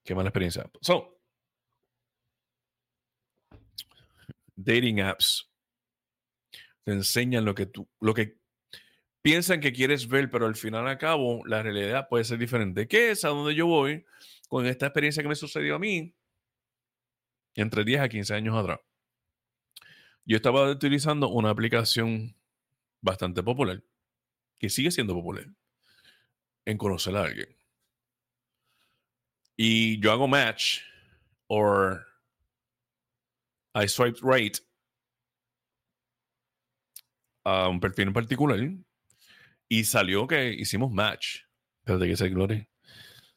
Qué 0.05 0.15
mala 0.15 0.29
experiencia. 0.29 0.69
So, 0.81 1.18
dating 4.63 5.01
apps 5.01 5.49
te 6.83 6.91
enseñan 6.91 7.45
lo 7.45 7.55
que 7.55 7.65
tú, 7.65 7.87
lo 7.99 8.13
que 8.13 8.37
piensan 9.21 9.59
que 9.59 9.73
quieres 9.73 10.07
ver, 10.07 10.29
pero 10.29 10.45
al 10.45 10.55
final 10.55 10.87
a 10.87 10.97
cabo 10.97 11.45
la 11.45 11.61
realidad 11.61 12.07
puede 12.09 12.23
ser 12.23 12.37
diferente. 12.37 12.87
¿Qué 12.87 13.11
es 13.11 13.25
a 13.25 13.29
donde 13.29 13.55
yo 13.55 13.67
voy 13.67 14.05
con 14.47 14.65
esta 14.65 14.87
experiencia 14.87 15.21
que 15.21 15.29
me 15.29 15.35
sucedió 15.35 15.75
a 15.75 15.79
mí 15.79 16.15
entre 17.55 17.83
10 17.83 18.01
a 18.01 18.09
15 18.09 18.33
años 18.33 18.55
atrás? 18.55 18.79
Yo 20.25 20.37
estaba 20.37 20.69
utilizando 20.69 21.29
una 21.29 21.49
aplicación 21.49 22.35
bastante 23.01 23.43
popular, 23.43 23.83
que 24.57 24.69
sigue 24.69 24.91
siendo 24.91 25.13
popular, 25.13 25.47
en 26.65 26.77
conocer 26.77 27.15
a 27.15 27.23
alguien. 27.23 27.55
Y 29.55 29.99
yo 29.99 30.11
hago 30.11 30.27
match 30.27 30.81
o 31.47 31.97
I 33.81 33.87
swipe 33.87 34.19
right 34.21 34.57
a 37.45 37.69
un 37.69 37.79
perfil 37.79 38.07
en 38.07 38.13
particular 38.13 38.59
y 39.69 39.83
salió 39.83 40.27
que 40.27 40.51
hicimos 40.53 40.91
match. 40.91 41.41
Espérate 41.79 42.07
que 42.07 42.17
se 42.17 42.29
gloria. 42.29 42.67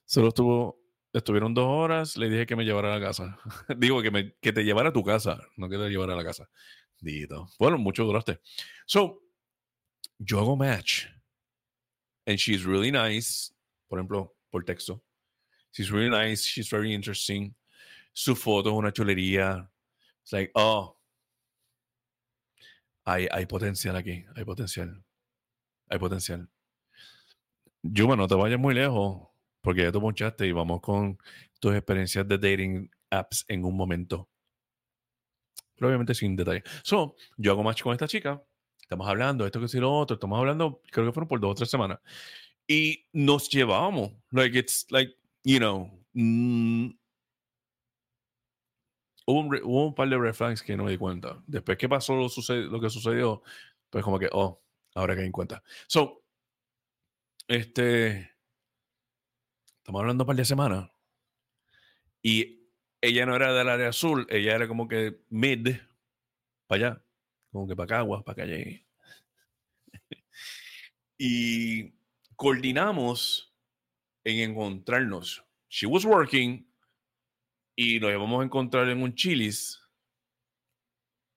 Solo 0.04 0.28
estuvo, 0.28 0.80
estuvieron 1.12 1.54
dos 1.54 1.66
horas, 1.66 2.16
le 2.16 2.28
dije 2.28 2.46
que 2.46 2.56
me 2.56 2.64
llevara 2.64 2.94
a 2.94 2.98
la 2.98 3.06
casa. 3.06 3.38
Digo, 3.78 4.02
que, 4.02 4.10
me, 4.10 4.34
que 4.40 4.52
te 4.52 4.64
llevara 4.64 4.88
a 4.88 4.92
tu 4.92 5.04
casa, 5.04 5.40
no 5.56 5.68
que 5.68 5.76
te 5.76 5.88
llevara 5.88 6.14
a 6.14 6.16
la 6.16 6.24
casa. 6.24 6.48
Dito. 7.00 7.48
Bueno, 7.58 7.78
mucho 7.78 8.04
duraste. 8.04 8.40
So, 8.86 9.22
yo 10.18 10.38
hago 10.38 10.56
match. 10.56 11.06
And 12.26 12.38
she's 12.38 12.64
really 12.64 12.90
nice. 12.90 13.52
Por 13.88 13.98
ejemplo, 13.98 14.34
por 14.50 14.64
texto. 14.64 15.02
She's 15.72 15.90
really 15.90 16.10
nice. 16.10 16.44
She's 16.44 16.70
very 16.70 16.94
interesting. 16.94 17.54
Su 18.12 18.36
foto 18.36 18.70
es 18.70 18.76
una 18.76 18.92
chulería. 18.92 19.68
It's 20.22 20.32
like, 20.32 20.50
oh, 20.54 20.96
hay, 23.04 23.28
hay 23.30 23.46
potencial 23.46 23.96
aquí. 23.96 24.24
Hay 24.36 24.44
potencial 24.44 25.02
hay 25.92 25.98
potencial. 25.98 26.48
Yuma, 27.82 28.16
no 28.16 28.26
te 28.26 28.34
vayas 28.34 28.58
muy 28.58 28.74
lejos, 28.74 29.28
porque 29.60 29.82
ya 29.82 29.92
te 29.92 30.00
ponchaste 30.00 30.46
y 30.46 30.52
vamos 30.52 30.80
con 30.80 31.18
tus 31.60 31.74
experiencias 31.74 32.26
de 32.26 32.38
dating 32.38 32.90
apps 33.10 33.44
en 33.48 33.64
un 33.64 33.76
momento. 33.76 34.28
Pero 35.74 35.88
obviamente 35.88 36.14
sin 36.14 36.34
detalle. 36.34 36.62
So, 36.82 37.14
yo 37.36 37.52
hago 37.52 37.62
match 37.62 37.82
con 37.82 37.92
esta 37.92 38.08
chica, 38.08 38.42
estamos 38.80 39.06
hablando, 39.06 39.44
esto 39.44 39.58
que 39.60 39.66
es 39.66 39.74
lo 39.74 39.92
otro, 39.92 40.14
estamos 40.14 40.38
hablando, 40.38 40.80
creo 40.90 41.06
que 41.06 41.12
fueron 41.12 41.28
por 41.28 41.40
dos 41.40 41.50
o 41.50 41.54
tres 41.56 41.70
semanas. 41.70 41.98
Y 42.66 43.04
nos 43.12 43.50
llevamos. 43.50 44.12
Like, 44.30 44.58
it's 44.58 44.86
like, 44.90 45.14
you 45.44 45.58
know, 45.58 45.90
hubo, 49.26 49.40
un, 49.40 49.60
hubo, 49.62 49.86
un, 49.86 49.94
par 49.94 50.08
de 50.08 50.18
red 50.18 50.34
flags 50.34 50.62
que 50.62 50.76
no 50.76 50.84
me 50.84 50.92
di 50.92 50.98
cuenta. 50.98 51.42
Después 51.46 51.78
que 51.78 51.88
pasó 51.88 52.14
lo, 52.14 52.28
lo 52.70 52.80
que 52.80 52.90
sucedió, 52.90 53.42
pues 53.90 54.04
como 54.04 54.18
que, 54.18 54.28
oh, 54.32 54.62
Ahora 54.94 55.16
que 55.16 55.24
en 55.24 55.32
cuenta. 55.32 55.62
So, 55.86 56.24
este. 57.48 58.30
Estamos 59.78 60.00
hablando 60.00 60.24
un 60.24 60.26
par 60.26 60.36
de 60.36 60.44
semanas. 60.44 60.90
Y 62.22 62.68
ella 63.00 63.26
no 63.26 63.34
era 63.34 63.52
del 63.52 63.68
área 63.68 63.88
azul, 63.88 64.26
ella 64.30 64.54
era 64.54 64.68
como 64.68 64.86
que 64.86 65.22
mid, 65.28 65.76
para 66.68 66.86
allá, 66.86 67.04
como 67.50 67.66
que 67.66 67.74
para 67.74 67.88
Caguas, 67.88 68.22
para 68.22 68.36
calle. 68.36 68.86
y 71.18 71.94
coordinamos 72.36 73.52
en 74.22 74.50
encontrarnos. 74.50 75.44
She 75.68 75.86
was 75.86 76.04
working 76.04 76.71
y 77.82 78.00
nos 78.00 78.10
íbamos 78.10 78.40
a 78.40 78.44
encontrar 78.44 78.88
en 78.88 79.02
un 79.02 79.14
Chili's 79.14 79.80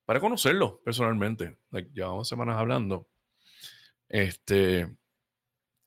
para 0.06 0.20
conocerlo 0.20 0.82
personalmente. 0.84 1.58
Like, 1.72 1.92
llevamos 1.94 2.28
semanas 2.28 2.58
hablando. 2.58 3.08
Este, 4.08 4.88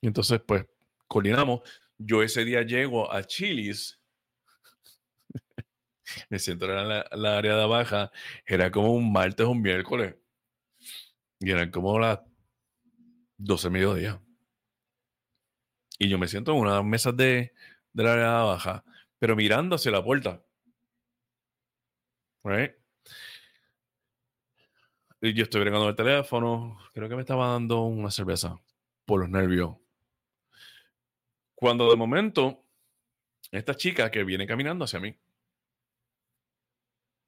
y 0.00 0.06
entonces, 0.06 0.40
pues, 0.46 0.66
coordinamos. 1.06 1.60
Yo 1.96 2.22
ese 2.22 2.44
día 2.44 2.62
llego 2.62 3.12
a 3.12 3.22
Chilis. 3.24 4.00
Me 6.30 6.38
siento 6.38 6.66
en 6.66 6.88
la, 6.88 7.08
la, 7.12 7.38
área 7.38 7.56
de 7.56 7.66
baja. 7.66 8.10
Era 8.44 8.70
como 8.70 8.92
un 8.92 9.12
martes 9.12 9.46
o 9.46 9.50
un 9.50 9.62
miércoles. 9.62 10.16
Y 11.40 11.50
eran 11.50 11.70
como 11.70 11.98
las 11.98 12.18
12 13.36 13.70
mediodía. 13.70 14.20
Y 16.00 16.08
yo 16.08 16.18
me 16.18 16.28
siento 16.28 16.52
en 16.52 16.58
una 16.58 16.82
mesa 16.82 17.12
de, 17.12 17.52
de 17.92 18.02
la 18.02 18.12
área 18.12 18.38
de 18.38 18.44
baja, 18.44 18.84
pero 19.18 19.34
mirando 19.34 19.76
hacia 19.76 19.90
la 19.90 20.02
puerta. 20.02 20.42
Right? 22.48 22.72
Y 25.20 25.34
yo 25.34 25.42
estoy 25.42 25.60
bregando 25.60 25.88
el 25.88 25.96
teléfono. 25.96 26.78
Creo 26.94 27.08
que 27.08 27.14
me 27.16 27.22
estaba 27.22 27.48
dando 27.48 27.82
una 27.82 28.10
cerveza 28.10 28.58
por 29.04 29.20
los 29.20 29.28
nervios. 29.28 29.76
Cuando 31.54 31.90
de 31.90 31.96
momento, 31.96 32.64
esta 33.50 33.74
chica 33.74 34.10
que 34.10 34.24
viene 34.24 34.46
caminando 34.46 34.84
hacia 34.84 35.00
mí, 35.00 35.14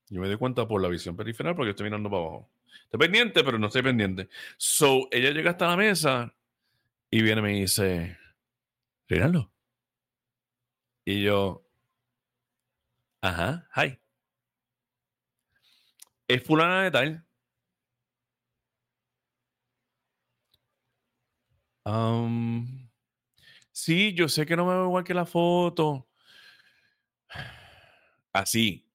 yo 0.08 0.20
me 0.20 0.28
doy 0.28 0.38
cuenta 0.38 0.66
por 0.66 0.80
la 0.80 0.88
visión 0.88 1.16
periferal 1.16 1.54
porque 1.54 1.70
estoy 1.70 1.84
mirando 1.84 2.08
para 2.08 2.22
abajo. 2.22 2.50
Estoy 2.84 3.00
pendiente, 3.00 3.44
pero 3.44 3.58
no 3.58 3.66
estoy 3.66 3.82
pendiente. 3.82 4.28
So, 4.56 5.08
ella 5.10 5.30
llega 5.30 5.50
hasta 5.50 5.68
la 5.68 5.76
mesa 5.76 6.34
y 7.10 7.22
viene 7.22 7.40
y 7.40 7.44
me 7.44 7.50
dice, 7.60 8.18
Reinaldo. 9.08 9.52
Y 11.04 11.24
yo, 11.24 11.64
ajá, 13.20 13.68
hi. 13.76 13.99
Es 16.30 16.44
fulana 16.44 16.84
de 16.84 16.90
tal. 16.92 17.26
sí, 23.72 24.14
yo 24.14 24.28
sé 24.28 24.46
que 24.46 24.54
no 24.56 24.64
me 24.64 24.74
veo 24.74 24.84
igual 24.86 25.02
que 25.04 25.12
la 25.14 25.26
foto. 25.26 26.08
Así. 28.32 28.86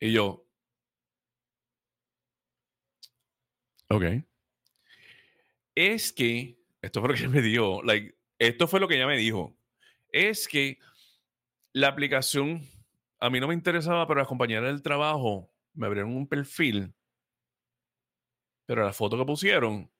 Y 0.00 0.12
yo. 0.12 0.44
Ok. 3.88 4.04
Es 5.76 6.12
que, 6.12 6.58
esto 6.82 7.00
fue 7.00 7.10
lo 7.10 7.14
que 7.14 7.28
me 7.28 7.40
dijo, 7.40 7.82
like, 7.84 8.16
esto 8.38 8.66
fue 8.66 8.80
lo 8.80 8.88
que 8.88 8.96
ella 8.96 9.06
me 9.06 9.16
dijo. 9.16 9.56
Es 10.10 10.48
que 10.48 10.80
la 11.72 11.86
aplicación 11.86 12.68
a 13.20 13.30
mí 13.30 13.38
no 13.38 13.46
me 13.46 13.54
interesaba, 13.54 14.08
pero 14.08 14.18
las 14.18 14.28
compañeras 14.28 14.64
del 14.64 14.82
trabajo 14.82 15.50
me 15.80 15.86
abrieron 15.86 16.14
un 16.14 16.28
perfil, 16.28 16.94
pero 18.66 18.84
la 18.84 18.92
foto 18.92 19.16
que 19.16 19.24
pusieron 19.24 19.90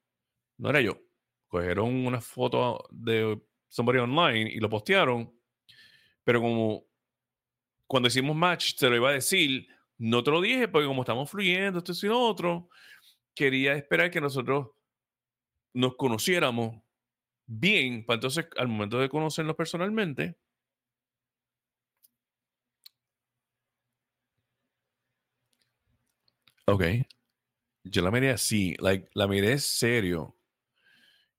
no 0.59 0.68
era 0.68 0.83
yo. 0.83 1.01
Cogieron 1.49 2.07
una 2.07 2.20
foto 2.20 2.87
de 2.91 3.41
somebody 3.66 3.99
online 3.99 4.51
y 4.53 4.61
lo 4.61 4.68
postearon, 4.68 5.35
pero 6.22 6.43
como 6.43 6.85
cuando 7.87 8.09
hicimos 8.09 8.37
match 8.37 8.74
te 8.76 8.91
lo 8.91 8.97
iba 8.97 9.09
a 9.09 9.14
decir, 9.14 9.66
no 9.97 10.22
te 10.22 10.31
lo 10.31 10.43
dije 10.43 10.68
porque 10.68 10.87
como 10.87 11.01
estamos 11.01 11.31
fluyendo, 11.31 11.78
esto 11.78 11.93
y 12.03 12.09
lo 12.09 12.20
otro, 12.20 12.68
quería 13.35 13.72
esperar 13.72 14.11
que 14.11 14.20
nosotros 14.20 14.68
nos 15.72 15.97
conociéramos 15.97 16.83
bien, 17.47 18.05
para 18.05 18.16
entonces 18.16 18.47
al 18.59 18.68
momento 18.68 18.99
de 18.99 19.09
conocernos 19.09 19.57
personalmente, 19.57 20.37
Ok. 26.71 26.85
Yo 27.85 28.03
la 28.03 28.11
miré 28.12 28.31
así, 28.31 28.77
like, 28.79 29.09
la 29.14 29.27
miré 29.27 29.59
serio 29.59 30.37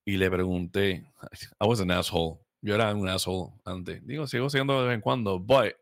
y 0.05 0.17
le 0.17 0.29
pregunté, 0.29 1.05
I 1.61 1.65
was 1.65 1.79
an 1.79 1.91
asshole. 1.91 2.39
Yo 2.61 2.75
era 2.75 2.93
un 2.93 3.07
asshole 3.07 3.53
antes. 3.63 4.05
Digo, 4.05 4.27
sigo 4.27 4.49
siendo 4.49 4.81
de 4.81 4.87
vez 4.89 4.95
en 4.95 5.01
cuando, 5.01 5.39
but 5.39 5.73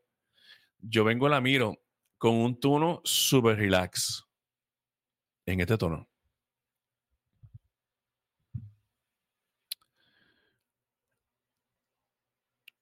yo 0.82 1.04
vengo 1.04 1.28
y 1.28 1.32
la 1.32 1.42
miro 1.42 1.82
con 2.20 2.36
un 2.36 2.60
tono 2.60 3.02
super 3.04 3.58
relax. 3.58 4.24
En 5.48 5.62
este 5.62 5.78
tono. 5.80 6.08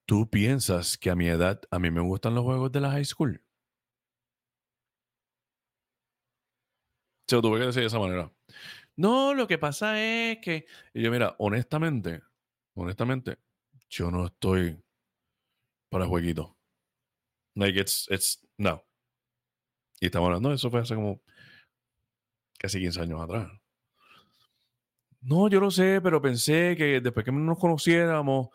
¿Tú 0.05 0.30
piensas 0.30 0.97
que 0.97 1.09
a 1.09 1.15
mi 1.15 1.28
edad 1.28 1.61
a 1.72 1.80
mí 1.80 1.91
me 1.91 2.01
gustan 2.01 2.36
los 2.36 2.43
juegos 2.43 2.72
de 2.74 2.82
la 2.82 2.91
high 2.91 3.05
school? 3.05 3.41
Se 7.28 7.36
lo 7.36 7.41
tuve 7.41 7.59
que 7.59 7.65
decir 7.67 7.82
de 7.82 7.88
esa 7.88 7.99
manera. 7.99 8.32
No, 8.95 9.34
lo 9.34 9.47
que 9.47 9.57
pasa 9.57 10.01
es 10.01 10.39
que. 10.39 10.65
Y 10.93 11.03
yo, 11.03 11.11
mira, 11.11 11.36
honestamente, 11.39 12.21
honestamente, 12.75 13.38
yo 13.89 14.09
no 14.11 14.25
estoy 14.28 14.82
para 15.89 16.05
jueguito. 16.07 16.57
Like, 17.55 17.80
it's, 17.80 18.07
it's, 18.09 18.47
no. 18.57 18.84
Y 19.99 20.07
estamos 20.07 20.28
hablando, 20.28 20.53
eso 20.53 20.69
fue 20.69 20.82
hace 20.82 20.95
como 20.95 21.21
casi 22.57 22.80
15 22.80 23.01
años 23.01 23.21
atrás. 23.21 23.51
No, 25.21 25.49
yo 25.49 25.59
no 25.59 25.71
sé, 25.71 25.99
pero 26.01 26.21
pensé 26.21 26.75
que 26.78 27.01
después 27.01 27.25
que 27.25 27.32
nos 27.32 27.59
conociéramos, 27.59 28.49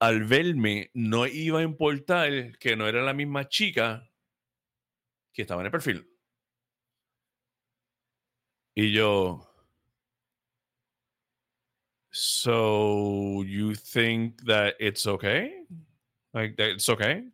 al 0.00 0.24
verme, 0.24 0.90
no 0.94 1.26
iba 1.26 1.60
a 1.60 1.62
importar 1.62 2.56
que 2.58 2.76
no 2.76 2.86
era 2.86 3.02
la 3.02 3.14
misma 3.14 3.48
chica 3.48 4.10
que 5.32 5.42
estaba 5.42 5.62
en 5.62 5.66
el 5.66 5.72
perfil. 5.72 6.13
Y 8.76 8.90
yo, 8.92 9.46
So 12.16 13.42
you 13.42 13.74
think 13.74 14.44
that 14.46 14.74
it's 14.78 15.04
okay? 15.04 15.64
Like 16.32 16.56
that 16.58 16.70
it's 16.70 16.88
okay? 16.88 17.24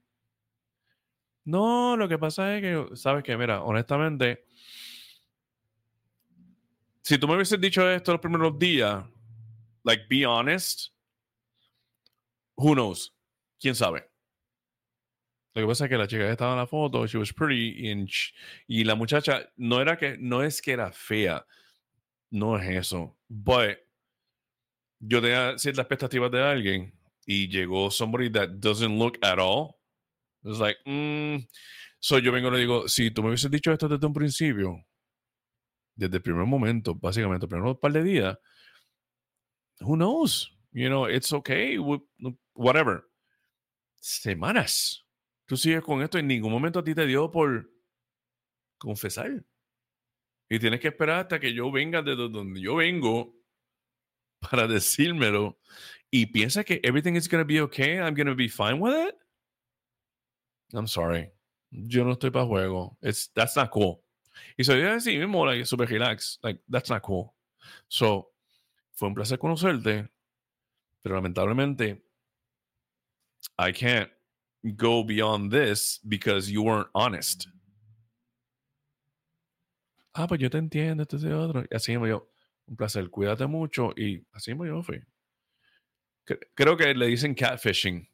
No, 1.45 1.97
lo 1.97 2.09
que 2.09 2.17
pasa 2.17 2.57
es 2.57 2.63
que, 2.63 2.97
sabes 2.97 3.23
que, 3.23 3.37
mira, 3.37 3.63
honestamente, 3.63 4.45
si 7.03 7.19
tú 7.19 7.29
me 7.29 7.35
hubieses 7.35 7.61
dicho 7.61 7.87
esto 7.91 8.13
los 8.13 8.21
primeros 8.23 8.59
días, 8.59 9.05
like, 9.85 10.05
be 10.09 10.25
honest, 10.25 10.93
who 12.57 12.75
knows? 12.75 13.13
¿Quién 13.61 13.75
sabe? 13.75 14.10
Lo 15.55 15.63
que 15.63 15.67
pasa 15.67 15.85
es 15.85 15.91
que 15.91 15.97
la 15.97 16.07
chica 16.07 16.25
que 16.25 16.31
estaba 16.31 16.53
en 16.53 16.59
la 16.59 16.67
foto, 16.67 17.07
she 17.07 17.19
was 17.19 17.33
pretty, 17.33 17.91
inch, 17.91 18.33
y 18.69 18.85
la 18.85 18.95
muchacha 18.95 19.51
no 19.57 19.81
era 19.81 19.97
que, 19.97 20.17
no 20.19 20.43
es 20.43 20.63
que 20.63 20.73
era 20.73 20.93
fea, 20.93 21.45
no 22.31 22.57
es 22.57 22.69
eso, 22.69 23.17
but 23.29 23.79
yo 25.01 25.21
tenía 25.21 25.59
ciertas 25.59 25.85
expectativas 25.85 26.31
de 26.31 26.43
alguien 26.43 26.93
y 27.27 27.49
llegó 27.49 27.91
somebody 27.91 28.31
that 28.31 28.49
doesn't 28.61 28.97
look 28.99 29.19
at 29.23 29.39
all. 29.39 29.77
It's 30.45 30.59
like, 30.59 30.79
mm. 30.87 31.47
so 31.99 32.19
yo 32.19 32.33
vengo 32.33 32.49
y 32.49 32.53
le 32.53 32.59
digo, 32.59 32.89
si 32.89 33.11
tú 33.11 33.23
me 33.23 33.31
hubieses 33.31 33.51
dicho 33.51 33.73
esto 33.73 33.89
desde 33.89 34.07
un 34.07 34.13
principio, 34.13 34.85
desde 35.97 36.17
el 36.17 36.23
primer 36.23 36.47
momento, 36.47 36.95
básicamente, 36.95 37.47
el 37.47 37.51
primer 37.51 37.77
par 37.79 37.93
de 37.93 38.03
días, 38.03 38.39
who 39.81 39.97
knows? 39.97 40.51
You 40.73 40.89
know, 40.89 41.07
it's 41.07 41.33
okay, 41.33 41.77
whatever. 42.55 43.05
Semanas. 44.01 45.05
Tú 45.51 45.57
sigues 45.57 45.83
con 45.83 46.01
esto, 46.01 46.17
en 46.17 46.29
ningún 46.29 46.53
momento 46.53 46.79
a 46.79 46.85
ti 46.85 46.95
te 46.95 47.05
dio 47.05 47.29
por 47.29 47.69
confesar. 48.79 49.45
Y 50.49 50.61
tienes 50.61 50.79
que 50.79 50.87
esperar 50.87 51.23
hasta 51.23 51.41
que 51.41 51.53
yo 51.53 51.73
venga 51.73 52.03
de 52.03 52.15
donde 52.15 52.61
yo 52.61 52.77
vengo 52.77 53.35
para 54.49 54.69
decírmelo 54.69 55.59
y 56.09 56.27
piensa 56.27 56.63
que 56.63 56.81
everything 56.85 57.17
is 57.17 57.29
going 57.29 57.43
to 57.43 57.45
be 57.45 57.61
okay, 57.61 57.99
I'm 57.99 58.15
going 58.15 58.29
to 58.29 58.37
be 58.37 58.49
fine 58.49 58.79
with 58.79 58.95
it. 58.95 59.17
I'm 60.73 60.87
sorry. 60.87 61.33
Yo 61.73 62.05
no 62.05 62.13
estoy 62.13 62.31
para 62.31 62.47
juego. 62.47 62.97
It's, 63.03 63.33
that's 63.35 63.57
not 63.57 63.73
cool. 63.73 64.05
Y 64.57 64.63
soy 64.63 64.83
así 64.83 65.19
mismo, 65.19 65.45
like, 65.45 65.67
super 65.67 65.87
relax. 65.87 66.39
Like, 66.45 66.61
that's 66.69 66.91
not 66.91 67.03
cool. 67.03 67.35
So, 67.89 68.31
fue 68.93 69.09
un 69.09 69.17
placer 69.17 69.37
conocerte, 69.37 70.09
pero 71.03 71.17
lamentablemente, 71.17 72.05
I 73.59 73.73
can't 73.73 74.09
go 74.63 75.05
beyond 75.05 75.51
this 75.53 76.01
because 76.07 76.51
you 76.51 76.63
weren't 76.63 76.89
honest. 76.95 77.49
Ah, 80.15 80.27
pues 80.27 80.41
yo 80.41 80.51
te 80.51 80.59
entiendo, 80.59 81.03
este 81.03 81.17
es 81.17 81.25
otro. 81.25 81.65
Y 81.71 81.75
así 81.75 81.93
mismo 81.93 82.07
yo, 82.07 82.31
un 82.67 82.77
placer, 82.77 83.09
cuídate 83.11 83.47
mucho. 83.47 83.93
Y 83.97 84.27
así 84.33 84.51
mismo 84.53 84.67
yo 84.67 84.83
fui. 84.83 85.01
Creo 86.55 86.77
que 86.77 86.95
le 86.95 87.07
dicen 87.07 87.35
catfishing. 87.35 88.09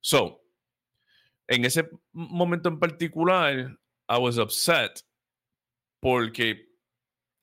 So, 0.00 0.40
en 1.48 1.64
ese 1.64 1.88
momento 2.12 2.68
en 2.68 2.78
particular, 2.78 3.76
I 4.08 4.18
was 4.18 4.38
upset 4.38 5.02
porque 6.00 6.68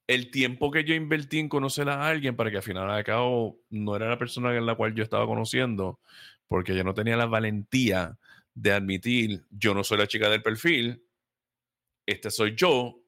el 0.08 0.32
tiempo 0.32 0.72
que 0.72 0.84
yo 0.84 0.94
invertí 0.94 1.40
en 1.40 1.50
conocer 1.50 1.90
a 1.90 2.08
alguien 2.08 2.36
para 2.36 2.52
que 2.52 2.58
al 2.58 2.64
final 2.64 2.96
de 2.96 3.04
cabo 3.04 3.60
no 3.70 3.96
era 3.96 4.10
la 4.10 4.18
persona 4.18 4.56
en 4.56 4.66
la 4.66 4.76
cual 4.76 4.94
yo 4.94 5.04
estaba 5.04 5.26
conociendo, 5.26 6.00
porque 6.48 6.76
yo 6.76 6.84
no 6.84 6.94
tenía 6.94 7.18
la 7.18 7.26
valentía 7.26 8.18
de 8.54 8.72
admitir, 8.72 9.46
yo 9.50 9.74
no 9.74 9.84
soy 9.84 9.98
la 9.98 10.08
chica 10.08 10.30
del 10.30 10.44
perfil, 10.44 11.04
este 12.06 12.30
soy 12.30 12.56
yo, 12.56 13.02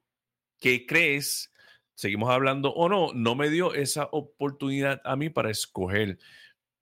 ¿qué 0.58 0.86
crees? 0.86 1.52
Seguimos 1.94 2.30
hablando 2.30 2.70
o 2.70 2.88
no, 2.88 3.12
no 3.14 3.34
me 3.34 3.48
dio 3.48 3.74
esa 3.74 4.08
oportunidad 4.12 5.00
a 5.04 5.16
mí 5.16 5.30
para 5.30 5.50
escoger. 5.50 6.18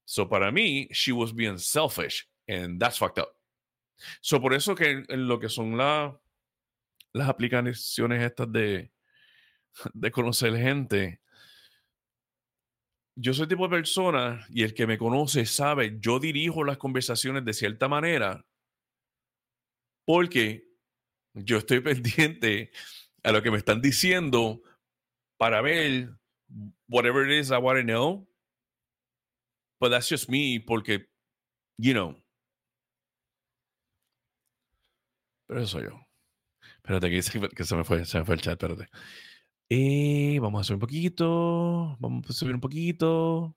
So 0.05 0.29
para 0.29 0.51
mí, 0.51 0.89
she 0.91 1.13
was 1.13 1.35
being 1.35 1.59
selfish, 1.59 2.29
and 2.49 2.81
that's 2.81 2.99
fucked 2.99 3.23
up. 3.23 3.37
So 4.21 4.41
por 4.41 4.55
eso 4.55 4.75
que 4.75 5.05
en, 5.09 5.29
lo 5.29 5.39
que 5.39 5.49
son 5.49 5.77
la, 5.77 6.19
las 7.13 7.29
aplicaciones 7.29 8.23
estas 8.23 8.51
de, 8.51 8.93
de 9.93 10.11
conocer 10.11 10.57
gente, 10.57 11.21
yo 13.17 13.33
soy 13.33 13.47
tipo 13.47 13.69
de 13.69 13.77
persona 13.77 14.45
y 14.51 14.65
el 14.65 14.75
que 14.75 14.87
me 14.87 14.99
conoce 14.99 15.47
sabe, 15.47 15.99
yo 16.01 16.19
dirijo 16.19 16.65
las 16.65 16.79
conversaciones 16.79 17.45
de 17.45 17.53
cierta 17.53 17.87
manera 17.87 18.45
porque 20.05 20.65
yo 21.35 21.59
estoy 21.59 21.81
pendiente 21.81 22.71
a 23.23 23.33
lo 23.33 23.43
que 23.43 23.51
me 23.51 23.59
están 23.59 23.81
diciendo 23.81 24.63
para 25.37 25.61
ver 25.63 26.11
whatever 26.89 27.29
it 27.29 27.41
is 27.41 27.51
I 27.51 27.59
want 27.59 27.79
to 27.79 27.85
know. 27.85 28.27
But 29.81 29.91
that's 29.91 30.09
just 30.09 30.29
me 30.29 30.61
porque, 30.61 31.07
you 31.79 31.93
know. 31.93 32.17
Pero 35.47 35.61
eso 35.61 35.79
soy 35.79 35.85
yo. 35.85 36.01
Espérate, 36.77 37.11
que, 37.11 37.49
que 37.55 37.65
se 37.65 37.77
me 37.77 37.85
fue, 37.85 38.05
se 38.05 38.19
me 38.19 38.25
fue 38.25 38.35
el 38.35 38.41
chat, 38.41 38.63
espérate. 38.63 38.89
Y 39.69 40.39
vamos 40.39 40.61
a 40.61 40.65
subir 40.65 40.77
un 40.77 40.81
poquito, 40.81 41.97
vamos 41.99 42.29
a 42.29 42.33
subir 42.33 42.55
un 42.55 42.61
poquito. 42.61 43.57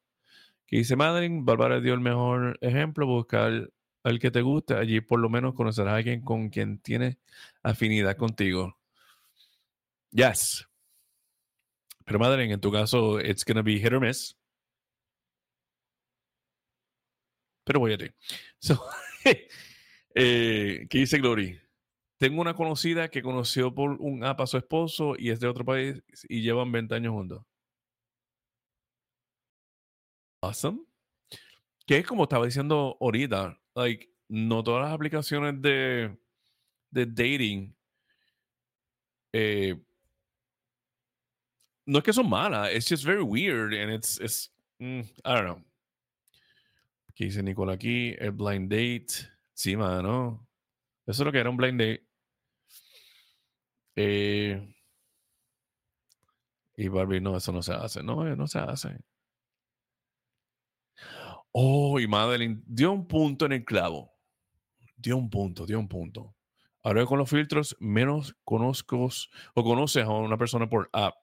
Que 0.66 0.78
dice 0.78 0.96
Madeline, 0.96 1.46
Bárbara 1.46 1.80
dio 1.80 1.94
el 1.94 2.02
mejor 2.02 2.58
ejemplo, 2.62 3.06
buscar 3.06 3.70
al 4.08 4.20
que 4.20 4.32
te 4.32 4.42
guste, 4.42 4.74
allí 4.76 5.02
por 5.02 5.20
lo 5.20 5.30
menos 5.30 5.54
conocerás 5.54 5.94
a 5.94 5.98
alguien 5.98 6.22
con 6.22 6.50
quien 6.50 6.80
tiene 6.80 7.18
afinidad 7.64 8.16
contigo. 8.18 8.78
Yes. 10.12 10.68
Pero 12.06 12.20
Madeline, 12.20 12.54
en 12.54 12.62
tu 12.62 12.72
caso, 12.72 13.20
it's 13.20 13.44
gonna 13.46 13.62
be 13.62 13.80
hit 13.80 13.92
or 13.94 14.00
miss. 14.00 14.36
Pero 17.66 17.80
voy 17.80 17.94
a 17.94 17.98
ti. 17.98 18.08
Eh, 20.20 20.88
¿Qué 20.90 20.98
dice 20.98 21.20
Glory? 21.20 21.62
Tengo 22.18 22.42
una 22.42 22.56
conocida 22.56 23.08
que 23.10 23.22
conoció 23.22 23.76
por 23.76 23.92
un 24.02 24.24
app 24.24 24.42
a 24.42 24.48
su 24.48 24.58
esposo 24.58 25.14
y 25.16 25.30
es 25.30 25.40
de 25.40 25.48
otro 25.48 25.64
país 25.64 26.02
y 26.28 26.42
llevan 26.42 26.72
20 26.72 26.96
años 26.96 27.14
juntos. 27.14 27.44
Awesome. 30.42 30.80
Que 31.86 31.98
es 32.00 32.08
como 32.08 32.24
estaba 32.24 32.46
diciendo 32.46 32.98
ahorita, 33.00 33.60
like, 33.78 34.10
no 34.28 34.64
todas 34.64 34.84
las 34.84 34.94
aplicaciones 34.94 35.62
de, 35.62 36.18
de 36.92 37.06
dating 37.06 37.78
eh, 39.34 39.76
no 41.86 42.00
es 42.00 42.04
que 42.04 42.14
son 42.14 42.30
malas, 42.30 42.74
it's 42.74 42.90
just 42.90 43.06
very 43.06 43.22
weird 43.22 43.74
and 43.74 43.92
it's, 43.92 44.20
it's 44.20 44.50
mm, 44.80 45.04
I 45.24 45.36
don't 45.36 45.46
know. 45.46 45.62
¿Qué 47.16 47.26
dice 47.26 47.42
Nicole 47.42 47.74
aquí? 47.74 48.16
El 48.20 48.32
blind 48.32 48.70
date. 48.70 49.28
Sí, 49.54 49.76
mano. 49.76 50.48
Eso 51.06 51.24
es 51.24 51.26
lo 51.26 51.32
que 51.32 51.40
era 51.40 51.50
un 51.50 51.58
blind 51.58 51.80
date. 51.80 52.06
Eh, 53.96 54.76
y 56.76 56.88
Barbie, 56.90 57.22
no, 57.22 57.36
eso 57.36 57.52
no 57.52 57.64
se 57.64 57.74
hace. 57.74 58.04
No, 58.04 58.24
no 58.36 58.48
se 58.48 58.60
hace. 58.60 59.00
Oh, 61.60 62.00
y 62.00 62.06
Madeline 62.06 62.62
dio 62.68 62.92
un 62.92 63.08
punto 63.08 63.48
en 63.48 63.52
el 63.54 63.66
clavo. 63.66 64.14
Dio 64.96 65.18
un 65.18 65.28
punto, 65.28 65.66
dio 65.66 65.80
un 65.80 65.88
punto. 65.88 66.36
Ahora 66.84 67.04
con 67.08 67.18
los 67.18 67.28
filtros, 67.28 67.76
menos 67.80 68.36
conozco 68.44 69.10
o 69.56 69.64
conoces 69.64 70.04
a 70.04 70.10
una 70.10 70.38
persona 70.38 70.70
por 70.70 70.88
app. 70.94 71.16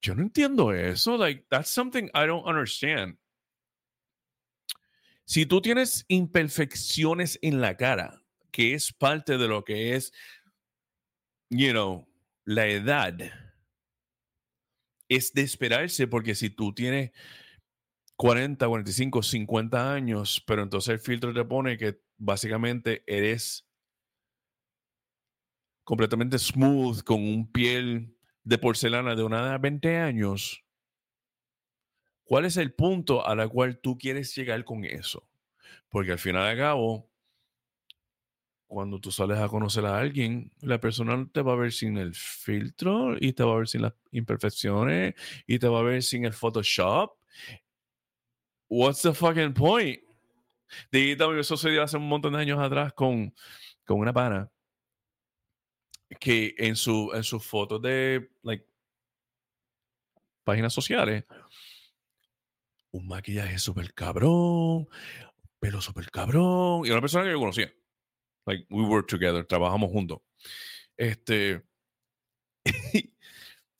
Yo 0.00 0.14
no 0.14 0.22
entiendo 0.22 0.72
eso. 0.72 1.16
Like, 1.16 1.46
that's 1.50 1.68
something 1.68 2.04
I 2.14 2.28
don't 2.28 2.46
understand. 2.46 3.18
Si 5.24 5.46
tú 5.46 5.60
tienes 5.60 6.04
imperfecciones 6.06 7.36
en 7.42 7.60
la 7.60 7.76
cara, 7.76 8.22
que 8.52 8.74
es 8.74 8.92
parte 8.92 9.36
de 9.36 9.48
lo 9.48 9.64
que 9.64 9.96
es 9.96 10.12
you 11.48 11.72
know, 11.72 12.06
la 12.44 12.68
edad 12.68 13.18
es 15.08 15.32
de 15.32 15.42
esperarse 15.42 16.06
porque 16.06 16.36
si 16.36 16.50
tú 16.50 16.72
tienes 16.72 17.10
40, 18.20 18.68
45, 18.68 19.22
50 19.22 19.94
años, 19.94 20.44
pero 20.46 20.62
entonces 20.62 20.92
el 20.92 20.98
filtro 20.98 21.32
te 21.32 21.42
pone 21.42 21.78
que 21.78 22.02
básicamente 22.18 23.02
eres 23.06 23.66
completamente 25.84 26.38
smooth 26.38 27.02
con 27.02 27.22
un 27.22 27.50
piel 27.50 28.14
de 28.44 28.58
porcelana 28.58 29.16
de 29.16 29.22
una 29.22 29.40
edad 29.40 29.52
de 29.52 29.58
20 29.58 29.96
años. 29.96 30.62
¿Cuál 32.24 32.44
es 32.44 32.58
el 32.58 32.74
punto 32.74 33.26
a 33.26 33.34
la 33.34 33.48
cual 33.48 33.78
tú 33.78 33.96
quieres 33.96 34.34
llegar 34.36 34.66
con 34.66 34.84
eso? 34.84 35.26
Porque 35.88 36.12
al 36.12 36.18
final 36.18 36.46
de 36.54 36.62
cabo, 36.62 37.10
cuando 38.66 39.00
tú 39.00 39.10
sales 39.12 39.38
a 39.38 39.48
conocer 39.48 39.86
a 39.86 39.98
alguien, 39.98 40.52
la 40.60 40.78
persona 40.78 41.26
te 41.32 41.40
va 41.40 41.54
a 41.54 41.56
ver 41.56 41.72
sin 41.72 41.96
el 41.96 42.14
filtro 42.14 43.16
y 43.18 43.32
te 43.32 43.44
va 43.44 43.54
a 43.54 43.58
ver 43.60 43.68
sin 43.68 43.80
las 43.80 43.94
imperfecciones 44.10 45.14
y 45.46 45.58
te 45.58 45.68
va 45.68 45.78
a 45.78 45.84
ver 45.84 46.02
sin 46.02 46.26
el 46.26 46.34
Photoshop. 46.34 47.16
What's 48.70 49.02
the 49.02 49.12
fucking 49.12 49.52
point? 49.52 50.00
Eso 50.92 51.42
sucedió 51.42 51.82
hace 51.82 51.96
un 51.96 52.08
montón 52.08 52.34
de 52.34 52.38
años 52.38 52.60
atrás 52.60 52.92
con, 52.92 53.34
con 53.84 53.98
una 53.98 54.12
pana 54.12 54.48
que 56.20 56.54
en, 56.56 56.76
su, 56.76 57.10
en 57.12 57.24
sus 57.24 57.44
fotos 57.44 57.82
de 57.82 58.30
like, 58.42 58.64
páginas 60.44 60.72
sociales 60.72 61.24
un 62.92 63.06
maquillaje 63.08 63.58
súper 63.58 63.92
cabrón, 63.92 64.88
pelo 65.58 65.80
súper 65.80 66.10
cabrón, 66.10 66.86
y 66.86 66.90
una 66.90 67.00
persona 67.00 67.24
que 67.24 67.32
yo 67.32 67.38
conocía. 67.38 67.72
Like, 68.46 68.66
we 68.70 68.84
work 68.84 69.06
together, 69.06 69.44
trabajamos 69.44 69.90
juntos. 69.90 70.20
Este, 70.96 71.62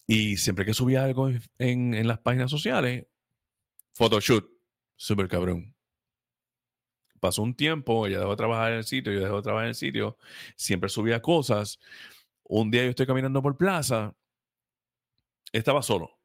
y 0.06 0.36
siempre 0.36 0.64
que 0.64 0.74
subía 0.74 1.04
algo 1.04 1.28
en, 1.28 1.94
en 1.94 2.08
las 2.08 2.20
páginas 2.20 2.50
sociales, 2.50 3.06
photoshoot, 3.94 4.59
súper 5.00 5.28
cabrón. 5.28 5.74
Pasó 7.20 7.42
un 7.42 7.54
tiempo, 7.54 8.06
ella 8.06 8.18
dejó 8.18 8.30
de 8.30 8.36
trabajar 8.36 8.72
en 8.72 8.78
el 8.78 8.84
sitio, 8.84 9.12
yo 9.12 9.20
dejé 9.20 9.32
de 9.32 9.42
trabajar 9.42 9.64
en 9.64 9.70
el 9.70 9.74
sitio, 9.74 10.18
siempre 10.56 10.90
subía 10.90 11.22
cosas. 11.22 11.80
Un 12.44 12.70
día 12.70 12.84
yo 12.84 12.90
estoy 12.90 13.06
caminando 13.06 13.42
por 13.42 13.56
plaza, 13.56 14.14
estaba 15.52 15.82
solo. 15.82 16.18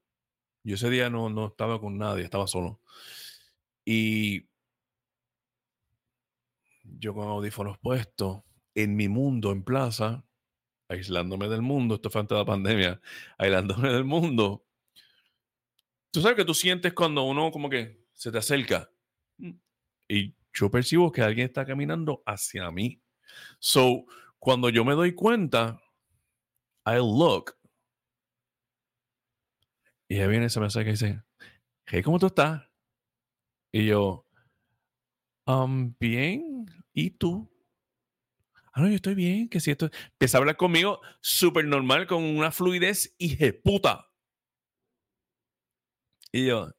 Yo 0.63 0.75
ese 0.75 0.89
día 0.89 1.09
no, 1.09 1.29
no 1.29 1.47
estaba 1.47 1.79
con 1.79 1.97
nadie, 1.97 2.25
estaba 2.25 2.47
solo. 2.47 2.81
Y 3.85 4.49
yo 6.83 7.13
con 7.13 7.29
audífonos 7.29 7.77
puestos, 7.77 8.43
en 8.73 8.97
mi 8.97 9.07
mundo, 9.07 9.53
en 9.53 9.63
plaza, 9.63 10.25
aislándome 10.89 11.47
del 11.47 11.61
mundo, 11.61 11.95
esto 11.95 12.09
fue 12.09 12.21
antes 12.21 12.35
de 12.35 12.41
la 12.41 12.45
pandemia, 12.45 13.01
aislándome 13.37 13.93
del 13.93 14.03
mundo. 14.03 14.65
Tú 16.11 16.21
sabes 16.21 16.35
que 16.35 16.45
tú 16.45 16.53
sientes 16.53 16.93
cuando 16.93 17.23
uno 17.23 17.51
como 17.51 17.69
que 17.69 18.04
se 18.15 18.31
te 18.31 18.39
acerca. 18.39 18.89
Mm, 19.37 19.51
y 20.07 20.35
yo 20.53 20.71
percibo 20.71 21.11
que 21.11 21.21
alguien 21.21 21.47
está 21.47 21.65
caminando 21.65 22.23
hacia 22.25 22.71
mí. 22.71 23.01
So, 23.59 24.05
cuando 24.39 24.69
yo 24.69 24.83
me 24.85 24.93
doy 24.93 25.13
cuenta, 25.13 25.79
I 26.85 26.95
look. 26.95 27.55
Y 30.07 30.19
ahí 30.19 30.27
viene 30.27 30.45
ese 30.45 30.59
mensaje 30.59 30.85
que 30.85 30.91
dice, 30.91 31.23
hey, 31.87 32.01
¿cómo 32.03 32.19
tú 32.19 32.27
estás? 32.27 32.63
Y 33.71 33.87
yo, 33.87 34.25
um, 35.45 35.95
bien, 35.99 36.65
¿y 36.93 37.11
tú? 37.11 37.51
Ah, 38.71 38.81
no, 38.81 38.87
yo 38.87 38.95
estoy 38.95 39.15
bien, 39.15 39.49
que 39.49 39.59
si 39.59 39.71
esto. 39.71 39.89
Empieza 40.11 40.37
a 40.37 40.39
hablar 40.39 40.57
conmigo 40.57 41.01
súper 41.21 41.65
normal, 41.65 42.07
con 42.07 42.23
una 42.23 42.51
fluidez 42.51 43.15
y 43.17 43.51
puta. 43.51 44.11
Y 46.31 46.47
yo, 46.47 46.74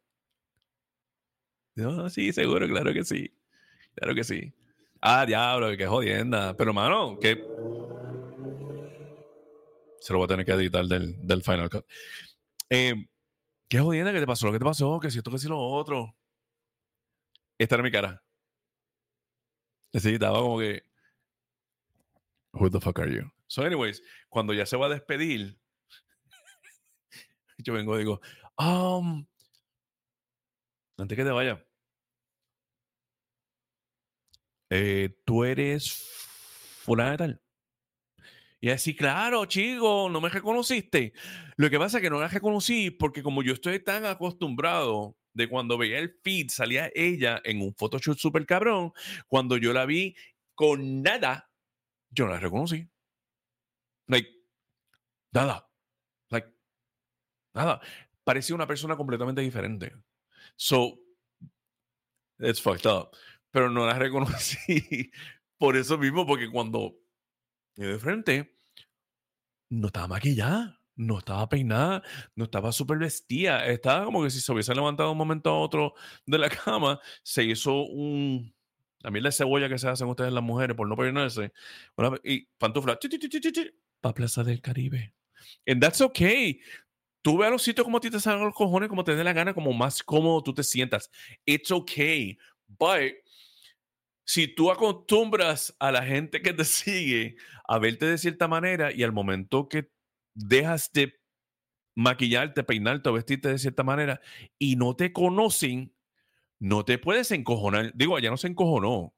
sí, 2.10 2.32
seguro, 2.32 2.66
claro 2.66 2.92
que 2.92 3.04
sí. 3.04 3.30
Claro 3.94 4.14
que 4.14 4.24
sí. 4.24 4.52
Ah, 5.00 5.26
diablo, 5.26 5.76
qué 5.76 5.86
jodienda. 5.86 6.54
Pero, 6.56 6.72
mano, 6.72 7.18
que. 7.20 7.36
Se 10.00 10.12
lo 10.12 10.18
voy 10.20 10.26
a 10.26 10.28
tener 10.28 10.46
que 10.46 10.52
editar 10.52 10.84
del, 10.86 11.16
del 11.26 11.42
Final 11.42 11.70
Cut. 11.70 11.84
Eh, 12.70 12.94
qué 13.68 13.80
jodienda 13.80 14.12
que 14.12 14.20
te 14.20 14.26
pasó, 14.26 14.52
¿qué 14.52 14.58
te 14.58 14.64
pasó? 14.64 15.00
Que 15.00 15.10
si 15.10 15.18
esto, 15.18 15.30
que 15.30 15.38
si 15.38 15.48
lo 15.48 15.58
otro. 15.58 16.14
Esta 17.58 17.76
era 17.76 17.84
mi 17.84 17.90
cara. 17.90 18.22
Necesitaba 19.92 20.40
como 20.40 20.58
que. 20.58 20.82
Who 22.52 22.70
the 22.70 22.80
fuck 22.80 22.98
are 23.00 23.12
you? 23.12 23.30
So, 23.48 23.62
anyways, 23.62 24.02
cuando 24.28 24.52
ya 24.54 24.66
se 24.66 24.76
va 24.76 24.86
a 24.86 24.90
despedir, 24.90 25.58
yo 27.58 27.74
vengo 27.74 27.96
y 27.96 27.98
digo, 28.00 28.20
um, 28.58 29.26
antes 30.98 31.16
que 31.16 31.24
te 31.24 31.30
vaya, 31.30 31.64
eh, 34.70 35.16
tú 35.24 35.44
eres 35.44 35.92
fulana 36.84 37.12
de 37.12 37.16
tal. 37.16 37.42
Y 38.60 38.70
así, 38.70 38.96
claro, 38.96 39.44
chico, 39.46 40.08
no 40.10 40.20
me 40.20 40.28
reconociste. 40.28 41.12
Lo 41.56 41.70
que 41.70 41.78
pasa 41.78 41.98
es 41.98 42.02
que 42.02 42.10
no 42.10 42.20
la 42.20 42.28
reconocí 42.28 42.90
porque 42.90 43.22
como 43.22 43.42
yo 43.42 43.52
estoy 43.52 43.82
tan 43.82 44.06
acostumbrado 44.06 45.16
de 45.34 45.48
cuando 45.48 45.76
veía 45.78 45.98
el 45.98 46.18
feed, 46.24 46.48
salía 46.48 46.90
ella 46.94 47.40
en 47.44 47.60
un 47.60 47.74
photoshoot 47.74 48.18
súper 48.18 48.46
cabrón, 48.46 48.92
cuando 49.28 49.58
yo 49.58 49.72
la 49.74 49.84
vi 49.84 50.16
con 50.54 51.02
nada, 51.02 51.50
yo 52.10 52.24
no 52.24 52.32
la 52.32 52.40
reconocí. 52.40 52.88
Like, 54.08 54.30
nada. 55.32 55.68
Like, 56.30 56.48
nada. 57.54 57.80
Parecía 58.24 58.56
una 58.56 58.66
persona 58.66 58.96
completamente 58.96 59.42
diferente. 59.42 59.92
So, 60.56 60.98
it's 62.38 62.60
fucked 62.60 62.86
up. 62.86 63.16
Pero 63.52 63.70
no 63.70 63.86
la 63.86 63.98
reconocí 63.98 65.10
por 65.58 65.76
eso 65.76 65.96
mismo, 65.98 66.26
porque 66.26 66.50
cuando 66.50 66.96
me 67.76 67.86
de 67.86 67.98
frente, 67.98 68.58
no 69.70 69.88
estaba 69.88 70.08
maquillada, 70.08 70.80
no 70.96 71.18
estaba 71.18 71.48
peinada, 71.48 72.02
no 72.34 72.44
estaba 72.44 72.72
súper 72.72 72.98
vestida. 72.98 73.66
Estaba 73.66 74.04
como 74.04 74.22
que 74.22 74.30
si 74.30 74.40
se 74.40 74.52
hubiese 74.52 74.74
levantado 74.74 75.12
un 75.12 75.18
momento 75.18 75.50
a 75.50 75.60
otro 75.60 75.94
de 76.26 76.38
la 76.38 76.48
cama, 76.64 77.00
se 77.22 77.44
hizo 77.44 77.82
un. 77.82 78.54
Mí 79.10 79.20
la 79.20 79.30
cebolla 79.30 79.68
que 79.68 79.78
se 79.78 79.88
hacen 79.88 80.08
ustedes 80.08 80.32
las 80.32 80.42
mujeres 80.42 80.76
por 80.76 80.88
no 80.88 80.96
peinarse. 80.96 81.52
y 82.24 82.46
pantufla. 82.58 82.98
Para 84.00 84.14
Plaza 84.14 84.42
del 84.42 84.60
Caribe. 84.60 85.14
And 85.66 85.80
that's 85.80 86.00
okay. 86.00 86.60
Tú 87.26 87.36
ve 87.36 87.44
a 87.44 87.50
los 87.50 87.62
sitios 87.62 87.84
como 87.84 87.96
a 87.96 88.00
ti 88.00 88.08
te 88.08 88.20
salgan 88.20 88.44
los 88.44 88.54
cojones, 88.54 88.88
como 88.88 89.02
te 89.02 89.16
dé 89.16 89.24
la 89.24 89.32
gana, 89.32 89.52
como 89.52 89.72
más 89.72 90.00
cómodo 90.00 90.44
tú 90.44 90.54
te 90.54 90.62
sientas. 90.62 91.10
It's 91.44 91.72
okay. 91.72 92.38
But 92.68 93.14
si 94.24 94.46
tú 94.46 94.70
acostumbras 94.70 95.74
a 95.80 95.90
la 95.90 96.04
gente 96.04 96.40
que 96.40 96.52
te 96.52 96.64
sigue 96.64 97.34
a 97.66 97.80
verte 97.80 98.06
de 98.06 98.18
cierta 98.18 98.46
manera 98.46 98.92
y 98.92 99.02
al 99.02 99.10
momento 99.10 99.68
que 99.68 99.90
dejas 100.34 100.92
de 100.92 101.18
maquillarte, 101.96 102.62
peinarte 102.62 103.08
o 103.08 103.14
vestirte 103.14 103.48
de 103.48 103.58
cierta 103.58 103.82
manera 103.82 104.20
y 104.56 104.76
no 104.76 104.94
te 104.94 105.12
conocen, 105.12 105.92
no 106.60 106.84
te 106.84 106.96
puedes 106.96 107.32
encojonar. 107.32 107.90
Digo, 107.96 108.16
ella 108.16 108.30
no 108.30 108.36
se 108.36 108.46
encojonó. 108.46 109.12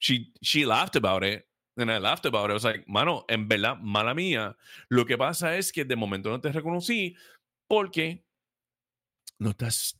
She, 0.00 0.32
she 0.40 0.66
laughed 0.66 0.96
about 0.96 1.22
it. 1.22 1.47
And 1.78 1.92
I 1.92 1.98
laughed 1.98 2.26
about 2.26 2.50
it. 2.50 2.64
I 2.64 2.68
like, 2.72 2.84
mano, 2.88 3.24
en 3.28 3.46
verdad, 3.46 3.78
mala 3.80 4.12
mía. 4.12 4.56
Lo 4.88 5.06
que 5.06 5.16
pasa 5.16 5.56
es 5.56 5.70
que 5.70 5.84
de 5.84 5.94
momento 5.94 6.28
no 6.28 6.40
te 6.40 6.50
reconocí 6.50 7.14
porque 7.68 8.24
no 9.38 9.50
estás 9.50 9.96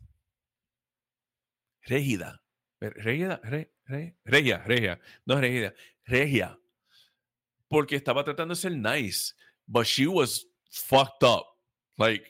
rígida. 1.83 2.43
Rígida, 2.81 3.41
regia, 3.85 4.59
regia, 4.64 5.01
no 5.24 5.41
rígida, 5.41 5.74
regia. 6.05 6.59
Porque 7.68 7.95
estaba 7.95 8.24
tratando 8.24 8.55
de 8.55 8.61
ser 8.61 8.72
nice, 8.72 9.35
but 9.66 9.87
she 9.87 10.09
was 10.09 10.47
fucked 10.70 11.22
up. 11.22 11.45
Like, 11.97 12.24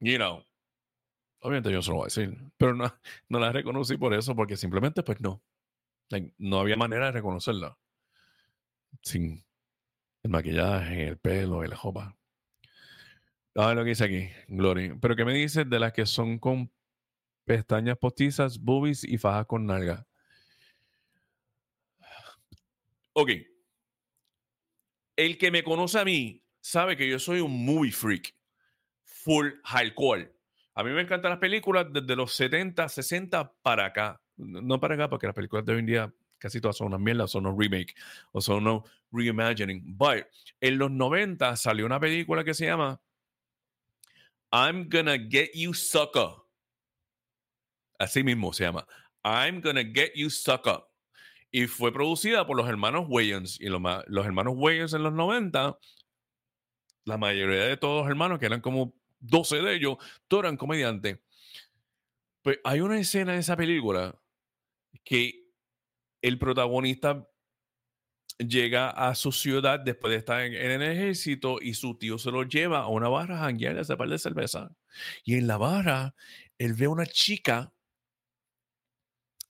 you 0.00 0.18
know. 0.18 0.44
Obviamente 1.42 1.72
yo 1.72 1.80
se 1.80 1.90
lo 1.90 1.96
voy 1.96 2.04
a 2.04 2.06
decir, 2.08 2.36
pero 2.58 2.74
no, 2.74 2.92
no 3.30 3.38
la 3.38 3.50
reconocí 3.50 3.96
por 3.96 4.12
eso, 4.12 4.36
porque 4.36 4.58
simplemente, 4.58 5.02
pues 5.02 5.22
no. 5.22 5.42
No 6.36 6.60
había 6.60 6.76
manera 6.76 7.06
de 7.06 7.12
reconocerla 7.12 7.78
sin 9.02 9.44
el 10.22 10.30
maquillaje, 10.30 11.08
el 11.08 11.18
pelo 11.18 11.62
la 11.64 11.76
jopa. 11.76 12.16
A 13.54 13.74
lo 13.74 13.82
que 13.82 13.90
dice 13.90 14.04
aquí, 14.04 14.28
Glory. 14.48 14.98
Pero 15.00 15.16
¿qué 15.16 15.24
me 15.24 15.34
dices 15.34 15.68
de 15.68 15.80
las 15.80 15.92
que 15.92 16.06
son 16.06 16.38
con 16.38 16.70
pestañas 17.44 17.98
postizas, 17.98 18.58
boobies 18.58 19.04
y 19.04 19.18
fajas 19.18 19.46
con 19.46 19.66
nalga? 19.66 20.06
Ok. 23.12 23.30
El 25.16 25.36
que 25.36 25.50
me 25.50 25.64
conoce 25.64 25.98
a 25.98 26.04
mí 26.04 26.42
sabe 26.60 26.96
que 26.96 27.08
yo 27.08 27.18
soy 27.18 27.40
un 27.40 27.64
movie 27.64 27.92
freak. 27.92 28.34
Full 29.04 29.48
hardcore. 29.64 30.32
A 30.74 30.84
mí 30.84 30.90
me 30.92 31.02
encantan 31.02 31.30
las 31.30 31.40
películas 31.40 31.86
desde 31.92 32.16
los 32.16 32.32
70, 32.34 32.88
60 32.88 33.52
para 33.62 33.86
acá. 33.86 34.20
No 34.36 34.80
para 34.80 34.94
acá, 34.94 35.10
porque 35.10 35.26
las 35.26 35.34
películas 35.34 35.64
de 35.66 35.72
hoy 35.72 35.80
en 35.80 35.86
día 35.86 36.14
casi 36.40 36.60
todas 36.60 36.76
son 36.76 36.88
una 36.88 36.98
mierda, 36.98 37.28
son 37.28 37.46
unos 37.46 37.58
remake 37.58 37.94
o 38.32 38.40
son 38.40 38.66
unos 38.66 38.90
reimagining. 39.12 39.96
But 39.96 40.26
en 40.60 40.78
los 40.78 40.90
90 40.90 41.56
salió 41.56 41.86
una 41.86 42.00
película 42.00 42.42
que 42.42 42.54
se 42.54 42.66
llama 42.66 43.00
I'm 44.50 44.88
Gonna 44.88 45.16
Get 45.18 45.52
You 45.54 45.74
Sucker. 45.74 46.30
Así 47.98 48.24
mismo 48.24 48.52
se 48.52 48.64
llama. 48.64 48.86
I'm 49.22 49.60
Gonna 49.60 49.84
Get 49.84 50.12
You 50.14 50.30
Sucker. 50.30 50.80
Y 51.52 51.66
fue 51.66 51.92
producida 51.92 52.46
por 52.46 52.56
los 52.56 52.68
hermanos 52.68 53.06
Wayans. 53.08 53.60
Y 53.60 53.66
los, 53.66 53.80
los 54.06 54.26
hermanos 54.26 54.54
Wayans 54.56 54.94
en 54.94 55.02
los 55.02 55.12
90, 55.12 55.78
la 57.04 57.16
mayoría 57.16 57.66
de 57.66 57.76
todos 57.76 58.02
los 58.02 58.10
hermanos, 58.10 58.38
que 58.38 58.46
eran 58.46 58.60
como 58.60 58.94
12 59.20 59.60
de 59.60 59.74
ellos, 59.74 59.96
todos 60.28 60.44
eran 60.44 60.56
comediantes. 60.56 61.18
Pues 62.42 62.58
hay 62.64 62.80
una 62.80 62.98
escena 62.98 63.34
en 63.34 63.40
esa 63.40 63.56
película 63.56 64.16
que 65.04 65.39
el 66.22 66.38
protagonista 66.38 67.26
llega 68.38 68.90
a 68.90 69.14
su 69.14 69.32
ciudad 69.32 69.80
después 69.80 70.12
de 70.12 70.18
estar 70.18 70.40
en, 70.42 70.54
el 70.54 70.82
ejército 70.82 71.58
y 71.60 71.74
su 71.74 71.96
tío 71.98 72.18
se 72.18 72.30
lo 72.30 72.42
lleva 72.44 72.80
a 72.80 72.88
una 72.88 73.08
barra 73.08 73.36
a 73.36 73.44
janguear 73.44 73.78
a 73.78 73.96
par 73.96 74.08
de 74.08 74.18
cerveza. 74.18 74.74
Y 75.24 75.36
en 75.36 75.46
la 75.46 75.58
barra, 75.58 76.14
él 76.58 76.74
ve 76.74 76.86
a 76.86 76.90
una 76.90 77.06
chica 77.06 77.72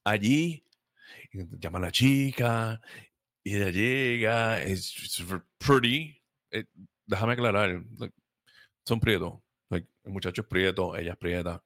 allí, 0.05 0.67
llama 1.33 1.79
a 1.79 1.83
la 1.83 1.93
chica, 1.93 2.81
y 3.43 3.57
ella 3.57 3.71
llega, 3.71 4.63
es 4.63 5.25
pretty. 5.59 6.21
Eh, 6.51 6.65
déjame 7.07 7.35
aclarar, 7.35 7.83
son 8.85 9.01
prietos. 9.01 9.35
el 9.71 9.87
muchacho 10.05 10.43
es 10.43 10.49
prieto, 10.49 10.97
ella 10.97 11.13
es 11.13 11.19
prieta. 11.19 11.63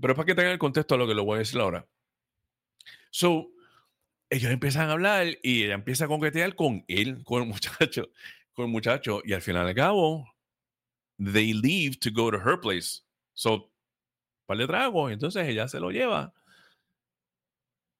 Pero 0.00 0.14
para 0.14 0.26
que 0.26 0.34
tengan 0.34 0.52
el 0.52 0.58
contexto 0.58 0.94
a 0.94 0.98
lo 0.98 1.06
que 1.06 1.14
lo 1.14 1.24
voy 1.24 1.36
a 1.36 1.38
decir 1.40 1.60
ahora. 1.60 1.86
So, 3.12 3.50
ellos 4.30 4.50
empiezan 4.50 4.88
a 4.88 4.92
hablar 4.92 5.26
y 5.42 5.64
ella 5.64 5.74
empieza 5.74 6.06
a 6.06 6.08
coquetear 6.08 6.54
con 6.54 6.82
él, 6.88 7.22
con 7.24 7.42
el 7.42 7.48
muchacho, 7.48 8.08
con 8.54 8.64
el 8.64 8.72
muchacho, 8.72 9.20
y 9.24 9.34
al 9.34 9.42
final 9.42 9.66
al 9.66 9.74
cabo, 9.74 10.26
they 11.18 11.52
leave 11.52 11.96
to 11.98 12.10
go 12.10 12.30
to 12.30 12.38
her 12.38 12.58
place. 12.58 13.02
So, 13.34 13.70
para 14.46 14.60
le 14.60 14.66
trago, 14.66 15.10
entonces 15.10 15.46
ella 15.46 15.68
se 15.68 15.78
lo 15.78 15.90
lleva 15.90 16.32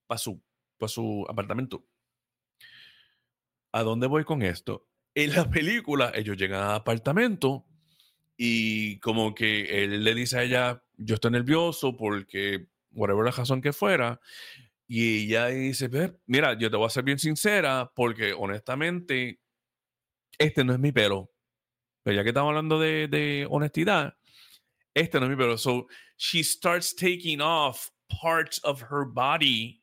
para 0.06 0.18
su, 0.18 0.42
para 0.78 0.88
su 0.88 1.26
apartamento. 1.28 1.86
¿A 3.72 3.82
dónde 3.82 4.06
voy 4.06 4.24
con 4.24 4.42
esto? 4.42 4.88
En 5.14 5.34
la 5.34 5.48
película, 5.50 6.10
ellos 6.14 6.38
llegan 6.38 6.62
al 6.62 6.76
apartamento 6.76 7.66
y 8.38 8.98
como 9.00 9.34
que 9.34 9.84
él 9.84 10.02
le 10.04 10.14
dice 10.14 10.38
a 10.38 10.42
ella, 10.42 10.82
yo 10.96 11.16
estoy 11.16 11.32
nervioso 11.32 11.94
porque, 11.94 12.68
whatever 12.92 13.26
la 13.26 13.30
razón 13.30 13.60
que 13.60 13.74
fuera, 13.74 14.18
y 14.94 15.24
ella 15.24 15.46
dice, 15.46 15.88
mira, 16.26 16.52
yo 16.52 16.70
te 16.70 16.76
voy 16.76 16.84
a 16.84 16.90
ser 16.90 17.02
bien 17.02 17.18
sincera 17.18 17.90
porque 17.94 18.34
honestamente, 18.34 19.40
este 20.38 20.64
no 20.64 20.74
es 20.74 20.78
mi 20.78 20.92
pelo. 20.92 21.32
Pero 22.02 22.16
ya 22.16 22.22
que 22.22 22.28
estamos 22.28 22.50
hablando 22.50 22.78
de, 22.78 23.08
de 23.08 23.46
honestidad, 23.48 24.18
este 24.92 25.18
no 25.18 25.24
es 25.24 25.30
mi 25.30 25.36
pelo. 25.36 25.56
So 25.56 25.86
she 26.18 26.44
starts 26.44 26.94
taking 26.94 27.40
off 27.40 27.88
parts 28.20 28.62
of 28.64 28.82
her 28.82 29.06
body. 29.10 29.82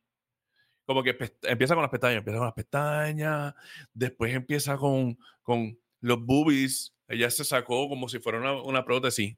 Como 0.85 1.01
que 1.01 1.17
empieza 1.41 1.73
con 1.73 1.81
las 1.81 1.89
pestañas, 1.89 2.19
empieza 2.19 2.37
con 2.37 2.45
las 2.45 2.53
pestañas, 2.53 3.55
después 3.91 4.31
empieza 4.35 4.77
con, 4.77 5.17
con 5.41 5.75
los 6.01 6.23
boobies. 6.23 6.95
Ella 7.07 7.31
se 7.31 7.43
sacó 7.45 7.89
como 7.89 8.09
si 8.09 8.19
fuera 8.19 8.37
una, 8.37 8.61
una 8.61 8.85
prótesis. 8.85 9.35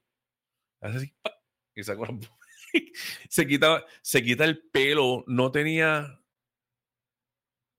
Y 1.74 1.82
sacó 1.82 2.04
las 2.04 2.14
se, 3.28 3.46
quita, 3.46 3.84
se 4.02 4.22
quita 4.22 4.44
el 4.44 4.62
pelo, 4.70 5.24
no 5.26 5.50
tenía 5.50 6.20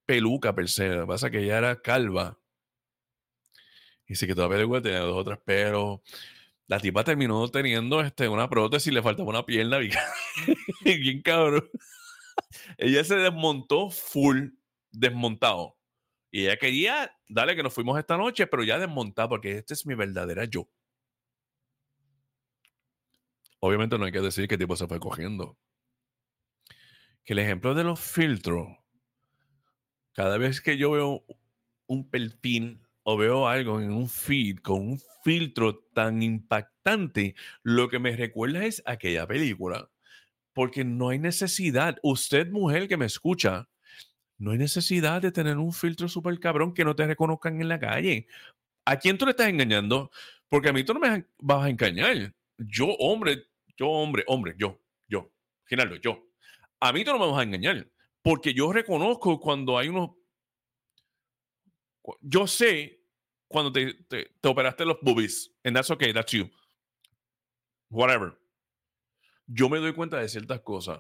peluca 0.06 0.54
per 0.54 0.70
se, 0.70 0.90
lo 0.90 1.02
que 1.02 1.08
pasa 1.08 1.28
es 1.28 1.32
que 1.32 1.40
ella 1.40 1.58
era 1.58 1.82
calva. 1.82 2.40
Y 4.08 4.16
se 4.16 4.28
quitó 4.28 4.44
la 4.44 4.50
peluca, 4.50 4.82
tenía 4.82 5.00
dos 5.00 5.18
o 5.18 5.24
tres 5.24 5.40
pelos. 5.40 6.02
La 6.68 6.80
tipa 6.80 7.04
terminó 7.04 7.48
teniendo 7.50 8.02
este, 8.02 8.28
una 8.28 8.50
prótesis 8.50 8.88
y 8.88 8.96
le 8.96 9.02
faltaba 9.02 9.30
una 9.30 9.46
pierna 9.46 9.78
bien, 10.84 11.22
cabrón. 11.22 11.70
ella 12.78 13.04
se 13.04 13.16
desmontó 13.16 13.90
full, 13.90 14.50
desmontado. 14.92 15.78
Y 16.32 16.46
ella 16.46 16.58
quería, 16.58 17.16
dale 17.28 17.56
que 17.56 17.64
nos 17.64 17.74
fuimos 17.74 18.00
esta 18.00 18.18
noche, 18.18 18.48
pero 18.48 18.64
ya 18.64 18.80
desmontado, 18.80 19.30
porque 19.30 19.58
este 19.58 19.74
es 19.74 19.86
mi 19.86 19.94
verdadera 19.94 20.46
yo. 20.46 20.68
Obviamente 23.66 23.98
no 23.98 24.04
hay 24.04 24.12
que 24.12 24.20
decir 24.20 24.46
qué 24.50 24.58
tipo 24.58 24.76
se 24.76 24.88
fue 24.88 25.00
cogiendo. 25.00 25.58
Que 27.24 27.32
el 27.32 27.40
ejemplo 27.40 27.74
de 27.74 27.86
los 27.86 27.98
filtros, 27.98 28.68
cada 30.12 30.38
vez 30.38 30.60
que 30.60 30.78
yo 30.78 30.92
veo 30.92 31.24
un 31.88 32.10
perfil 32.10 32.82
o 33.04 33.16
veo 33.16 33.48
algo 33.48 33.80
en 33.80 33.94
un 33.94 34.10
feed 34.10 34.58
con 34.58 34.82
un 34.82 35.02
filtro 35.24 35.78
tan 35.94 36.22
impactante, 36.22 37.36
lo 37.62 37.88
que 37.88 38.00
me 38.00 38.14
recuerda 38.18 38.66
es 38.66 38.84
aquella 38.86 39.26
película. 39.26 39.90
Porque 40.52 40.84
no 40.84 41.08
hay 41.08 41.20
necesidad, 41.20 42.00
usted 42.04 42.52
mujer 42.52 42.90
que 42.90 42.98
me 42.98 43.06
escucha, 43.06 43.70
no 44.38 44.52
hay 44.52 44.58
necesidad 44.58 45.22
de 45.22 45.32
tener 45.32 45.58
un 45.58 45.72
filtro 45.72 46.10
súper 46.10 46.38
cabrón 46.42 46.74
que 46.74 46.84
no 46.84 46.98
te 46.98 47.08
reconozcan 47.08 47.62
en 47.62 47.70
la 47.70 47.80
calle. 47.80 48.28
¿A 48.84 48.98
quién 48.98 49.18
tú 49.18 49.24
le 49.24 49.32
estás 49.32 49.48
engañando? 49.48 50.12
Porque 50.50 50.68
a 50.68 50.74
mí 50.74 50.84
tú 50.84 50.94
no 50.94 51.00
me 51.00 51.26
vas 51.40 51.64
a 51.64 51.70
engañar. 51.70 52.34
Yo, 52.58 52.88
hombre, 53.00 53.53
yo, 53.78 53.90
hombre, 53.90 54.24
hombre, 54.28 54.56
yo, 54.58 54.80
yo, 55.08 55.32
Ginaldo, 55.66 55.96
yo. 55.98 56.28
A 56.80 56.92
mí 56.92 57.04
tú 57.04 57.12
no 57.12 57.20
me 57.20 57.28
vas 57.28 57.40
a 57.40 57.44
engañar, 57.44 57.90
porque 58.22 58.54
yo 58.54 58.72
reconozco 58.72 59.40
cuando 59.40 59.78
hay 59.78 59.90
unos. 59.90 60.12
Yo 62.22 62.48
sé 62.48 63.02
cuando 63.48 63.72
te, 63.72 63.94
te, 63.94 64.48
operaste 64.48 64.86
los 64.86 64.98
boobies, 65.02 65.54
and 65.64 65.76
that's 65.76 65.90
okay, 65.90 66.12
that's 66.12 66.32
you. 66.32 66.50
Whatever. 67.90 68.38
Yo 69.46 69.70
me 69.70 69.80
doy 69.80 69.94
cuenta 69.94 70.18
de 70.18 70.28
ciertas 70.28 70.62
cosas. 70.62 71.00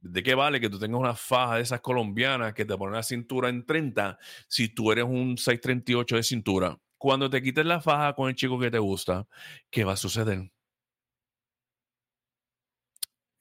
¿De 0.00 0.22
qué 0.22 0.34
vale 0.34 0.60
que 0.60 0.70
tú 0.70 0.78
tengas 0.78 1.00
una 1.00 1.14
faja 1.14 1.56
de 1.56 1.62
esas 1.62 1.80
colombianas 1.80 2.54
que 2.54 2.64
te 2.64 2.76
ponen 2.76 2.94
la 2.94 3.02
cintura 3.02 3.48
en 3.48 3.66
30 3.66 4.18
si 4.48 4.68
tú 4.68 4.92
eres 4.92 5.04
un 5.04 5.36
638 5.36 6.16
de 6.16 6.22
cintura? 6.22 6.78
Cuando 6.96 7.28
te 7.28 7.42
quites 7.42 7.66
la 7.66 7.80
faja 7.80 8.14
con 8.14 8.28
el 8.28 8.34
chico 8.34 8.58
que 8.58 8.70
te 8.70 8.78
gusta, 8.78 9.26
¿qué 9.70 9.84
va 9.84 9.92
a 9.92 9.96
suceder? 9.96 10.50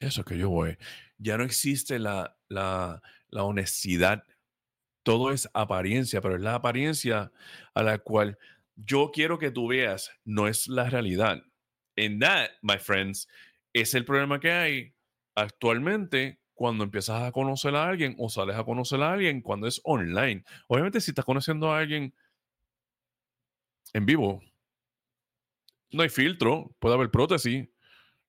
Eso 0.06 0.24
que 0.24 0.38
yo 0.38 0.50
voy. 0.50 0.78
Ya 1.18 1.38
no 1.38 1.44
existe 1.44 1.98
la, 1.98 2.38
la, 2.48 3.02
la 3.30 3.44
honestidad. 3.44 4.24
Todo 5.04 5.32
es 5.32 5.50
apariencia, 5.54 6.22
pero 6.22 6.36
es 6.36 6.42
la 6.42 6.56
apariencia 6.56 7.32
a 7.74 7.84
la 7.84 7.98
cual 7.98 8.38
yo 8.76 9.12
quiero 9.12 9.40
que 9.40 9.50
tú 9.50 9.68
veas, 9.68 10.12
no 10.24 10.48
es 10.48 10.68
la 10.68 10.90
realidad. 10.90 11.42
En 11.96 12.20
that, 12.20 12.50
my 12.62 12.78
friends, 12.78 13.28
es 13.74 13.96
el 13.96 14.06
problema 14.06 14.40
que 14.40 14.52
hay 14.52 14.94
actualmente 15.34 16.40
cuando 16.54 16.84
empiezas 16.84 17.24
a 17.24 17.32
conocer 17.32 17.76
a 17.76 17.88
alguien 17.88 18.16
o 18.20 18.30
sales 18.30 18.56
a 18.56 18.64
conocer 18.64 19.02
a 19.02 19.14
alguien 19.14 19.42
cuando 19.42 19.68
es 19.68 19.82
online. 19.84 20.44
Obviamente, 20.68 21.02
si 21.02 21.12
estás 21.12 21.26
conociendo 21.26 21.72
a 21.72 21.80
alguien 21.80 22.14
en 23.94 24.06
vivo, 24.06 24.42
no 25.92 26.04
hay 26.04 26.10
filtro, 26.10 26.76
puede 26.80 26.96
haber 26.96 27.10
prótesis, 27.10 27.68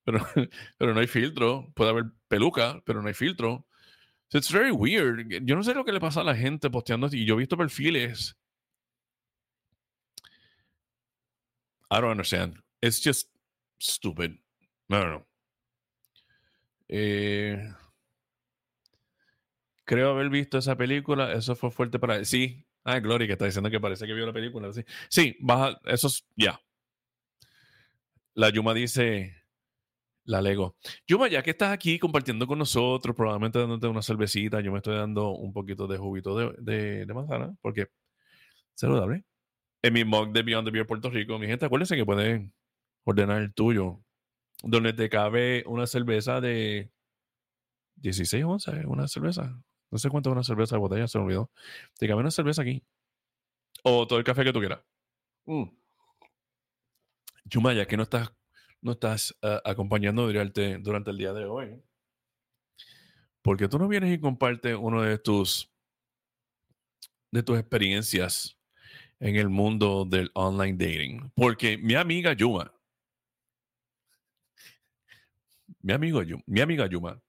pero, 0.06 0.20
pero 0.78 0.94
no 0.94 1.00
hay 1.00 1.08
filtro. 1.08 1.70
Puede 1.74 1.90
haber 1.90 2.04
peluca, 2.28 2.80
pero 2.86 3.02
no 3.02 3.08
hay 3.08 3.14
filtro. 3.14 3.66
So 4.28 4.38
it's 4.38 4.50
very 4.50 4.70
weird. 4.70 5.28
Yo 5.44 5.56
no 5.56 5.62
sé 5.62 5.74
lo 5.74 5.84
que 5.84 5.92
le 5.92 6.00
pasa 6.00 6.20
a 6.20 6.24
la 6.24 6.34
gente 6.36 6.70
posteando 6.70 7.08
y 7.12 7.26
yo 7.26 7.34
he 7.34 7.38
visto 7.38 7.56
perfiles. 7.56 8.36
I 11.90 12.00
don't 12.00 12.10
understand. 12.10 12.58
It's 12.82 13.00
just 13.00 13.28
stupid. 13.80 14.38
No, 14.88 15.02
no, 15.02 15.10
no. 15.10 15.26
Eh, 16.88 17.56
creo 19.84 20.10
haber 20.10 20.30
visto 20.30 20.58
esa 20.58 20.76
película. 20.76 21.32
Eso 21.32 21.56
fue 21.56 21.70
fuerte 21.70 21.98
para. 21.98 22.24
Sí. 22.24 22.64
Ah, 22.84 23.00
Glory, 23.00 23.26
que 23.26 23.32
está 23.32 23.46
diciendo 23.46 23.70
que 23.70 23.80
parece 23.80 24.06
que 24.06 24.14
vio 24.14 24.26
la 24.26 24.32
película. 24.32 24.72
Sí, 24.72 24.84
sí 25.08 25.36
baja. 25.40 25.80
Eso 25.84 26.06
es. 26.08 26.24
Ya. 26.36 26.60
La 28.34 28.50
Yuma 28.50 28.72
dice. 28.74 29.45
La 30.26 30.42
Lego. 30.42 30.76
Yuma, 31.06 31.28
ya 31.28 31.42
que 31.42 31.50
estás 31.50 31.72
aquí 31.72 31.98
compartiendo 31.98 32.46
con 32.46 32.58
nosotros, 32.58 33.14
probablemente 33.14 33.60
dándote 33.60 33.86
una 33.86 34.02
cervecita, 34.02 34.60
yo 34.60 34.72
me 34.72 34.78
estoy 34.78 34.96
dando 34.96 35.30
un 35.30 35.52
poquito 35.52 35.86
de 35.86 35.98
juguito 35.98 36.36
de, 36.36 37.06
de, 37.06 37.14
manzana, 37.14 37.54
porque 37.62 37.86
saludable. 38.74 39.24
En 39.82 39.94
mi 39.94 40.04
mug 40.04 40.32
de 40.32 40.42
Beyond 40.42 40.66
the 40.66 40.72
Beer 40.72 40.86
Puerto 40.86 41.10
Rico, 41.10 41.38
mi 41.38 41.46
gente, 41.46 41.64
acuérdense 41.64 41.96
que 41.96 42.04
pueden 42.04 42.52
ordenar 43.04 43.40
el 43.40 43.54
tuyo, 43.54 44.00
donde 44.64 44.92
te 44.92 45.08
cabe 45.08 45.62
una 45.66 45.86
cerveza 45.86 46.40
de 46.40 46.90
16 47.96 48.44
onzas, 48.44 48.84
una 48.84 49.06
cerveza. 49.06 49.62
No 49.92 49.98
sé 49.98 50.10
cuánto 50.10 50.30
es 50.30 50.32
una 50.32 50.42
cerveza 50.42 50.74
de 50.74 50.80
botella, 50.80 51.06
se 51.06 51.18
me 51.18 51.24
olvidó. 51.24 51.50
Te 51.98 52.08
cabe 52.08 52.20
una 52.20 52.32
cerveza 52.32 52.62
aquí. 52.62 52.82
O 53.84 54.06
todo 54.08 54.18
el 54.18 54.24
café 54.24 54.42
que 54.42 54.52
tú 54.52 54.58
quieras. 54.58 54.80
Mm. 55.44 55.64
Yuma, 57.44 57.72
ya 57.72 57.86
que 57.86 57.96
no 57.96 58.02
estás 58.02 58.35
no 58.86 58.92
estás 58.92 59.36
uh, 59.42 59.60
acompañando 59.64 60.26
durante, 60.26 60.78
durante 60.78 61.10
el 61.10 61.18
día 61.18 61.32
de 61.32 61.44
hoy. 61.44 61.82
Porque 63.42 63.68
tú 63.68 63.78
no 63.78 63.88
vienes 63.88 64.14
y 64.14 64.20
compartes 64.20 64.76
uno 64.80 65.02
de 65.02 65.18
tus 65.18 65.72
de 67.32 67.42
tus 67.42 67.58
experiencias 67.58 68.56
en 69.18 69.36
el 69.36 69.48
mundo 69.48 70.06
del 70.08 70.30
online 70.34 70.78
dating. 70.78 71.32
Porque 71.34 71.76
mi 71.76 71.94
amiga 71.94 72.32
Yuma, 72.32 72.72
mi, 75.82 75.92
amigo, 75.92 76.22
mi 76.46 76.60
amiga 76.60 76.86
Yuma, 76.86 77.20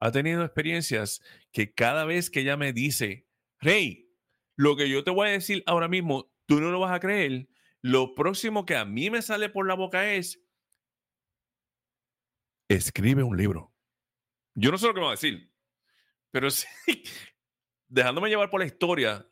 ha 0.00 0.10
tenido 0.10 0.44
experiencias 0.44 1.22
que 1.52 1.72
cada 1.72 2.04
vez 2.04 2.30
que 2.30 2.40
ella 2.40 2.56
me 2.56 2.72
dice, 2.72 3.28
Rey, 3.60 4.10
lo 4.56 4.76
que 4.76 4.90
yo 4.90 5.04
te 5.04 5.12
voy 5.12 5.28
a 5.28 5.32
decir 5.32 5.62
ahora 5.66 5.88
mismo, 5.88 6.30
tú 6.46 6.60
no 6.60 6.70
lo 6.70 6.80
vas 6.80 6.92
a 6.92 7.00
creer. 7.00 7.48
Lo 7.80 8.14
próximo 8.14 8.66
que 8.66 8.76
a 8.76 8.84
mí 8.84 9.08
me 9.10 9.22
sale 9.22 9.48
por 9.48 9.66
la 9.66 9.74
boca 9.74 10.12
es, 10.12 10.45
escribe 12.68 13.22
un 13.22 13.36
libro. 13.36 13.72
Yo 14.54 14.70
no 14.70 14.78
sé 14.78 14.86
lo 14.86 14.94
que 14.94 15.00
me 15.00 15.06
va 15.06 15.12
a 15.12 15.14
decir, 15.16 15.52
pero 16.30 16.50
sí, 16.50 16.66
dejándome 17.88 18.28
llevar 18.28 18.50
por 18.50 18.60
la 18.60 18.66
historia 18.66 19.28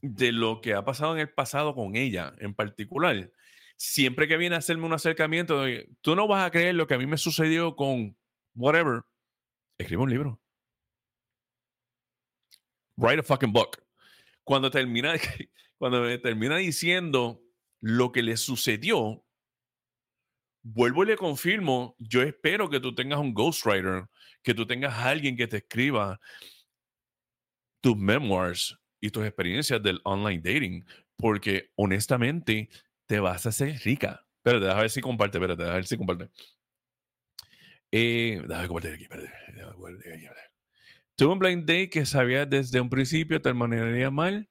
de 0.00 0.32
lo 0.32 0.60
que 0.60 0.74
ha 0.74 0.84
pasado 0.84 1.14
en 1.14 1.20
el 1.20 1.32
pasado 1.32 1.74
con 1.74 1.96
ella 1.96 2.34
en 2.38 2.54
particular, 2.54 3.30
siempre 3.76 4.28
que 4.28 4.36
viene 4.36 4.56
a 4.56 4.58
hacerme 4.58 4.86
un 4.86 4.92
acercamiento, 4.92 5.64
tú 6.00 6.16
no 6.16 6.26
vas 6.26 6.46
a 6.46 6.50
creer 6.50 6.74
lo 6.74 6.86
que 6.86 6.94
a 6.94 6.98
mí 6.98 7.06
me 7.06 7.18
sucedió 7.18 7.76
con 7.76 8.16
whatever, 8.54 9.02
escribe 9.78 10.02
un 10.02 10.10
libro. 10.10 10.40
Write 12.96 13.20
a 13.20 13.22
fucking 13.22 13.52
book. 13.52 13.82
Cuando 14.44 14.70
termina, 14.70 15.14
cuando 15.78 16.20
termina 16.20 16.56
diciendo 16.56 17.42
lo 17.80 18.12
que 18.12 18.22
le 18.22 18.36
sucedió, 18.36 19.24
vuelvo 20.62 21.02
y 21.02 21.06
le 21.08 21.16
confirmo, 21.16 21.96
yo 21.98 22.22
espero 22.22 22.70
que 22.70 22.80
tú 22.80 22.94
tengas 22.94 23.18
un 23.18 23.34
ghostwriter, 23.34 24.04
que 24.42 24.54
tú 24.54 24.66
tengas 24.66 24.94
alguien 24.98 25.36
que 25.36 25.46
te 25.46 25.58
escriba 25.58 26.20
tus 27.80 27.96
memoirs 27.96 28.78
y 29.00 29.10
tus 29.10 29.24
experiencias 29.24 29.82
del 29.82 30.00
online 30.04 30.40
dating, 30.42 30.84
porque 31.16 31.70
honestamente 31.74 32.68
te 33.06 33.18
vas 33.20 33.46
a 33.46 33.48
hacer 33.50 33.78
rica. 33.84 34.24
Espérate, 34.36 34.64
déjame 34.64 34.80
ver 34.82 34.90
si 34.90 35.00
comparte, 35.00 35.38
espérate, 35.38 35.62
déjame 35.62 35.76
ver 35.78 35.86
si 35.86 35.96
comparte. 35.96 36.30
Eh, 37.90 38.42
déjame 38.46 38.68
compartir 38.68 38.92
aquí, 38.94 39.02
espérate. 39.02 39.32
Tuve 41.16 41.32
un 41.32 41.38
blind 41.38 41.62
date 41.62 41.90
que 41.90 42.06
sabía 42.06 42.46
desde 42.46 42.80
un 42.80 42.88
principio 42.88 43.40
te 43.42 43.52
manejaría 43.52 44.10
mal, 44.10 44.48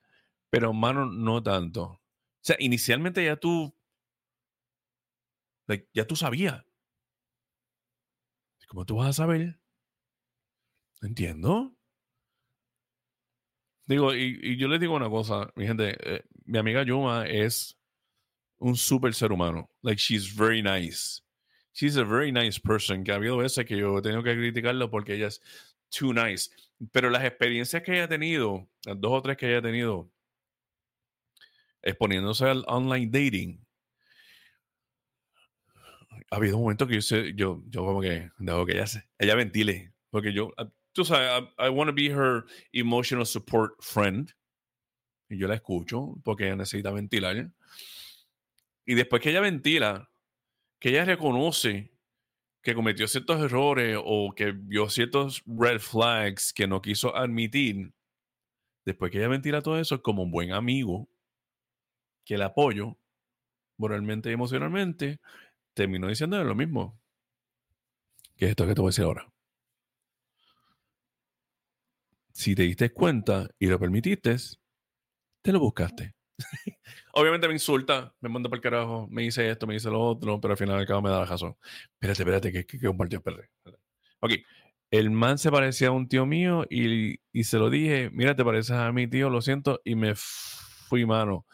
pero 0.50 0.74
mano, 0.74 1.06
no 1.06 1.42
tanto. 1.42 1.84
O 1.84 2.00
sea, 2.44 2.56
inicialmente 2.60 3.24
ya 3.24 3.36
tú 3.36 3.76
ya 5.94 6.06
tú 6.06 6.16
sabías. 6.16 6.64
¿Cómo 8.68 8.86
tú 8.86 8.96
vas 8.96 9.10
a 9.10 9.14
saber? 9.14 9.60
Entiendo. 11.02 11.76
Digo, 13.86 14.16
y, 14.16 14.58
yo 14.58 14.68
les 14.70 14.80
digo 14.80 14.96
una 14.96 15.10
cosa, 15.10 15.52
mi 15.56 15.68
gente, 15.68 15.98
eh, 16.00 16.24
mi 16.46 16.58
amiga 16.58 16.84
Yuma 16.84 17.28
es 17.28 17.78
un 18.60 18.78
super 18.78 19.14
ser 19.14 19.32
humano. 19.32 19.70
Like, 19.82 20.00
she's 20.00 20.34
very 20.34 20.62
nice. 20.62 21.22
She's 21.74 21.98
a 21.98 22.06
very 22.06 22.32
nice 22.32 22.60
person. 22.60 23.04
Que 23.04 23.12
ha 23.12 23.16
habido 23.16 23.38
veces 23.38 23.66
que 23.66 23.78
yo 23.78 24.02
tengo 24.02 24.24
que 24.24 24.36
criticarlo 24.36 24.90
porque 24.90 25.16
ella 25.16 25.28
es 25.28 25.42
too 25.90 26.14
nice. 26.14 26.50
Pero 26.92 27.10
las 27.10 27.26
experiencias 27.26 27.84
que 27.84 27.94
ella 27.94 28.06
ha 28.06 28.08
tenido, 28.08 28.70
las 28.86 29.00
dos 29.00 29.12
o 29.12 29.22
tres 29.22 29.38
que 29.38 29.50
ella 29.50 29.60
ha 29.60 29.62
tenido, 29.62 30.10
exponiéndose 31.82 32.46
al 32.46 32.64
online 32.68 33.08
dating, 33.08 33.66
ha 36.32 36.38
habido 36.38 36.58
un 36.58 36.64
momento 36.64 36.88
que 36.88 36.96
yo 36.96 37.02
sé, 37.02 37.34
yo, 37.36 37.62
yo 37.68 37.86
como 37.86 38.02
que 38.02 38.32
dejo 38.40 38.66
que 38.66 38.74
ella, 38.74 38.86
ella 39.20 39.36
ventile, 39.36 39.94
porque 40.10 40.34
yo, 40.34 40.54
ah, 40.58 40.72
tú 40.94 41.04
sabes, 41.04 41.50
I, 41.60 41.70
want 41.70 41.90
to 41.90 41.94
be 41.94 42.10
her 42.10 42.46
emotional 42.72 43.26
support 43.26 43.74
friend, 43.82 44.32
y 45.30 45.38
yo 45.38 45.48
la 45.48 45.56
escucho 45.56 46.16
porque 46.24 46.46
ella 46.46 46.56
necesita 46.56 46.92
ventilar. 46.92 47.52
Y 48.86 48.96
después 48.96 49.22
que 49.22 49.30
ella 49.30 49.42
ventila, 49.42 50.10
que 50.80 50.90
ella 50.90 51.06
reconoce 51.06 51.92
que 52.62 52.76
cometió 52.76 53.08
ciertos 53.08 53.42
errores 53.42 53.98
o 54.02 54.34
que 54.36 54.52
vio 54.52 54.90
ciertos 54.90 55.44
red 55.46 55.80
flags 55.80 56.54
que 56.54 56.68
no 56.68 56.82
quiso 56.82 57.16
admitir, 57.16 57.94
después 58.86 59.12
que 59.12 59.18
ella 59.18 59.28
ventila 59.28 59.62
todo 59.62 59.80
eso, 59.80 60.02
como 60.02 60.24
un 60.24 60.32
buen 60.32 60.54
amigo 60.54 61.10
que 62.26 62.38
la 62.38 62.48
apoyo 62.48 62.98
moralmente 63.78 64.30
y 64.30 64.34
emocionalmente, 64.34 65.20
terminó 65.74 66.08
diciendo 66.08 66.44
lo 66.44 66.56
mismo. 66.56 67.00
Que 68.36 68.46
es 68.46 68.52
esto 68.52 68.66
que 68.66 68.74
te 68.74 68.82
voy 68.82 68.90
a 68.90 68.92
decir 68.92 69.06
ahora. 69.06 69.28
Si 72.34 72.56
te 72.56 72.64
diste 72.64 72.92
cuenta 72.92 73.48
y 73.60 73.68
lo 73.68 73.80
permitiste, 73.80 74.36
te 75.42 75.52
lo 75.52 75.60
buscaste. 75.60 76.16
Obviamente 77.14 77.48
me 77.48 77.54
insulta, 77.54 78.16
me 78.22 78.30
manda 78.30 78.50
para 78.50 78.58
el 78.58 78.64
carajo, 78.64 79.08
me 79.10 79.24
dice 79.24 79.50
esto, 79.50 79.68
me 79.68 79.76
dice 79.76 79.90
lo 79.90 80.02
otro, 80.02 80.40
pero 80.40 80.54
al 80.54 80.58
final 80.58 80.80
al 80.80 80.88
cabo 80.88 81.02
me 81.02 81.10
da 81.10 81.20
la 81.20 81.26
razón. 81.26 81.56
Espérate, 81.94 82.24
espérate, 82.24 82.52
que, 82.52 82.66
que, 82.66 82.80
que 82.80 82.88
compartió, 82.88 83.20
espérate. 83.20 83.50
Ok, 84.22 84.32
el 84.92 85.10
man 85.10 85.38
se 85.38 85.50
parecía 85.52 85.88
a 85.88 85.92
un 85.92 86.08
tío 86.08 86.26
mío 86.26 86.66
y, 86.70 87.20
y, 87.32 87.44
se 87.46 87.58
lo 87.58 87.70
dije, 87.70 88.10
mira, 88.12 88.36
te 88.36 88.44
pareces 88.44 88.72
a 88.72 88.92
mi 88.92 89.08
tío, 89.08 89.30
lo 89.30 89.42
siento, 89.42 89.82
y 89.86 89.96
me 89.96 90.14
fui 90.16 91.06
mano. 91.06 91.46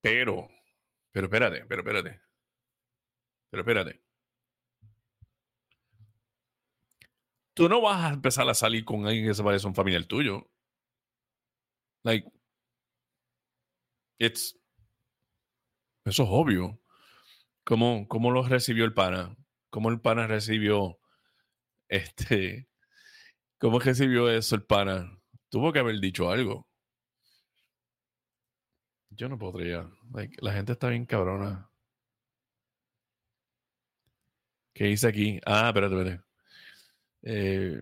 Pero, 0.00 0.48
pero 1.10 1.26
espérate, 1.26 1.64
pero 1.66 1.80
espérate. 1.80 2.23
Pero 3.54 3.62
espérate. 3.62 4.02
Tú 7.54 7.68
no 7.68 7.80
vas 7.80 8.04
a 8.04 8.12
empezar 8.12 8.48
a 8.48 8.54
salir 8.54 8.84
con 8.84 9.06
alguien 9.06 9.28
que 9.28 9.34
se 9.34 9.44
parece 9.44 9.64
a 9.64 9.68
un 9.68 9.76
familiar 9.76 10.04
tuyo. 10.06 10.50
Like, 12.02 12.28
it's. 14.18 14.58
Eso 16.04 16.24
es 16.24 16.28
obvio. 16.32 16.80
¿Cómo, 17.62 18.08
cómo 18.08 18.32
lo 18.32 18.42
recibió 18.42 18.84
el 18.84 18.92
pana? 18.92 19.36
¿Cómo 19.70 19.88
el 19.88 20.00
pana 20.00 20.26
recibió 20.26 20.98
este. 21.88 22.68
¿Cómo 23.60 23.78
recibió 23.78 24.28
eso 24.28 24.56
el 24.56 24.64
pana? 24.64 25.16
Tuvo 25.48 25.72
que 25.72 25.78
haber 25.78 26.00
dicho 26.00 26.28
algo. 26.28 26.68
Yo 29.10 29.28
no 29.28 29.38
podría. 29.38 29.88
Like, 30.12 30.38
la 30.40 30.52
gente 30.54 30.72
está 30.72 30.88
bien 30.88 31.06
cabrona. 31.06 31.70
¿Qué 34.74 34.86
dice 34.86 35.06
aquí? 35.08 35.40
Ah, 35.46 35.68
espérate, 35.68 35.94
espérate. 35.94 36.24
Eh, 37.22 37.80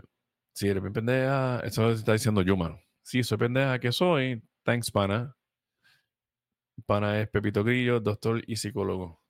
si 0.54 0.68
eres 0.68 0.82
bien 0.82 0.92
pendeja, 0.92 1.60
eso 1.60 1.90
está 1.90 2.12
diciendo 2.12 2.42
Yuma. 2.42 2.78
Sí, 3.02 3.22
soy 3.24 3.38
pendeja 3.38 3.80
que 3.80 3.92
soy. 3.92 4.42
Thanks, 4.62 4.90
pana. 4.90 5.34
Pana 6.86 7.20
es 7.20 7.28
Pepito 7.30 7.64
Grillo, 7.64 8.00
doctor 8.00 8.42
y 8.46 8.56
psicólogo. 8.56 9.22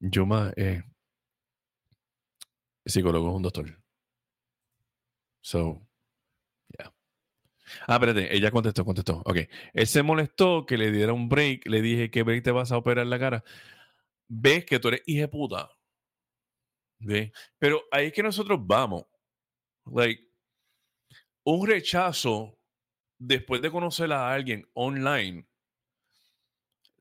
Yuma 0.00 0.52
es 0.56 0.84
psicólogo, 2.84 3.30
es 3.30 3.36
un 3.36 3.42
doctor. 3.42 3.82
So, 5.42 5.86
yeah. 6.78 6.92
Ah, 7.86 7.94
espérate, 7.94 8.34
ella 8.36 8.50
contestó, 8.50 8.84
contestó. 8.84 9.22
Ok. 9.24 9.38
Él 9.72 9.86
se 9.86 10.02
molestó 10.02 10.66
que 10.66 10.76
le 10.78 10.92
diera 10.92 11.12
un 11.14 11.28
break. 11.28 11.66
Le 11.66 11.82
dije, 11.82 12.10
¿qué 12.10 12.22
break 12.22 12.44
te 12.44 12.50
vas 12.50 12.72
a 12.72 12.76
operar 12.78 13.06
la 13.06 13.18
cara? 13.18 13.44
Ves 14.28 14.64
que 14.66 14.78
tú 14.78 14.88
eres 14.88 15.02
hija 15.06 15.28
puta. 15.28 15.70
Pero 17.58 17.82
ahí 17.90 18.06
es 18.06 18.12
que 18.12 18.22
nosotros 18.22 18.58
vamos. 18.62 19.04
Like, 19.86 20.22
un 21.44 21.66
rechazo 21.66 22.58
después 23.18 23.60
de 23.62 23.70
conocer 23.70 24.12
a 24.12 24.32
alguien 24.32 24.66
online. 24.74 25.46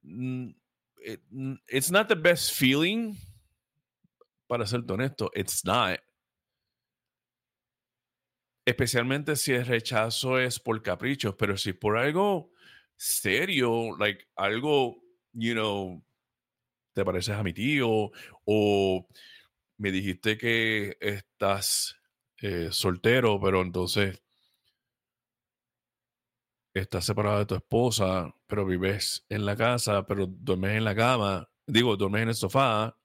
Mm, 0.04 0.50
mm, 1.32 1.56
it's 1.68 1.92
not 1.92 2.08
the 2.08 2.16
best 2.16 2.54
feeling. 2.54 3.16
Para 4.48 4.66
ser 4.66 4.82
honesto, 4.90 5.30
it's 5.36 5.64
not. 5.64 6.00
Especialmente 8.66 9.36
si 9.36 9.54
el 9.54 9.66
rechazo 9.66 10.40
es 10.40 10.60
por 10.60 10.82
caprichos, 10.82 11.36
pero 11.36 11.58
si 11.58 11.74
por 11.74 11.98
algo 11.98 12.52
serio, 12.96 13.96
like 13.98 14.28
algo, 14.36 14.98
you 15.34 15.54
know, 15.54 16.04
te 16.94 17.04
pareces 17.04 17.36
a 17.36 17.44
mi 17.44 17.54
tío 17.54 18.12
o 18.46 19.08
me 19.80 19.92
dijiste 19.92 20.38
que 20.38 20.98
estás 21.00 21.98
eh, 22.42 22.68
soltero, 22.72 23.40
pero 23.42 23.62
entonces 23.62 24.22
estás 26.74 27.06
separado 27.06 27.40
de 27.40 27.46
tu 27.46 27.56
esposa, 27.56 28.36
pero 28.46 28.66
vives 28.66 29.26
en 29.30 29.46
la 29.46 29.56
casa, 29.56 30.06
pero 30.06 30.28
duermes 30.28 30.76
en 30.78 30.84
la 30.84 30.96
cama, 30.96 31.50
digo, 31.66 31.96
duermes 31.96 32.24
en 32.24 32.30
el 32.30 32.36
sofá 32.36 32.98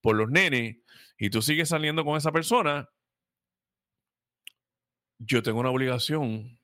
por 0.00 0.16
los 0.16 0.30
nenes 0.30 0.78
y 1.18 1.30
tú 1.30 1.42
sigues 1.42 1.68
saliendo 1.68 2.04
con 2.04 2.16
esa 2.16 2.32
persona, 2.32 2.88
yo 5.18 5.42
tengo 5.42 5.60
una 5.60 5.70
obligación 5.70 6.60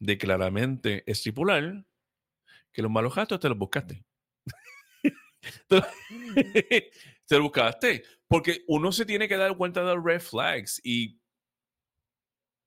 de 0.00 0.18
claramente 0.18 1.10
estipular 1.10 1.86
que 2.72 2.82
los 2.82 2.90
malos 2.90 3.14
gastos 3.14 3.40
te 3.40 3.48
los 3.48 3.58
buscaste. 3.58 4.07
Te 7.26 7.38
buscaste. 7.38 8.04
Porque 8.28 8.64
uno 8.68 8.92
se 8.92 9.06
tiene 9.06 9.28
que 9.28 9.36
dar 9.36 9.56
cuenta 9.56 9.82
de 9.84 9.94
los 9.94 10.04
red 10.04 10.20
flags 10.20 10.80
y, 10.84 11.18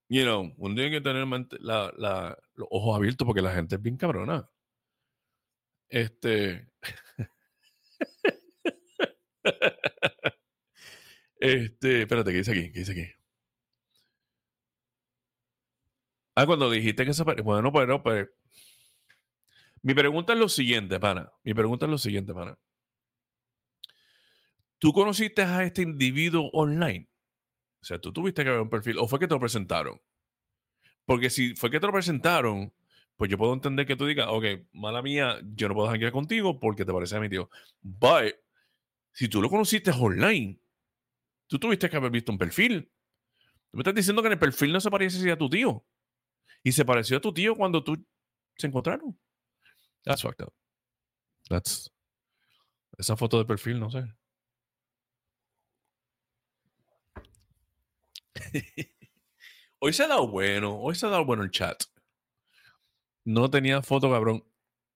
you 0.10 0.24
know, 0.24 0.54
uno 0.58 0.76
tiene 0.76 0.92
que 0.92 1.02
tener 1.02 1.28
la, 1.60 1.94
la, 1.98 2.38
los 2.56 2.68
ojos 2.72 2.96
abiertos 2.96 3.26
porque 3.26 3.42
la 3.42 3.54
gente 3.54 3.76
es 3.76 3.82
bien 3.82 3.98
cabrona. 3.98 4.50
Este. 5.90 6.68
este, 11.40 12.02
espérate, 12.04 12.32
¿qué 12.32 12.38
dice 12.38 12.52
aquí? 12.52 12.72
¿Qué 12.72 12.80
dice 12.80 12.92
aquí? 12.94 13.22
Ah, 16.36 16.46
cuando 16.46 16.70
dijiste 16.72 17.06
que 17.06 17.14
se 17.14 17.24
Bueno, 17.24 17.72
pero, 17.72 18.02
pues. 18.02 18.28
Mi 19.84 19.94
pregunta 19.94 20.34
es 20.34 20.40
lo 20.40 20.50
siguiente, 20.50 21.00
pana. 21.00 21.32
Mi 21.44 21.54
pregunta 21.54 21.86
es 21.86 21.92
lo 21.92 21.98
siguiente, 21.98 22.34
pana. 22.34 22.58
¿Tú 24.82 24.94
conociste 24.94 25.44
a 25.44 25.64
este 25.64 25.84
individuo 25.84 26.50
online? 26.54 27.08
O 27.84 27.86
sea, 27.86 28.02
tú 28.02 28.12
tuviste 28.12 28.44
que 28.44 28.50
ver 28.50 28.62
un 28.62 28.70
perfil 28.70 28.98
o 28.98 29.08
fue 29.08 29.20
que 29.20 29.28
te 29.28 29.36
lo 29.36 29.40
presentaron. 29.40 30.02
Porque 31.06 31.30
si 31.30 31.54
fue 31.54 31.70
que 31.70 31.80
te 31.80 31.86
lo 31.86 31.94
presentaron, 31.94 32.74
pues 33.16 33.30
yo 33.30 33.38
puedo 33.38 33.54
entender 33.54 33.86
que 33.86 33.96
tú 33.96 34.08
digas, 34.08 34.26
ok, 34.28 34.44
mala 34.74 35.04
mía, 35.04 35.40
yo 35.54 35.68
no 35.68 35.76
puedo 35.76 35.88
janguear 35.88 36.12
contigo 36.12 36.60
porque 36.60 36.84
te 36.84 36.92
parece 36.92 37.16
a 37.16 37.20
mi 37.20 37.30
tío. 37.30 37.48
But, 37.84 38.34
si 39.12 39.30
tú 39.30 39.40
lo 39.40 39.52
conociste 39.52 39.92
online, 39.92 40.60
tú 41.46 41.60
tuviste 41.60 41.88
que 41.88 41.98
haber 41.98 42.10
visto 42.10 42.32
un 42.32 42.40
perfil. 42.40 42.92
Tú 43.70 43.78
me 43.78 43.82
estás 43.82 43.94
diciendo 43.94 44.24
que 44.24 44.30
en 44.30 44.34
el 44.34 44.40
perfil 44.40 44.74
no 44.74 44.82
se 44.82 44.90
parece 44.90 45.32
a 45.32 45.38
tu 45.38 45.48
tío. 45.48 45.86
Y 46.64 46.72
se 46.72 46.86
pareció 46.86 47.18
a 47.18 47.22
tu 47.22 47.32
tío 47.32 47.56
cuando 47.56 47.84
tú 47.84 48.04
se 48.58 48.66
encontraron. 48.66 49.16
That's 50.04 50.24
fucked 50.24 50.44
up. 50.44 50.54
That's. 51.50 51.94
Esa 52.98 53.16
foto 53.16 53.38
de 53.38 53.46
perfil, 53.46 53.80
no 53.80 53.92
sé. 53.92 54.12
hoy 59.80 59.94
se 59.94 60.04
ha 60.04 60.08
dado 60.08 60.28
bueno, 60.28 60.80
hoy 60.80 60.96
se 60.96 61.06
ha 61.06 61.10
dado 61.10 61.26
bueno 61.26 61.44
el 61.44 61.52
chat. 61.52 61.84
No 63.24 63.50
tenía 63.50 63.82
foto, 63.82 64.10
cabrón. 64.10 64.44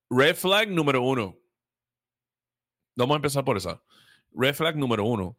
Red 0.09 0.35
flag 0.35 0.69
número 0.69 1.01
uno. 1.01 1.37
Vamos 2.95 3.15
a 3.15 3.17
empezar 3.17 3.43
por 3.43 3.57
esa. 3.57 3.81
Red 4.33 4.55
flag 4.55 4.77
número 4.77 5.03
uno. 5.03 5.37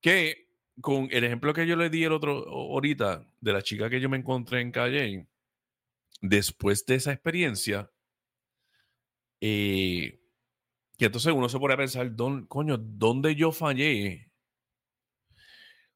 Que 0.00 0.48
con 0.80 1.08
el 1.10 1.24
ejemplo 1.24 1.52
que 1.52 1.66
yo 1.66 1.76
le 1.76 1.90
di 1.90 2.04
el 2.04 2.12
otro 2.12 2.48
ahorita 2.48 3.26
de 3.40 3.52
la 3.52 3.62
chica 3.62 3.90
que 3.90 4.00
yo 4.00 4.08
me 4.08 4.16
encontré 4.16 4.60
en 4.60 4.70
calle, 4.70 5.26
después 6.20 6.86
de 6.86 6.94
esa 6.96 7.12
experiencia, 7.12 7.90
eh, 9.40 10.20
que 10.96 11.06
entonces 11.06 11.32
uno 11.32 11.48
se 11.48 11.58
pone 11.58 11.74
a 11.74 11.78
pensar, 11.78 12.14
Don, 12.14 12.46
coño, 12.46 12.76
¿dónde 12.78 13.34
yo 13.34 13.52
fallé? 13.52 14.27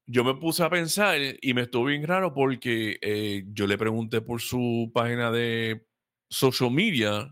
Yo 0.05 0.23
me 0.23 0.35
puse 0.35 0.63
a 0.63 0.69
pensar 0.69 1.17
y 1.41 1.53
me 1.53 1.61
estuvo 1.61 1.85
bien 1.85 2.05
raro 2.05 2.33
porque 2.33 2.97
eh, 3.01 3.45
yo 3.47 3.67
le 3.67 3.77
pregunté 3.77 4.21
por 4.21 4.41
su 4.41 4.91
página 4.93 5.31
de 5.31 5.87
social 6.29 6.71
media 6.71 7.31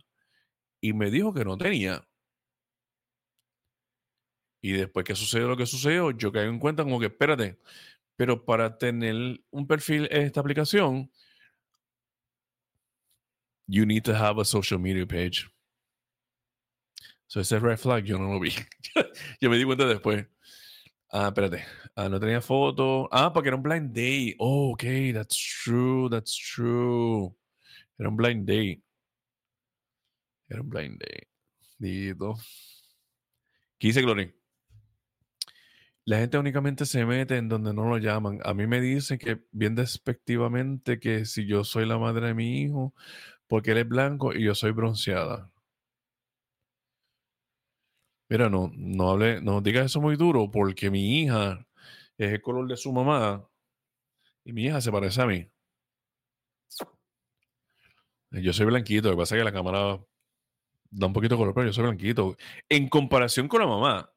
y 0.81 0.93
me 0.93 1.11
dijo 1.11 1.33
que 1.33 1.43
no 1.43 1.57
tenía. 1.57 2.07
Y 4.63 4.73
después 4.73 5.05
que 5.05 5.15
sucedió 5.15 5.47
lo 5.47 5.57
que 5.57 5.65
sucedió, 5.65 6.11
yo 6.11 6.31
caigo 6.31 6.51
en 6.51 6.59
cuenta 6.59 6.83
como 6.83 6.99
que, 6.99 7.07
espérate, 7.07 7.59
pero 8.15 8.45
para 8.45 8.77
tener 8.77 9.41
un 9.49 9.67
perfil 9.67 10.07
en 10.11 10.23
esta 10.23 10.39
aplicación, 10.39 11.11
you 13.67 13.85
need 13.85 14.03
to 14.03 14.13
have 14.13 14.39
a 14.39 14.45
social 14.45 14.79
media 14.79 15.05
page. 15.05 15.49
So 17.27 17.39
ese 17.39 17.59
red 17.59 17.77
flag 17.79 18.03
yo 18.03 18.17
no 18.17 18.33
lo 18.33 18.39
vi. 18.39 18.51
yo 19.41 19.49
me 19.49 19.57
di 19.57 19.63
cuenta 19.63 19.85
después. 19.87 20.27
Ah, 21.13 21.27
espérate. 21.27 21.65
Ah, 21.95 22.07
no 22.09 22.19
tenía 22.19 22.41
foto. 22.41 23.07
Ah, 23.11 23.31
porque 23.33 23.49
era 23.49 23.57
un 23.57 23.63
blind 23.63 23.89
date. 23.93 24.35
Oh, 24.39 24.71
ok, 24.73 24.83
that's 25.13 25.35
true, 25.63 26.09
that's 26.09 26.37
true. 26.37 27.35
Era 27.99 28.09
un 28.09 28.15
blind 28.17 28.47
date. 28.47 28.81
Era 30.49 30.61
un 30.61 30.69
blind 30.69 30.99
date. 30.99 31.27
Dito. 31.79 32.35
¿Qué 33.79 33.87
dice 33.87 34.01
Glory? 34.01 34.33
La 36.05 36.17
gente 36.19 36.37
únicamente 36.37 36.85
se 36.85 37.05
mete 37.05 37.37
en 37.37 37.49
donde 37.49 37.73
no 37.73 37.85
lo 37.89 37.97
llaman. 37.97 38.39
A 38.43 38.53
mí 38.53 38.65
me 38.67 38.81
dicen 38.81 39.17
que 39.19 39.41
bien 39.51 39.75
despectivamente 39.75 40.99
que 40.99 41.25
si 41.25 41.45
yo 41.45 41.63
soy 41.63 41.85
la 41.85 41.97
madre 41.97 42.27
de 42.27 42.33
mi 42.33 42.61
hijo, 42.61 42.93
porque 43.47 43.71
él 43.71 43.79
es 43.79 43.87
blanco 43.89 44.33
y 44.33 44.43
yo 44.43 44.55
soy 44.55 44.71
bronceada. 44.71 45.50
Mira, 48.31 48.49
no, 48.49 48.71
no 48.77 49.09
hable, 49.11 49.41
no 49.41 49.59
digas 49.59 49.87
eso 49.87 49.99
muy 49.99 50.15
duro, 50.15 50.49
porque 50.49 50.89
mi 50.89 51.19
hija 51.19 51.67
es 52.17 52.31
el 52.31 52.41
color 52.41 52.65
de 52.65 52.77
su 52.77 52.93
mamá 52.93 53.45
y 54.45 54.53
mi 54.53 54.63
hija 54.67 54.79
se 54.79 54.89
parece 54.89 55.21
a 55.21 55.25
mí. 55.25 55.51
Yo 58.31 58.53
soy 58.53 58.67
blanquito, 58.67 59.09
lo 59.09 59.15
que 59.15 59.19
pasa 59.23 59.35
es 59.35 59.41
que 59.41 59.43
la 59.43 59.51
cámara 59.51 59.99
da 60.91 61.07
un 61.07 61.11
poquito 61.11 61.35
de 61.35 61.39
color, 61.39 61.53
pero 61.53 61.67
yo 61.67 61.73
soy 61.73 61.83
blanquito. 61.83 62.37
En 62.69 62.87
comparación 62.87 63.49
con 63.49 63.59
la 63.59 63.67
mamá, 63.67 64.09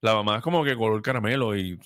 la 0.00 0.14
mamá 0.14 0.38
es 0.38 0.42
como 0.42 0.64
que 0.64 0.74
color 0.74 1.00
caramelo 1.00 1.56
y 1.56 1.78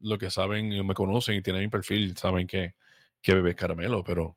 lo 0.00 0.18
que 0.18 0.30
saben 0.30 0.84
me 0.84 0.94
conocen 0.94 1.36
y 1.36 1.42
tienen 1.42 1.62
mi 1.62 1.68
perfil 1.68 2.16
saben 2.16 2.48
que, 2.48 2.74
que 3.22 3.34
bebé 3.34 3.50
es 3.50 3.56
caramelo, 3.56 4.02
pero. 4.02 4.36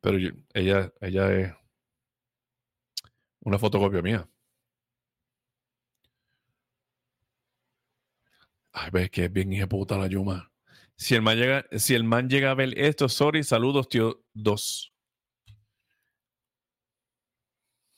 Pero 0.00 0.16
ella, 0.54 0.90
ella 1.02 1.32
es 1.32 1.61
una 3.42 3.58
fotocopia 3.58 4.02
mía. 4.02 4.28
Ay, 8.72 8.90
ves 8.90 9.10
que 9.10 9.24
es 9.26 9.32
bien 9.32 9.52
hija 9.52 9.66
puta 9.66 9.98
la 9.98 10.06
Yuma. 10.06 10.50
Si 10.96 11.14
el 11.14 11.22
man 11.22 11.36
llega, 11.36 11.66
si 11.78 11.94
el 11.94 12.04
man 12.04 12.28
llega 12.28 12.50
a 12.50 12.54
ver 12.54 12.78
esto, 12.78 13.08
sorry, 13.08 13.42
saludos, 13.44 13.88
tío. 13.88 14.24
Dos. 14.32 14.92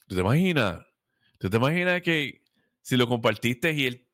¿Tú 0.07 0.15
te 0.15 0.21
imaginas? 0.21 0.85
¿Tú 1.39 1.49
te 1.49 1.57
imaginas 1.57 2.01
que 2.01 2.41
si 2.81 2.97
lo 2.97 3.07
compartiste 3.07 3.73
y 3.73 3.85
él, 3.85 4.07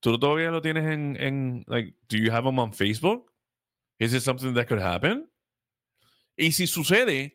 tú 0.00 0.18
todavía 0.18 0.50
lo 0.50 0.60
tienes 0.60 0.84
en, 0.84 1.16
en 1.20 1.64
like, 1.68 1.96
do 2.08 2.16
you 2.16 2.32
have 2.32 2.48
him 2.48 2.58
on 2.58 2.72
Facebook? 2.72 3.32
Is 3.98 4.12
it 4.12 4.22
something 4.22 4.54
that 4.54 4.66
could 4.66 4.82
happen? 4.82 5.30
Y 6.36 6.52
si 6.52 6.66
sucede, 6.66 7.34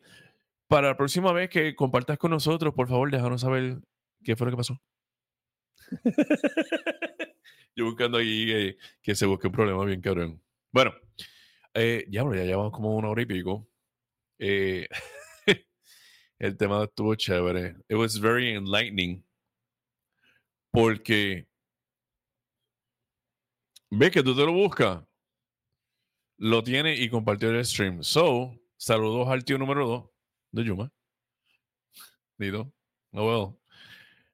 para 0.72 0.88
la 0.88 0.96
próxima 0.96 1.34
vez 1.34 1.50
que 1.50 1.74
compartas 1.74 2.16
con 2.16 2.30
nosotros, 2.30 2.72
por 2.72 2.88
favor, 2.88 3.10
déjanos 3.10 3.42
saber 3.42 3.82
qué 4.24 4.36
fue 4.36 4.46
lo 4.46 4.52
que 4.52 4.56
pasó. 4.56 4.80
Yo 7.76 7.84
buscando 7.84 8.16
ahí 8.16 8.74
que 9.02 9.14
se 9.14 9.26
busque 9.26 9.48
un 9.48 9.52
problema 9.52 9.84
bien 9.84 10.00
cabrón. 10.00 10.42
Bueno, 10.72 10.94
eh, 11.74 12.06
ya, 12.08 12.22
ya 12.22 12.44
llevamos 12.44 12.72
como 12.72 12.96
una 12.96 13.10
hora 13.10 13.20
y 13.20 13.26
pico. 13.26 13.68
Eh, 14.38 14.88
el 16.38 16.56
tema 16.56 16.84
estuvo 16.84 17.14
chévere. 17.16 17.76
It 17.90 17.96
was 17.98 18.18
very 18.18 18.54
enlightening. 18.54 19.22
Porque 20.70 21.46
ve 23.90 24.10
que 24.10 24.22
tú 24.22 24.34
te 24.34 24.46
lo 24.46 24.54
buscas, 24.54 25.04
lo 26.38 26.62
tiene 26.62 26.96
y 26.96 27.10
compartió 27.10 27.50
el 27.50 27.62
stream. 27.62 28.02
So, 28.02 28.58
saludos 28.78 29.28
al 29.28 29.44
tío 29.44 29.58
número 29.58 29.86
2 29.86 30.11
de 30.52 30.64
Yuma. 30.64 30.92
Dido. 32.38 32.72
No, 33.10 33.24
well. 33.26 33.58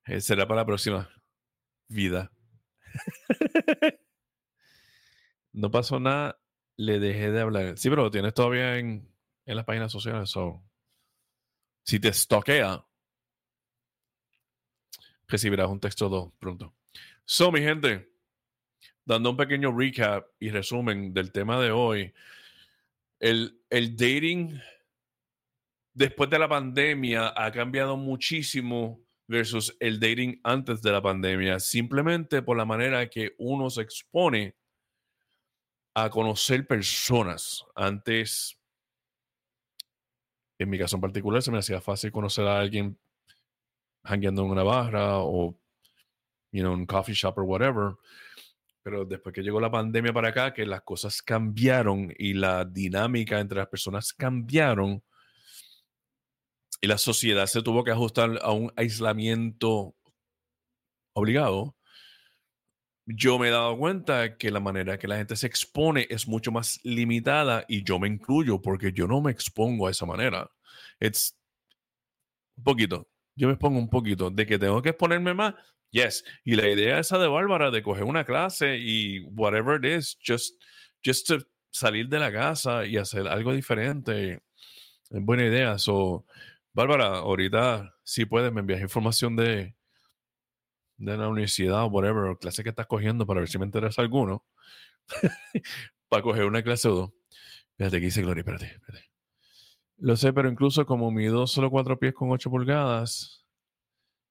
Eh, 0.07 0.21
será 0.21 0.47
para 0.47 0.61
la 0.63 0.67
próxima 0.67 1.09
vida. 1.89 2.33
no 5.53 5.71
pasó 5.71 6.01
nada, 6.01 6.41
le 6.77 6.99
dejé 6.99 7.31
de 7.31 7.41
hablar. 7.41 7.79
Sí, 7.79 7.89
pero 7.89 8.05
lo 8.05 8.11
tienes 8.11 8.35
todavía 8.35 8.79
en, 8.79 9.13
en 9.47 9.57
las 9.57 9.65
páginas 9.65 9.93
sociales. 9.93 10.31
So, 10.31 10.63
si 11.83 12.01
te 12.01 12.09
estoquea, 12.09 12.85
recibirás 15.27 15.69
un 15.69 15.81
texto 15.81 16.09
2 16.09 16.33
pronto. 16.39 16.75
So, 17.25 17.53
mi 17.53 17.61
gente, 17.61 18.11
dando 19.05 19.31
un 19.31 19.37
pequeño 19.37 19.77
recap 19.77 20.27
y 20.39 20.51
resumen 20.51 21.13
del 21.13 21.33
tema 21.33 21.61
de 21.61 21.71
hoy, 21.71 22.15
el, 23.21 23.63
el 23.69 23.97
dating 23.97 24.59
después 25.99 26.31
de 26.31 26.39
la 26.39 26.49
pandemia 26.49 27.33
ha 27.37 27.51
cambiado 27.51 27.97
muchísimo 27.97 29.01
versus 29.27 29.77
el 29.81 29.99
dating 29.99 30.41
antes 30.45 30.81
de 30.81 30.93
la 30.93 31.03
pandemia, 31.03 31.59
simplemente 31.59 32.41
por 32.41 32.57
la 32.57 32.65
manera 32.65 33.11
que 33.11 33.35
uno 33.39 33.69
se 33.69 33.83
expone 33.83 34.55
a 35.95 36.09
conocer 36.09 36.69
personas. 36.69 37.65
Antes, 37.75 38.57
en 40.61 40.71
mi 40.71 40.79
caso 40.79 40.97
en 40.97 41.03
particular, 41.03 41.43
se 41.43 41.51
me 41.51 41.59
hacía 41.59 41.81
fácil 41.81 42.13
conocer 42.13 42.47
a 42.47 42.61
alguien 42.61 42.97
hangueando 44.05 44.45
en 44.45 44.51
una 44.51 44.63
barra 44.63 45.19
o, 45.19 45.59
you 46.53 46.63
know, 46.63 46.75
en 46.75 46.81
un 46.81 46.87
coffee 46.87 47.13
shop 47.13 47.39
o 47.39 47.43
whatever. 47.43 47.95
Pero 48.85 49.05
después 49.05 49.35
que 49.35 49.43
llegó 49.43 49.61
la 49.61 49.71
pandemia 49.71 50.13
para 50.13 50.29
acá, 50.29 50.55
que 50.55 50.65
las 50.65 50.83
cosas 50.83 51.21
cambiaron 51.23 52.15
y 52.17 52.35
la 52.35 52.65
dinámica 52.65 53.41
entre 53.41 53.59
las 53.59 53.69
personas 53.69 54.13
cambiaron 54.13 55.03
y 56.81 56.87
la 56.87 56.99
sociedad 56.99 57.47
se 57.47 57.63
tuvo 57.63 57.85
que 57.85 57.91
ajustar 57.91 58.39
a 58.43 58.53
un 58.53 58.73
aislamiento 58.77 59.97
obligado, 61.13 61.77
yo 63.07 63.39
me 63.39 63.49
he 63.49 63.51
dado 63.51 63.77
cuenta 63.79 64.37
que 64.37 64.51
la 64.51 64.61
manera 64.61 64.99
que 64.99 65.09
la 65.09 65.17
gente 65.17 65.37
se 65.37 65.47
expone 65.47 66.07
es 66.11 66.29
mucho 66.29 66.53
más 66.53 66.79
limitada 66.85 67.65
y 67.67 67.83
yo 67.83 67.99
me 67.99 68.09
incluyo 68.09 68.61
porque 68.61 68.93
yo 68.93 69.07
no 69.07 69.21
me 69.21 69.33
expongo 69.33 69.87
a 69.87 69.91
esa 69.91 70.05
manera. 70.07 70.51
Es 71.01 71.37
un 72.57 72.65
poquito 72.65 73.09
yo 73.39 73.47
me 73.47 73.55
expongo 73.55 73.79
un 73.79 73.89
poquito 73.89 74.31
de 74.31 74.47
que 74.47 74.59
tengo 74.59 74.83
que 74.83 74.91
exponerme 74.91 75.33
más. 75.33 75.55
Yes. 75.91 76.25
Y 76.45 76.57
la 76.57 76.69
idea 76.69 76.99
esa 76.99 77.19
de 77.19 77.29
Bárbara 77.29 77.71
de 77.71 77.83
coger 77.83 78.05
una 78.05 78.25
clase 78.25 78.77
y 78.79 79.21
whatever 79.21 79.79
it 79.79 79.99
is, 79.99 80.19
just, 80.27 80.61
just 81.05 81.29
to 81.29 81.39
salir 81.71 82.09
de 82.09 82.19
la 82.19 82.33
casa 82.33 82.85
y 82.85 82.97
hacer 82.97 83.29
algo 83.29 83.53
diferente. 83.53 84.43
Es 85.09 85.23
buena 85.23 85.47
idea. 85.47 85.79
So, 85.79 86.27
Bárbara, 86.79 87.19
ahorita 87.19 87.93
si 88.05 88.25
puedes 88.25 88.53
me 88.53 88.61
envías 88.61 88.81
información 88.81 89.35
de, 89.35 89.75
de 90.97 91.17
la 91.17 91.27
universidad 91.27 91.83
o 91.83 91.87
whatever, 91.89 92.39
clase 92.39 92.63
que 92.63 92.69
estás 92.69 92.87
cogiendo 92.87 93.27
para 93.27 93.41
ver 93.41 93.49
si 93.49 93.59
me 93.59 93.67
interesa 93.67 94.01
alguno. 94.01 94.45
para 96.09 96.23
coger 96.23 96.45
una 96.45 96.63
clase 96.63 96.87
o 96.87 96.95
dos. 96.95 97.11
Fíjate 97.77 97.99
que 97.99 98.05
dice 98.07 98.23
Gloria, 98.23 98.43
espérate, 98.43 98.67
espérate. 98.67 99.11
Lo 99.97 100.15
sé, 100.15 100.33
pero 100.33 100.49
incluso 100.49 100.87
como 100.87 101.11
mido 101.11 101.49
solo 101.49 101.69
cuatro 101.69 101.99
pies 101.99 102.15
con 102.15 102.31
ocho 102.31 102.49
pulgadas, 102.49 103.45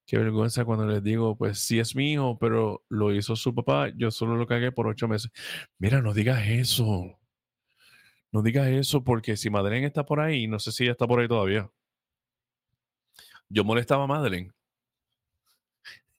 qué 0.06 0.18
vergüenza 0.18 0.64
cuando 0.64 0.86
les 0.86 1.04
digo, 1.04 1.38
pues 1.38 1.60
sí 1.60 1.80
es 1.80 1.98
mío, 1.98 2.38
pero 2.40 2.86
lo 2.88 3.14
hizo 3.14 3.36
su 3.36 3.54
papá, 3.54 3.90
yo 3.90 4.10
solo 4.10 4.38
lo 4.38 4.48
cagué 4.48 4.72
por 4.72 4.88
ocho 4.88 5.10
meses. 5.10 5.32
Mira, 5.80 6.02
no 6.02 6.14
digas 6.14 6.48
eso. 6.48 7.20
No 8.32 8.42
digas 8.42 8.70
eso 8.70 9.04
porque 9.04 9.36
si 9.36 9.50
Madeleine 9.50 9.88
está 9.88 10.06
por 10.06 10.22
ahí, 10.22 10.48
no 10.48 10.60
sé 10.60 10.72
si 10.72 10.84
ella 10.84 10.94
está 10.94 11.06
por 11.08 11.20
ahí 11.20 11.28
todavía. 11.28 11.70
Yo 13.50 13.64
molestaba 13.64 14.04
a 14.04 14.08
Madeleine 14.08 14.52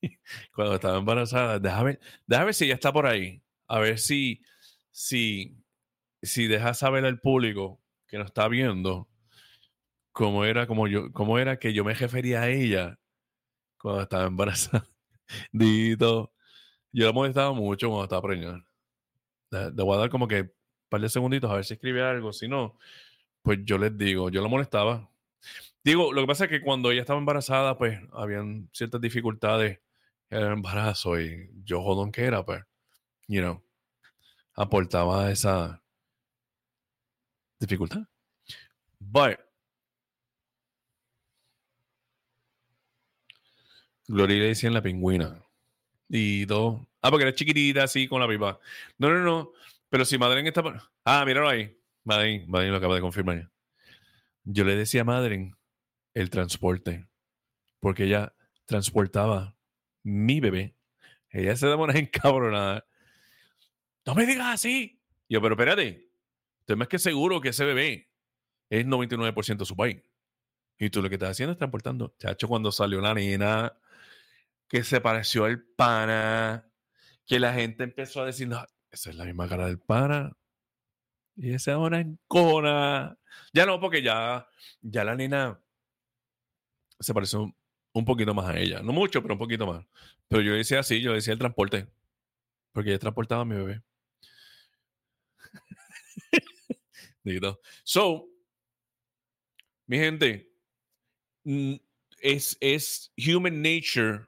cuando 0.55 0.74
estaba 0.74 0.98
embarazada. 0.98 1.59
Déjame, 1.59 1.98
déjame 2.26 2.52
si 2.52 2.64
ella 2.64 2.74
está 2.74 2.92
por 2.92 3.06
ahí. 3.06 3.42
a 3.68 3.78
ver 3.80 3.98
si, 3.98 4.42
si, 4.90 5.56
si 6.22 6.46
deja 6.46 6.74
saber 6.74 7.05
al 7.05 7.20
público 7.20 7.80
que 8.06 8.18
nos 8.18 8.26
está 8.26 8.48
viendo 8.48 9.09
cómo 10.12 10.44
era, 10.44 10.66
como 10.66 10.88
yo, 10.88 11.12
cómo 11.12 11.38
era 11.38 11.59
que 11.59 11.72
yo 11.72 11.84
me 11.84 11.94
refería 11.94 12.42
a 12.42 12.48
ella 12.48 12.98
cuando 13.78 14.02
estaba 14.02 14.26
embarazada. 14.26 14.86
Dito. 15.52 16.32
Yo 16.92 17.06
la 17.06 17.12
molestaba 17.12 17.52
mucho 17.52 17.88
cuando 17.88 18.05
estaba 18.05 18.22
preñada. 18.22 18.64
Le, 19.50 19.70
voy 19.70 19.96
a 19.96 20.00
dar 20.00 20.10
como 20.10 20.26
que 20.26 20.40
un 20.42 20.52
par 20.88 21.00
de 21.00 21.09
segunditos 21.09 21.50
a 21.50 21.55
ver 21.55 21.64
si 21.64 21.74
escribe 21.74 22.02
algo. 22.02 22.32
Si 22.32 22.48
no, 22.48 22.78
pues 23.42 23.60
yo 23.64 23.78
les 23.78 23.96
digo, 23.96 24.30
yo 24.30 24.42
la 24.42 24.48
molestaba. 24.48 25.09
Digo, 25.84 26.12
lo 26.12 26.20
que 26.22 26.26
pasa 26.26 26.44
es 26.44 26.50
que 26.50 26.60
cuando 26.60 26.90
ella 26.90 27.02
estaba 27.02 27.18
embarazada, 27.18 27.78
pues 27.78 27.98
habían 28.12 28.68
ciertas 28.72 29.00
dificultades 29.00 29.80
en 30.30 30.38
el 30.38 30.52
embarazo 30.52 31.20
y 31.20 31.50
yo 31.64 31.82
jodón 31.82 32.12
que 32.12 32.24
era, 32.24 32.44
pues, 32.44 32.62
you 33.26 33.40
know, 33.40 33.62
aportaba 34.55 35.30
esa 35.30 35.82
dificultad. 37.59 38.02
But, 39.00 39.38
Gloria 44.09 44.38
le 44.38 44.44
decían 44.46 44.74
la 44.74 44.82
pingüina. 44.82 45.42
Y 46.09 46.46
dos. 46.46 46.80
Ah, 47.02 47.10
porque 47.10 47.24
era 47.24 47.34
chiquitita 47.34 47.84
así 47.84 48.09
con 48.09 48.20
la 48.20 48.28
pipa. 48.28 48.59
No, 48.96 49.10
no, 49.10 49.20
no. 49.20 49.52
Pero 49.90 50.05
si 50.05 50.18
Madren 50.18 50.46
está. 50.46 50.62
Ah, 51.05 51.24
míralo 51.26 51.48
ahí. 51.48 51.78
Madren, 52.05 52.50
Madren 52.50 52.70
lo 52.70 52.78
acaba 52.78 52.94
de 52.94 53.02
confirmar. 53.02 53.50
Yo 54.44 54.64
le 54.64 54.76
decía 54.76 55.02
a 55.02 55.05
Madren 55.05 55.55
el 56.14 56.30
transporte. 56.30 57.09
Porque 57.80 58.05
ella 58.05 58.35
transportaba 58.66 59.56
mi 60.02 60.40
bebé. 60.40 60.76
Ella 61.30 61.56
se 61.56 61.66
demora 61.66 61.93
en 61.98 62.06
cabronada. 62.06 62.86
No 64.05 64.14
me 64.14 64.26
digas 64.26 64.55
así. 64.55 65.01
Yo, 65.28 65.40
pero 65.43 65.55
espérate. 65.55 66.09
Estoy 66.60 66.76
más 66.76 66.89
que 66.89 66.98
seguro 66.98 67.40
que 67.40 67.51
ese 67.51 67.64
bebé 67.64 68.10
es 68.70 68.86
99% 68.86 69.64
su 69.64 69.76
país. 69.76 70.02
Y 70.78 70.90
tú 70.90 71.02
lo 71.02 71.09
que 71.09 71.16
estás 71.16 71.30
haciendo 71.30 71.52
es 71.52 71.59
transportando. 71.59 72.14
Chacho, 72.18 72.47
cuando 72.48 72.70
salió 72.70 73.01
la 73.01 73.14
nena 73.14 73.76
que 74.68 74.85
se 74.85 75.01
pareció 75.01 75.47
al 75.47 75.62
pana, 75.62 76.70
que 77.26 77.40
la 77.40 77.55
gente 77.55 77.85
empezó 77.85 78.22
a 78.22 78.26
decir, 78.26 78.48
no, 78.48 78.64
esa 78.90 79.10
es 79.10 79.16
la 79.16 79.24
misma 79.24 79.48
cara 79.48 79.66
del 79.66 79.78
pana. 79.78 80.36
Y 81.36 81.55
esa 81.55 81.74
ahora 81.74 82.01
en 82.01 82.18
cona. 82.28 83.18
Ya 83.52 83.66
no, 83.66 83.80
porque 83.80 84.02
ya, 84.02 84.47
ya 84.82 85.05
la 85.05 85.14
nena 85.14 85.60
se 87.00 87.14
pareció 87.14 87.54
un, 87.92 88.04
poquito 88.04 88.34
más 88.34 88.46
a 88.46 88.58
ella. 88.58 88.80
No 88.82 88.92
mucho, 88.92 89.22
pero 89.22 89.34
un 89.34 89.38
poquito 89.38 89.66
más. 89.66 89.84
Pero 90.28 90.42
yo 90.42 90.52
decía 90.54 90.80
así, 90.80 91.00
yo 91.00 91.12
decía 91.12 91.32
el 91.32 91.38
transporte. 91.38 91.86
Porque 92.72 92.90
ella 92.90 92.98
transportaba 92.98 93.42
a 93.42 93.44
mi 93.44 93.56
bebé. 93.56 93.82
so, 97.84 98.28
mi 99.86 99.98
gente, 99.98 100.52
es, 102.20 102.56
es 102.60 103.12
human 103.16 103.62
nature 103.62 104.26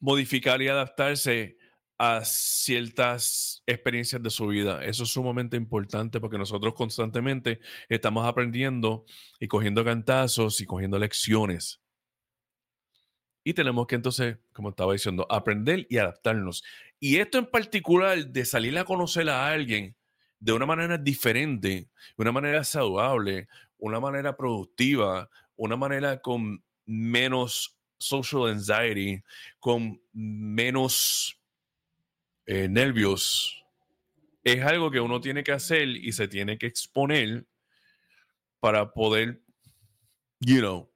modificar 0.00 0.60
y 0.60 0.68
adaptarse 0.68 1.56
a 1.98 2.24
ciertas 2.24 3.62
experiencias 3.66 4.22
de 4.22 4.30
su 4.30 4.48
vida. 4.48 4.84
Eso 4.84 5.04
es 5.04 5.10
sumamente 5.10 5.56
importante 5.56 6.20
porque 6.20 6.38
nosotros 6.38 6.74
constantemente 6.74 7.60
estamos 7.88 8.26
aprendiendo 8.26 9.04
y 9.38 9.46
cogiendo 9.46 9.84
cantazos 9.84 10.60
y 10.60 10.66
cogiendo 10.66 10.98
lecciones. 10.98 11.80
Y 13.44 13.52
tenemos 13.54 13.86
que 13.86 13.94
entonces, 13.94 14.38
como 14.52 14.70
estaba 14.70 14.94
diciendo, 14.94 15.26
aprender 15.30 15.86
y 15.90 15.98
adaptarnos. 15.98 16.64
Y 16.98 17.18
esto 17.18 17.38
en 17.38 17.46
particular 17.46 18.26
de 18.26 18.44
salir 18.44 18.76
a 18.78 18.84
conocer 18.84 19.28
a 19.28 19.48
alguien 19.48 19.94
de 20.40 20.52
una 20.52 20.66
manera 20.66 20.98
diferente, 20.98 21.68
de 21.68 21.88
una 22.16 22.32
manera 22.32 22.64
saludable, 22.64 23.48
una 23.78 24.00
manera 24.00 24.36
productiva, 24.36 25.28
una 25.56 25.76
manera 25.76 26.20
con 26.20 26.64
menos 26.86 27.76
social 27.98 28.48
anxiety, 28.48 29.22
con 29.60 30.00
menos 30.12 31.38
eh, 32.46 32.68
nervios, 32.68 33.64
es 34.42 34.62
algo 34.62 34.90
que 34.90 35.00
uno 35.00 35.20
tiene 35.20 35.42
que 35.42 35.52
hacer 35.52 35.88
y 35.88 36.12
se 36.12 36.28
tiene 36.28 36.58
que 36.58 36.66
exponer 36.66 37.46
para 38.60 38.92
poder, 38.92 39.42
you 40.40 40.60
know, 40.60 40.92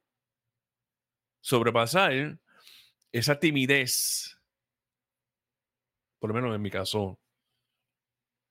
sobrepasar 1.41 2.39
esa 3.11 3.39
timidez. 3.39 4.37
Por 6.19 6.29
lo 6.29 6.35
menos 6.35 6.55
en 6.55 6.61
mi 6.61 6.69
caso, 6.69 7.19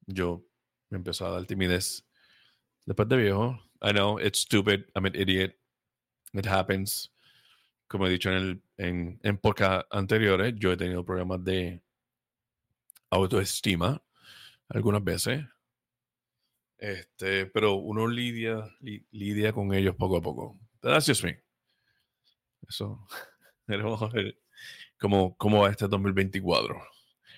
yo 0.06 0.44
me 0.90 0.98
empezó 0.98 1.26
a 1.26 1.30
dar 1.30 1.44
timidez 1.46 2.04
después 2.84 3.08
de 3.08 3.16
viejo. 3.16 3.58
I 3.80 3.92
know 3.92 4.18
it's 4.18 4.40
stupid. 4.40 4.84
I'm 4.94 5.04
an 5.04 5.14
idiot. 5.14 5.54
It 6.32 6.46
happens 6.46 7.12
como 7.88 8.06
he 8.06 8.10
dicho 8.10 8.30
en, 8.30 8.36
el, 8.36 8.62
en, 8.76 9.20
en 9.22 9.40
anteriores, 9.90 10.54
yo 10.56 10.72
he 10.72 10.76
tenido 10.76 11.04
problemas 11.04 11.42
de 11.42 11.82
autoestima 13.10 14.02
algunas 14.68 15.02
veces. 15.04 15.44
Este, 16.78 17.46
pero 17.46 17.74
uno 17.74 18.06
lidia, 18.06 18.64
lidia 19.10 19.52
con 19.52 19.74
ellos 19.74 19.96
poco 19.96 20.18
a 20.18 20.22
poco. 20.22 20.58
Gracias, 20.80 21.22
me. 21.24 21.42
Eso. 22.68 23.06
Vamos 23.66 24.02
a 24.02 24.08
ver 24.08 24.38
cómo, 24.98 25.36
cómo 25.36 25.62
va 25.62 25.70
este 25.70 25.88
2024. 25.88 26.80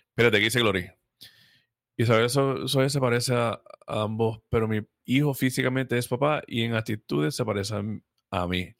Espérate, 0.09 0.39
¿qué 0.39 0.45
dice 0.45 0.61
Glory? 0.61 0.91
Isabel 1.97 2.27
eso, 2.27 2.65
eso 2.65 2.89
se 2.89 3.01
parece 3.01 3.35
a, 3.35 3.61
ambos, 3.87 4.41
pero 4.49 4.69
mi 4.69 4.81
hijo 5.05 5.35
físicamente 5.35 5.99
es 5.99 6.09
papá 6.09 6.43
y 6.47 6.63
en 6.63 6.75
actitudes 6.75 7.35
se 7.35 7.45
parece 7.45 7.75
a 8.31 8.47
mí. 8.47 8.75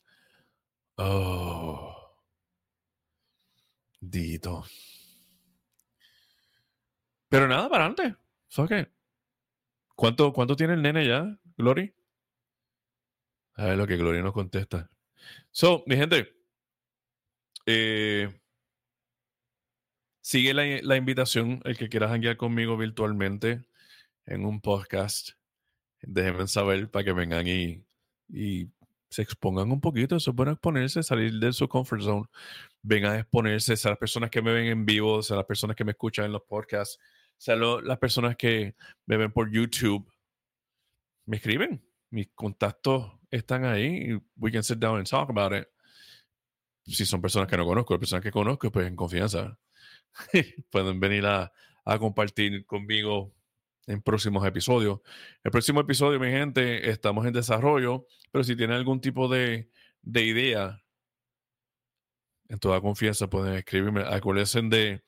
Oh. 0.97 1.97
Dito. 4.01 4.65
Pero 7.31 7.47
nada, 7.47 7.69
para 7.69 7.87
adelante. 7.87 8.17
qué? 8.69 8.91
¿Cuánto, 9.95 10.33
¿Cuánto 10.33 10.57
tiene 10.57 10.75
el 10.75 10.83
nene 10.83 11.07
ya, 11.07 11.39
Glory? 11.57 11.95
A 13.55 13.67
ver 13.67 13.79
lo 13.79 13.87
que 13.87 13.97
Glory 13.97 14.21
nos 14.21 14.33
contesta. 14.33 14.91
So, 15.53 15.85
mi 15.87 15.97
gente, 15.97 16.35
eh, 17.67 18.41
sigue 20.21 20.55
la, 20.55 20.97
invitación, 20.97 21.61
el 21.65 21.79
que 21.79 21.89
quiera 21.89 22.09
janguear 22.09 22.37
conmigo 22.37 22.77
virtualmente 22.77 23.65
en 24.27 24.45
un 24.45 24.61
podcast. 24.61 25.31
Déjenme 26.03 26.49
saber 26.49 26.91
para 26.91 27.05
que 27.05 27.13
vengan 27.13 27.47
y, 27.47 27.85
y 28.29 28.71
se 29.09 29.23
expongan 29.23 29.71
un 29.71 29.81
poquito, 29.81 30.17
eso 30.17 30.31
es 30.31 30.37
bueno 30.37 30.53
exponerse, 30.53 31.03
salir 31.05 31.35
de 31.35 31.53
su 31.53 31.69
comfort 31.69 32.03
zone, 32.03 32.27
vengan 32.83 33.13
a 33.13 33.19
exponerse, 33.21 33.75
a 33.85 33.91
las 33.91 33.99
personas 33.99 34.31
que 34.31 34.43
me 34.43 34.53
ven 34.53 34.67
en 34.67 34.87
vivo, 34.87 35.21
a 35.29 35.35
las 35.35 35.45
personas 35.45 35.77
que 35.77 35.85
me 35.85 35.93
escuchan 35.93 36.27
en 36.27 36.33
los 36.33 36.43
podcasts, 36.43 36.99
a 37.49 37.57
las 37.57 37.99
personas 37.99 38.37
que 38.37 38.75
me 39.07 39.17
ven 39.17 39.33
por 39.33 39.51
YouTube, 39.51 40.11
me 41.27 41.37
escriben, 41.37 41.83
mis 42.11 42.29
contactos 42.35 43.13
están 43.31 43.65
ahí 43.65 44.13
y 44.13 44.23
we 44.37 44.51
can 44.51 44.63
sit 44.63 44.79
down 44.79 44.99
and 44.99 45.09
talk 45.09 45.31
about 45.31 45.53
it. 45.53 45.69
Si 46.85 47.07
son 47.07 47.21
personas 47.21 47.49
que 47.49 47.57
no 47.57 47.65
conozco, 47.65 47.99
personas 47.99 48.23
que 48.23 48.33
conozco, 48.33 48.71
pues 48.71 48.87
en 48.87 48.97
confianza 48.97 49.59
pueden 50.71 50.99
venir 50.99 51.27
a, 51.27 51.53
a 51.85 51.99
compartir 51.99 52.67
conmigo 52.67 53.35
en 53.87 54.03
próximos 54.03 54.47
episodios. 54.47 55.01
El 55.43 55.51
próximo 55.51 55.81
episodio, 55.81 56.21
mi 56.21 56.31
gente, 56.31 56.91
estamos 56.91 57.27
en 57.27 57.33
desarrollo, 57.33 58.07
pero 58.31 58.45
si 58.45 58.57
tienen 58.57 58.77
algún 58.77 59.01
tipo 59.01 59.29
de, 59.29 59.71
idea, 60.05 60.83
en 62.49 62.59
toda 62.59 62.81
confianza 62.81 63.29
pueden 63.29 63.55
escribirme. 63.55 64.03
Acuérdense 64.03 64.61
de, 64.63 65.03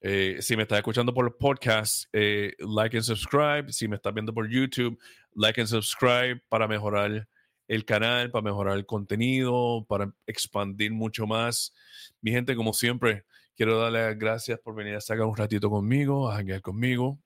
eh, 0.00 0.38
si 0.40 0.56
me 0.56 0.62
estás 0.62 0.78
escuchando 0.78 1.12
por 1.12 1.26
el 1.26 1.32
podcast, 1.32 2.04
eh, 2.12 2.54
like 2.58 2.96
and 2.96 3.04
subscribe. 3.04 3.72
Si 3.72 3.88
me 3.88 3.96
estás 3.96 4.14
viendo 4.14 4.32
por 4.32 4.48
YouTube, 4.48 4.98
like 5.34 5.60
and 5.60 5.68
subscribe 5.68 6.40
para 6.48 6.68
mejorar 6.68 7.28
el 7.66 7.84
canal, 7.84 8.30
para 8.30 8.42
mejorar 8.42 8.76
el 8.76 8.86
contenido, 8.86 9.84
para 9.88 10.12
expandir 10.26 10.92
mucho 10.92 11.26
más. 11.26 11.74
Mi 12.20 12.30
gente, 12.30 12.56
como 12.56 12.72
siempre, 12.72 13.24
quiero 13.56 13.78
darle 13.78 14.14
gracias 14.14 14.58
por 14.60 14.74
venir 14.74 14.94
a 14.94 15.00
sacar 15.00 15.26
un 15.26 15.36
ratito 15.36 15.68
conmigo, 15.68 16.30
a 16.30 16.36
janguear 16.36 16.62
conmigo 16.62 17.20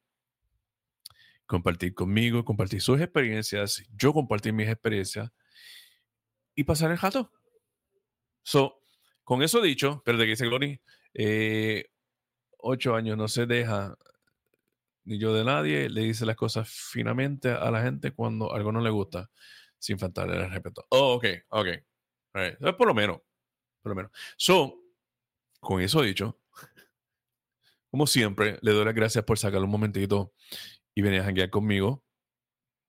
compartir 1.52 1.92
conmigo, 1.92 2.46
compartir 2.46 2.80
sus 2.80 2.98
experiencias, 2.98 3.82
yo 3.94 4.14
compartir 4.14 4.54
mis 4.54 4.68
experiencias 4.68 5.30
y 6.54 6.64
pasar 6.64 6.90
el 6.90 6.96
jato. 6.96 7.30
So, 8.42 8.80
con 9.22 9.42
eso 9.42 9.60
dicho, 9.60 10.02
pero 10.02 10.16
que 10.16 10.24
dice 10.24 10.46
Glory, 10.46 10.80
eh, 11.12 11.90
ocho 12.62 12.94
años 12.94 13.16
no 13.16 13.28
se 13.28 13.46
deja 13.46 13.96
ni 15.04 15.18
yo 15.18 15.34
de 15.34 15.44
nadie, 15.44 15.90
le 15.90 16.02
dice 16.02 16.24
las 16.24 16.36
cosas 16.36 16.68
finamente 16.68 17.50
a 17.50 17.70
la 17.70 17.82
gente 17.82 18.12
cuando 18.12 18.54
algo 18.54 18.72
no 18.72 18.80
le 18.80 18.90
gusta, 18.90 19.30
sin 19.78 19.98
faltarle 19.98 20.36
el 20.36 20.50
respeto. 20.50 20.86
Oh, 20.90 21.14
ok, 21.14 21.26
ok. 21.48 21.68
Por 22.78 22.86
lo 22.86 22.94
menos, 22.94 23.18
por 23.82 23.90
lo 23.90 23.96
menos. 23.96 24.12
So, 24.36 24.80
con 25.60 25.80
eso 25.80 26.02
dicho, 26.02 26.38
como 27.90 28.06
siempre, 28.06 28.58
le 28.62 28.72
doy 28.72 28.84
las 28.84 28.94
gracias 28.94 29.24
por 29.24 29.38
sacar 29.38 29.62
un 29.62 29.70
momentito 29.70 30.32
y 30.94 31.02
venir 31.02 31.20
a 31.20 31.24
janguear 31.24 31.50
conmigo. 31.50 32.04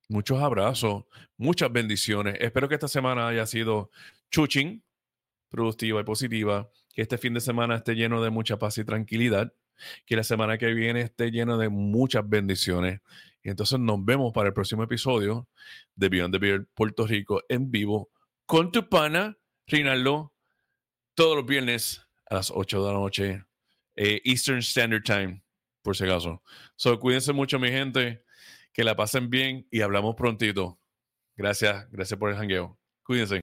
Muchos 0.08 0.42
abrazos, 0.42 1.06
muchas 1.38 1.72
bendiciones. 1.72 2.38
Espero 2.40 2.70
que 2.70 2.76
esta 2.76 2.88
semana 2.88 3.28
haya 3.28 3.46
sido 3.48 3.90
chuching, 4.32 4.84
productiva 5.50 6.02
y 6.02 6.04
positiva. 6.04 6.70
Que 6.94 7.02
este 7.02 7.18
fin 7.18 7.34
de 7.34 7.42
semana 7.42 7.78
esté 7.78 7.96
lleno 7.96 8.22
de 8.22 8.30
mucha 8.30 8.60
paz 8.60 8.78
y 8.78 8.86
tranquilidad. 8.86 9.52
Que 10.06 10.16
la 10.16 10.24
semana 10.24 10.58
que 10.58 10.74
viene 10.74 11.02
esté 11.02 11.32
lleno 11.32 11.58
de 11.58 11.70
muchas 11.70 12.28
bendiciones. 12.28 13.02
Y 13.44 13.50
entonces 13.50 13.80
nos 13.80 14.04
vemos 14.04 14.32
para 14.34 14.48
el 14.48 14.54
próximo 14.54 14.84
episodio 14.84 15.48
de 15.96 16.10
Beyond 16.10 16.34
the 16.34 16.40
Beard 16.40 16.68
Puerto 16.74 17.06
Rico 17.06 17.42
en 17.50 17.70
vivo 17.70 18.10
con 18.46 18.72
tu 18.72 18.88
pana, 18.88 19.38
Rinaldo, 19.68 20.34
todos 21.16 21.38
los 21.38 21.46
viernes 21.46 22.02
a 22.30 22.36
las 22.36 22.52
8 22.52 22.86
de 22.86 22.94
la 22.94 23.00
noche, 23.00 23.46
eh, 23.96 24.22
Eastern 24.26 24.60
Standard 24.60 25.04
Time, 25.04 25.44
por 25.82 25.96
si 25.96 26.04
acaso. 26.04 26.42
So, 26.76 27.00
cuídense 27.00 27.34
mucho, 27.34 27.60
mi 27.60 27.70
gente, 27.70 28.24
que 28.72 28.84
la 28.84 28.96
pasen 28.96 29.30
bien 29.30 29.68
y 29.72 29.82
hablamos 29.82 30.16
prontito. 30.16 30.80
Gracias, 31.36 31.90
gracias 31.92 32.20
por 32.20 32.30
el 32.30 32.38
jangueo. 32.38 32.80
Cuídense. 33.04 33.42